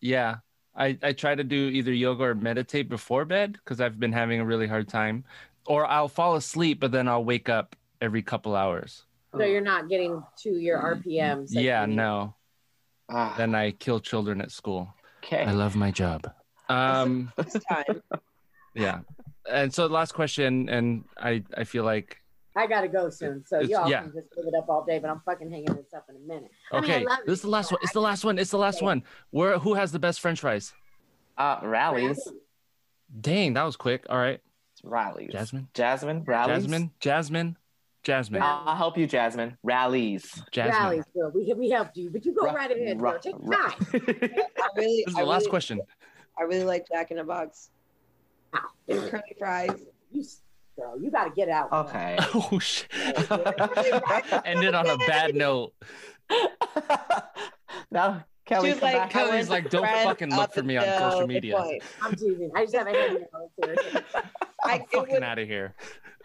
yeah. 0.00 0.36
I 0.76 0.98
I 1.02 1.12
try 1.12 1.34
to 1.34 1.44
do 1.44 1.68
either 1.68 1.92
yoga 1.92 2.24
or 2.24 2.34
meditate 2.34 2.88
before 2.88 3.24
bed 3.24 3.52
because 3.52 3.80
I've 3.80 4.00
been 4.00 4.12
having 4.12 4.40
a 4.40 4.44
really 4.44 4.66
hard 4.66 4.88
time, 4.88 5.24
or 5.66 5.86
I'll 5.86 6.08
fall 6.08 6.34
asleep, 6.36 6.80
but 6.80 6.90
then 6.90 7.06
I'll 7.06 7.24
wake 7.24 7.48
up 7.48 7.76
every 8.00 8.22
couple 8.22 8.56
hours. 8.56 9.04
So 9.36 9.44
you're 9.44 9.60
not 9.60 9.88
getting 9.88 10.22
to 10.42 10.50
your 10.50 10.78
RPMs. 10.78 11.54
like 11.54 11.64
yeah, 11.64 11.84
you 11.86 11.94
no. 11.94 12.34
Ah, 13.08 13.34
Then 13.36 13.54
I 13.54 13.72
kill 13.72 14.00
children 14.00 14.40
at 14.40 14.50
school. 14.50 14.94
okay. 15.24 15.44
I 15.44 15.52
love 15.52 15.76
my 15.76 15.90
job. 15.90 16.30
Um, 16.68 17.32
This 17.36 17.62
time. 17.68 18.02
yeah. 18.74 19.00
And 19.50 19.72
so 19.74 19.88
the 19.88 19.94
last 19.94 20.12
question, 20.12 20.68
and 20.68 21.04
I 21.18 21.42
I 21.56 21.64
feel 21.64 21.84
like 21.84 22.22
I 22.56 22.66
gotta 22.68 22.88
go 22.88 23.10
soon. 23.10 23.44
So 23.44 23.56
It's- 23.56 23.70
y'all 23.70 23.88
yeah. 23.90 24.02
can 24.02 24.12
just 24.12 24.28
live 24.36 24.46
it 24.46 24.54
up 24.54 24.68
all 24.68 24.84
day, 24.84 24.98
but 25.00 25.10
I'm 25.10 25.20
fucking 25.26 25.50
hanging 25.50 25.74
this 25.74 25.92
up 25.94 26.06
in 26.08 26.16
a 26.16 26.18
minute. 26.20 26.50
I 26.70 26.80
mean, 26.80 26.90
I 26.90 26.94
okay, 26.96 27.06
this 27.26 27.38
is 27.38 27.42
the 27.42 27.48
last 27.48 27.72
one. 27.72 27.80
It's 27.82 27.92
the 27.92 28.00
last 28.00 28.24
one. 28.24 28.38
It's 28.38 28.50
the 28.50 28.58
last 28.58 28.80
one. 28.82 29.02
Where 29.30 29.58
who 29.58 29.74
has 29.74 29.90
the 29.92 29.98
best 29.98 30.20
French 30.20 30.40
fries? 30.40 30.72
Uh, 31.36 31.58
Rally's. 31.62 32.20
Dang, 33.20 33.54
that 33.54 33.64
was 33.64 33.76
quick. 33.76 34.06
All 34.08 34.18
right, 34.18 34.40
It's 34.72 34.84
Rally's. 34.84 35.30
Jasmine. 35.32 35.68
Jasmine. 35.74 36.24
Rally's. 36.24 36.62
Jasmine, 36.62 36.90
Jasmine, 37.00 37.56
Jasmine, 38.02 38.40
Ra- 38.40 38.62
I'll 38.66 38.76
help 38.76 38.98
you, 38.98 39.06
Jasmine. 39.06 39.56
Rally's. 39.62 40.42
Jasmine. 40.52 40.74
Rally's, 40.82 41.04
girl. 41.14 41.30
We 41.34 41.52
we 41.54 41.70
helped 41.70 41.96
you, 41.96 42.10
but 42.10 42.24
you 42.24 42.32
go 42.34 42.46
Ra- 42.46 42.52
right 42.52 42.70
ahead, 42.70 43.00
ra- 43.00 43.12
girl. 43.12 43.20
Take 43.20 43.32
your 43.34 43.48
ra- 43.50 43.68
time. 43.68 43.86
I 43.94 44.68
really, 44.76 45.02
This 45.06 45.08
is 45.08 45.14
I 45.16 45.20
the 45.22 45.26
last 45.26 45.40
really, 45.42 45.50
question. 45.50 45.80
I 46.38 46.42
really 46.42 46.64
like 46.64 46.86
Jack 46.88 47.10
in 47.10 47.16
the 47.18 47.24
Box. 47.24 47.70
Ow. 48.54 48.60
And 48.88 49.10
curly 49.10 49.34
fries. 49.38 49.70
You, 50.12 50.20
s- 50.22 50.40
girl, 50.76 51.00
you 51.00 51.10
gotta 51.10 51.30
get 51.30 51.48
out. 51.48 51.72
okay. 51.72 52.18
Oh 52.34 52.58
shit! 52.58 52.88
Ended 54.44 54.74
on 54.74 54.86
a 54.88 54.96
bad 54.98 55.34
note. 55.34 55.72
now, 57.90 58.24
Kelly, 58.44 58.68
She 58.68 58.72
was 58.74 58.80
come 58.80 58.92
like, 58.92 59.10
Kelly's 59.10 59.50
like, 59.50 59.70
"Don't 59.70 59.86
fucking 59.86 60.34
look 60.34 60.52
for 60.52 60.62
me 60.62 60.76
on 60.76 60.84
social 60.98 61.20
the 61.20 61.26
media." 61.26 61.62
I'm 62.02 62.12
teasing. 62.14 62.50
I 62.54 62.64
just 62.64 62.74
have 62.76 62.86
a 62.86 62.92
hand 62.92 63.14
nail 63.14 63.50
here. 63.62 64.02
I, 64.64 64.74
I'm 64.74 64.80
it 64.80 64.88
fucking 64.92 65.22
out 65.22 65.38
of 65.38 65.46
here. 65.48 65.74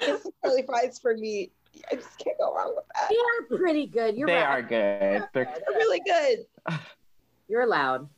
just 0.01 0.27
curly 0.43 0.63
fries 0.63 0.99
for 0.99 1.15
me. 1.15 1.51
I 1.91 1.95
just 1.95 2.17
can't 2.17 2.37
go 2.37 2.53
wrong 2.53 2.73
with 2.75 2.85
that. 2.95 3.09
They're 3.09 3.57
pretty 3.57 3.85
good. 3.87 4.17
You're 4.17 4.27
they 4.27 4.33
right. 4.35 4.43
are 4.43 4.61
good. 4.61 5.27
They're 5.33 5.45
They're 5.45 5.55
really 5.75 6.01
good. 6.05 6.79
You're 7.47 7.61
allowed. 7.61 8.09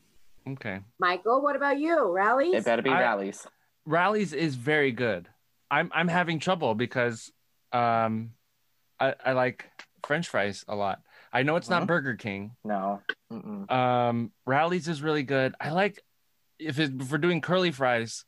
Okay. 0.48 0.80
Michael, 1.00 1.42
what 1.42 1.56
about 1.56 1.80
you? 1.80 2.12
Rally's? 2.12 2.56
It 2.56 2.66
better 2.66 2.82
be 2.82 2.90
I- 2.90 3.02
Rally's. 3.02 3.46
Rally's 3.86 4.34
is 4.34 4.56
very 4.56 4.92
good. 4.92 5.28
I'm 5.72 5.90
I'm 5.94 6.08
having 6.10 6.40
trouble 6.40 6.76
because 6.76 7.32
um 7.72 8.34
I, 9.00 9.16
I 9.26 9.32
like 9.32 9.66
French 10.06 10.28
fries 10.28 10.64
a 10.68 10.76
lot. 10.76 11.02
I 11.34 11.44
know 11.44 11.56
it's 11.56 11.70
Uh-huh. 11.72 11.80
not 11.80 11.88
Burger 11.88 12.16
King. 12.16 12.52
No. 12.64 13.02
Mm-mm. 13.32 13.72
Um 13.72 14.32
Rally's 14.46 14.88
is 14.88 15.02
really 15.02 15.24
good. 15.24 15.56
I 15.60 15.72
like 15.72 16.04
if, 16.60 16.78
it, 16.78 16.92
if 17.02 17.12
we're 17.12 17.18
doing 17.18 17.42
curly 17.42 17.72
fries, 17.72 18.26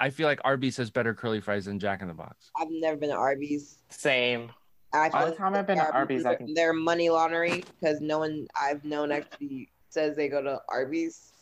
I 0.00 0.10
feel 0.10 0.26
like 0.26 0.40
Arby's 0.42 0.76
has 0.78 0.90
better 0.90 1.14
curly 1.14 1.40
fries 1.40 1.66
than 1.66 1.78
Jack 1.78 2.02
in 2.02 2.08
the 2.08 2.14
Box. 2.14 2.50
I've 2.58 2.68
never 2.70 2.96
been 2.96 3.10
to 3.10 3.14
Arby's. 3.16 3.78
Same. 3.90 4.50
I 4.92 5.08
All 5.10 5.26
the 5.26 5.32
time 5.36 5.54
I've 5.54 5.66
been 5.66 5.78
to 5.78 5.92
Arby's, 5.92 6.24
I 6.24 6.34
can- 6.36 6.54
They're 6.54 6.72
money 6.72 7.10
laundering 7.10 7.62
because 7.80 8.00
no 8.00 8.18
one 8.18 8.48
I've 8.60 8.84
known 8.84 9.12
actually 9.12 9.68
says 9.90 10.16
they 10.16 10.28
go 10.28 10.42
to 10.42 10.60
Arby's. 10.68 11.32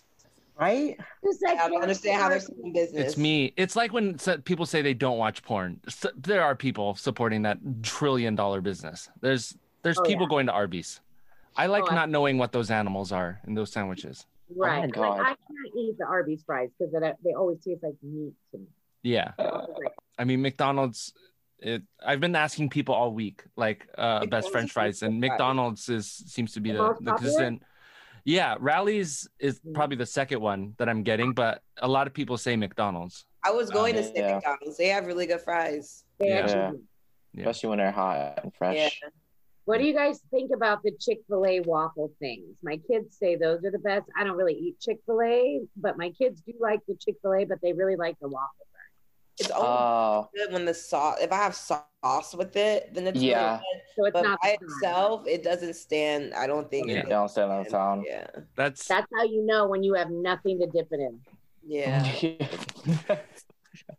Right? 0.59 0.97
Just 1.25 1.43
like 1.43 1.59
I 1.59 1.69
don't 1.69 1.83
understand 1.83 2.21
how 2.23 2.29
they're 2.29 2.39
still 2.41 2.57
in 2.63 2.73
business. 2.73 3.03
It's 3.09 3.17
me. 3.17 3.53
It's 3.57 3.75
like 3.75 3.93
when 3.93 4.17
people 4.45 4.67
say 4.67 4.83
they 4.83 4.95
don't 4.95 5.19
watch 5.19 5.43
porn. 5.43 5.81
S- 5.87 6.07
There 6.17 6.43
are 6.43 6.55
people 6.55 6.95
supporting 6.95 7.43
that 7.43 7.59
trillion 7.83 8.37
dollar 8.37 8.61
business. 8.61 9.11
There's 9.21 9.57
there's 9.83 9.99
Oh, 9.99 10.03
people 10.03 10.27
going 10.29 10.47
to 10.47 10.53
Arby's. 10.53 11.01
I 11.57 11.67
like 11.67 11.85
Oh, 11.85 11.89
I- 11.89 11.95
not 11.97 12.09
knowing 12.09 12.39
what 12.39 12.53
those 12.53 12.71
animals 12.71 13.11
are 13.11 13.41
in 13.47 13.55
those 13.55 13.73
sandwiches. 13.73 14.27
Right. 14.55 14.81
my 14.83 14.87
God. 14.87 15.19
Like, 15.19 15.21
I 15.27 15.29
can't 15.31 15.77
eat 15.77 15.99
the 15.99 16.05
Arby's 16.07 16.43
fries 16.45 16.69
because 16.79 16.95
they 17.25 17.33
always 17.33 17.59
taste 17.65 17.83
like 17.83 17.95
meat 18.03 18.33
to 18.53 18.59
me. 18.59 18.67
Yeah. 19.03 19.33
I 20.19 20.25
mean, 20.25 20.41
McDonald's. 20.41 21.13
It. 21.59 21.83
I've 22.05 22.21
been 22.21 22.37
asking 22.37 22.71
people 22.71 22.95
all 22.95 23.13
week, 23.13 23.43
like 23.57 23.89
uh, 23.99 24.27
best 24.27 24.53
French 24.53 24.71
fries, 24.73 25.03
and. 25.03 25.19
McDonald's 25.21 25.89
is 25.89 26.07
seems 26.07 26.53
to 26.53 26.61
be 26.61 26.71
The 26.73 26.77
the, 26.79 26.83
most 26.85 27.05
popular? 27.05 27.17
consistent. 27.19 27.63
Yeah, 28.25 28.57
Rally's 28.59 29.29
is 29.39 29.61
Mm. 29.61 29.75
probably 29.75 29.97
the 29.97 30.07
second 30.07 30.41
one 30.41 30.75
that 30.79 30.89
I'm 30.89 31.03
getting, 31.03 31.33
but 31.33 31.63
a 31.79 31.89
lot 31.89 32.07
of 32.07 32.15
people 32.15 32.39
say 32.39 32.57
McDonald's. 32.57 33.27
I 33.45 33.51
was 33.51 33.71
going 33.71 33.95
to 33.97 34.03
say 34.03 34.13
Yeah. 34.17 34.35
McDonald's. 34.37 34.79
They 34.79 34.89
have 34.89 35.07
really 35.07 35.27
good 35.27 35.43
fries. 35.43 36.05
They 36.19 36.29
Yeah. 36.29 36.35
actually 36.41 36.59
Yeah. 36.61 36.73
Yeah. 37.35 37.41
Especially 37.41 37.69
when 37.71 37.79
they're 37.79 37.91
hot 37.91 38.41
and 38.43 38.55
fresh. 38.55 38.77
Yeah. 39.03 39.09
What 39.67 39.79
do 39.79 39.85
you 39.87 39.95
guys 39.95 40.21
think 40.31 40.53
about 40.55 40.83
the 40.83 40.93
Chick 41.01 41.21
fil 41.29 41.45
A 41.47 41.61
waffle 41.61 42.13
things? 42.19 42.57
My 42.63 42.77
kids 42.77 43.17
say 43.19 43.35
those 43.37 43.65
are 43.65 43.71
the 43.71 43.79
best. 43.79 44.07
I 44.17 44.23
don't 44.25 44.37
really 44.37 44.55
eat 44.55 44.79
Chick 44.81 45.01
fil 45.07 45.21
A, 45.23 45.61
but 45.77 45.97
my 45.99 46.11
kids 46.11 46.41
do 46.43 46.53
like 46.61 46.81
the 46.87 46.95
Chick 46.95 47.17
fil 47.23 47.35
A, 47.35 47.45
but 47.45 47.61
they 47.63 47.73
really 47.73 47.97
like 47.97 48.19
the 48.21 48.29
waffle. 48.29 48.67
It's 49.39 49.51
only 49.51 49.67
Oh, 49.67 50.29
good 50.35 50.53
when 50.53 50.65
the 50.65 50.75
sauce. 50.75 51.19
If 51.21 51.33
I 51.33 51.37
have 51.37 51.55
sauce 51.55 52.35
with 52.35 52.57
it, 52.57 52.93
then 52.95 53.07
it's 53.07 53.21
Yeah. 53.21 53.39
really 53.47 53.59
good. 53.59 53.81
So 53.97 54.05
it's 54.07 54.13
But 54.15 54.23
not 54.23 54.39
by 54.43 54.57
itself, 54.61 55.27
it 55.27 55.43
doesn't 55.43 55.75
stand. 55.75 56.35
I 56.35 56.47
don't 56.47 56.71
think. 56.71 56.89
Yeah. 56.89 57.01
it 57.01 57.09
don't 57.09 57.29
stand 57.29 57.51
on 57.51 57.63
its 57.63 57.75
own. 57.75 58.05
Yeah. 58.07 58.27
That's 58.57 58.87
That's 58.87 59.07
how 59.17 59.25
you 59.25 59.45
know 59.45 59.69
when 59.69 59.83
you 59.83 59.95
have 59.95 60.11
nothing 60.11 60.61
to 60.61 60.67
dip 60.67 60.89
it 60.93 61.01
in. 61.01 61.21
Yeah. 61.67 62.05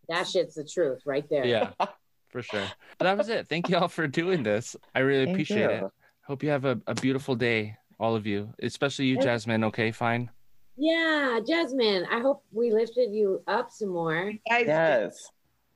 That 0.08 0.28
shit's 0.28 0.56
the 0.56 0.64
truth 0.64 1.02
right 1.06 1.28
there. 1.30 1.46
yeah, 1.46 1.72
for 2.30 2.42
sure. 2.42 2.62
But 2.98 3.06
that 3.06 3.18
was 3.18 3.30
it. 3.30 3.48
Thank 3.48 3.70
you 3.70 3.78
all 3.78 3.88
for 3.88 4.08
doing 4.08 4.44
this. 4.44 4.76
I 4.94 5.00
really 5.00 5.26
Thank 5.26 5.36
appreciate 5.36 5.64
you. 5.64 5.86
it. 5.88 5.92
Hope 6.26 6.44
you 6.44 6.50
have 6.50 6.66
a, 6.66 6.80
a 6.88 6.96
beautiful 6.96 7.36
day, 7.36 7.78
all 8.00 8.16
of 8.16 8.26
you, 8.26 8.54
especially 8.62 9.06
you, 9.06 9.18
Jasmine. 9.18 9.64
Okay, 9.66 9.92
fine. 9.92 10.30
Yeah, 10.78 11.40
Jasmine, 11.46 12.06
I 12.12 12.20
hope 12.20 12.44
we 12.52 12.72
lifted 12.72 13.14
you 13.14 13.42
up 13.48 13.72
some 13.72 13.90
more. 13.90 14.34
Guys, 14.50 14.66
yes. 14.68 15.32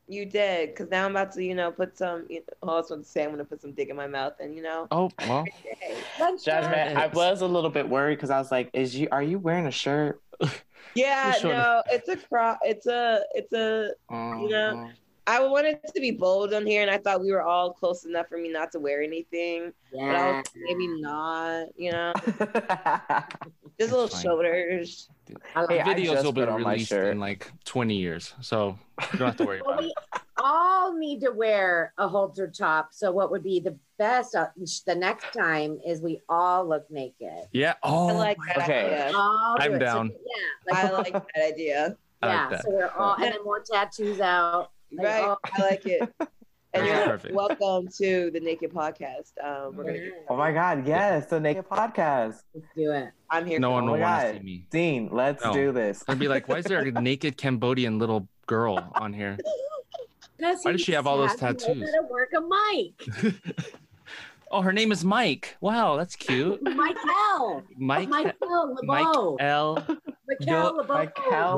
you 0.08 0.26
did. 0.26 0.70
Because 0.70 0.90
now 0.90 1.06
I'm 1.06 1.12
about 1.12 1.32
to, 1.34 1.44
you 1.44 1.56
know, 1.56 1.72
put 1.72 1.98
some. 1.98 2.26
You 2.30 2.40
know, 2.40 2.54
oh, 2.64 2.70
I 2.70 2.76
was 2.76 2.90
going 2.90 3.04
to 3.04 3.08
say 3.08 3.24
I'm 3.24 3.30
going 3.30 3.40
to 3.40 3.46
put 3.46 3.62
some 3.62 3.72
dick 3.72 3.90
in 3.90 3.96
my 3.96 4.08
mouth, 4.08 4.34
and 4.40 4.56
you 4.56 4.62
know. 4.62 4.88
Oh 4.92 5.10
well, 5.20 5.46
Hey. 5.64 5.96
Jasmine, 6.44 6.98
I 6.98 7.08
was 7.08 7.42
a 7.42 7.48
little 7.48 7.70
bit 7.70 7.88
worried 7.88 8.16
because 8.16 8.30
I 8.30 8.40
was 8.40 8.52
like, 8.52 8.70
"Is 8.74 8.96
you? 8.96 9.08
Are 9.12 9.24
you 9.24 9.40
wearing 9.40 9.68
a 9.68 9.72
shirt?" 9.72 10.22
Yeah, 10.96 11.36
no, 11.44 11.84
it's 11.92 12.10
a 12.10 12.18
crop. 12.18 12.60
It's 12.64 12.88
a. 12.88 13.22
It's 13.36 13.54
a. 13.54 13.92
You 14.10 14.50
know, 14.50 14.90
I 15.30 15.46
wanted 15.46 15.78
to 15.94 16.02
be 16.02 16.10
bold 16.10 16.56
on 16.56 16.66
here, 16.66 16.82
and 16.82 16.90
I 16.90 16.98
thought 16.98 17.22
we 17.22 17.32
were 17.32 17.44
all 17.44 17.72
close 17.72 18.04
enough 18.04 18.28
for 18.28 18.38
me 18.40 18.50
not 18.52 18.72
to 18.72 18.80
wear 18.80 19.04
anything. 19.04 19.72
But 19.92 20.00
I 20.00 20.04
Yeah. 20.30 20.38
was 20.38 20.46
maybe 20.56 20.88
not. 20.88 21.68
You 21.78 21.92
know, 21.92 22.14
just 23.80 23.92
little 23.92 24.08
fine. 24.08 24.24
shoulders. 24.24 25.08
I 25.56 25.62
like 25.62 25.70
Hey, 25.70 25.80
it. 25.80 25.86
Videos 25.86 26.24
will 26.24 26.32
be 26.32 26.42
put 26.42 26.50
on 26.50 26.62
my 26.64 26.72
released 26.72 26.90
shirt. 26.90 27.12
in 27.12 27.20
like 27.20 27.52
20 27.66 27.96
years, 27.96 28.34
so 28.42 28.78
you 29.14 29.20
don't 29.20 29.28
have 29.28 29.36
to 29.38 29.46
worry 29.46 29.60
about 29.60 29.80
it. 29.84 29.86
we 29.86 29.94
all 30.38 30.98
need 30.98 31.22
to 31.22 31.30
wear 31.32 31.94
a 32.00 32.08
halter 32.08 32.48
top. 32.48 32.90
So 32.94 33.12
what 33.12 33.30
would 33.30 33.44
be 33.44 33.60
the 33.60 33.78
best 34.00 34.34
uh, 34.34 34.48
the 34.88 34.96
next 34.96 35.32
time 35.38 35.80
is 35.86 36.02
we 36.02 36.22
all 36.28 36.68
look 36.68 36.90
naked. 36.90 37.48
Yeah. 37.52 37.76
Oh, 37.84 38.10
I 38.10 38.14
like 38.14 38.38
that 38.48 38.64
Okay. 38.64 38.86
idea. 38.86 39.12
All 39.16 39.58
do 39.60 39.64
I'm 39.64 39.72
it. 39.74 39.76
So, 39.76 39.80
down. 39.80 40.12
yeah. 40.26 40.76
I 40.76 40.90
Like, 40.90 41.14
like 41.14 41.24
that 41.36 41.46
idea. 41.46 41.96
I 42.24 42.28
yeah. 42.28 42.42
like 42.42 42.50
that. 42.50 42.64
So 42.64 42.72
we're 42.72 42.90
all 42.98 43.14
and 43.16 43.26
then 43.32 43.44
more 43.44 43.60
tattoos 43.62 44.20
out. 44.20 44.72
Like, 44.92 45.06
Right, 45.06 45.24
oh. 45.24 45.38
I 45.44 45.62
like 45.62 45.86
it. 45.86 46.02
And 46.72 46.86
you're 46.86 47.04
perfect. 47.04 47.34
welcome 47.34 47.88
to 47.98 48.30
the 48.30 48.40
Naked 48.40 48.72
Podcast. 48.72 49.32
Um, 49.44 49.76
we're 49.76 49.86
gonna. 49.86 50.10
Oh 50.30 50.38
my 50.38 50.52
God! 50.52 50.86
Yes, 50.86 51.26
the 51.26 51.40
Naked 51.40 51.68
Podcast. 51.68 52.44
Let's 52.54 52.68
do 52.78 52.92
it. 52.92 53.10
I'm 53.32 53.48
here. 53.48 53.60
No 53.60 53.70
for 53.70 53.74
one 53.74 53.84
Oh 53.90 53.92
will 53.94 54.00
my 54.00 54.06
want 54.06 54.34
to 54.36 54.40
see 54.40 54.46
me. 54.46 54.66
Dean, 54.70 55.10
let's 55.12 55.44
No. 55.44 55.52
do 55.52 55.72
this. 55.72 56.04
I'd 56.08 56.20
be 56.20 56.28
like, 56.28 56.48
why 56.48 56.60
is 56.60 56.66
there 56.66 56.82
a 56.82 56.92
naked 57.02 57.38
Cambodian 57.38 57.98
little 57.98 58.28
girl 58.46 58.78
on 58.94 59.14
here? 59.14 59.36
Why 60.38 60.72
does 60.74 60.82
she 60.82 60.92
have 60.92 61.08
all 61.08 61.18
those 61.18 61.32
sad. 61.40 61.60
She 61.60 61.74
knows 61.74 61.90
tattoos? 61.90 61.92
how 61.96 62.02
to 62.02 62.08
work 62.08 62.30
a 62.38 62.42
mic. 63.26 63.66
Oh, 64.52 64.62
her 64.64 64.74
name 64.74 64.92
is 64.92 65.06
Mike. 65.06 65.58
Wow, 65.62 65.96
that's 65.96 66.16
cute. 66.16 66.60
Michael. 66.64 67.64
Mike. 67.78 68.10
Michael 68.10 68.76
Mike 68.84 69.06
LeBeau. 69.08 69.36
L. 69.40 69.76
Michael 70.28 70.76
LeBeau. 70.78 70.94
Michael 70.96 71.58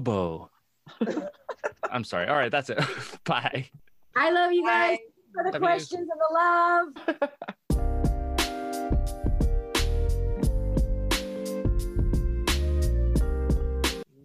LeBeau. 0.00 0.50
Dodobo. 1.00 1.28
I'm 1.90 2.04
sorry. 2.04 2.26
All 2.28 2.36
right, 2.36 2.50
that's 2.50 2.70
it. 2.70 2.78
Bye. 3.24 3.68
I 4.16 4.30
love 4.30 4.52
you 4.52 4.64
guys 4.64 4.98
Bye. 4.98 5.04
for 5.34 5.42
the 5.44 5.50
Love 5.50 5.54
you. 5.54 5.60
questions 5.60 6.08
and 6.10 6.20
the 6.20 6.34
love. 6.34 7.28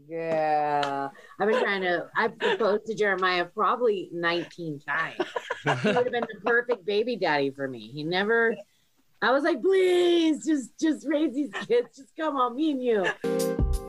Yeah. 0.09 1.09
I've 1.39 1.47
been 1.47 1.61
trying 1.61 1.81
to, 1.81 2.07
I 2.15 2.29
proposed 2.29 2.85
to 2.87 2.95
Jeremiah 2.95 3.45
probably 3.45 4.09
19 4.13 4.79
times. 4.79 5.15
He 5.63 5.69
would 5.69 5.95
have 5.95 6.11
been 6.11 6.21
the 6.21 6.39
perfect 6.45 6.85
baby 6.85 7.15
daddy 7.17 7.51
for 7.51 7.67
me. 7.67 7.91
He 7.93 8.03
never, 8.03 8.55
I 9.21 9.31
was 9.31 9.43
like, 9.43 9.61
please 9.61 10.45
just, 10.45 10.71
just 10.79 11.05
raise 11.07 11.33
these 11.35 11.51
kids. 11.67 11.97
Just 11.97 12.15
come 12.17 12.37
on, 12.37 12.55
me 12.55 12.71
and 12.71 12.83
you. 12.83 13.86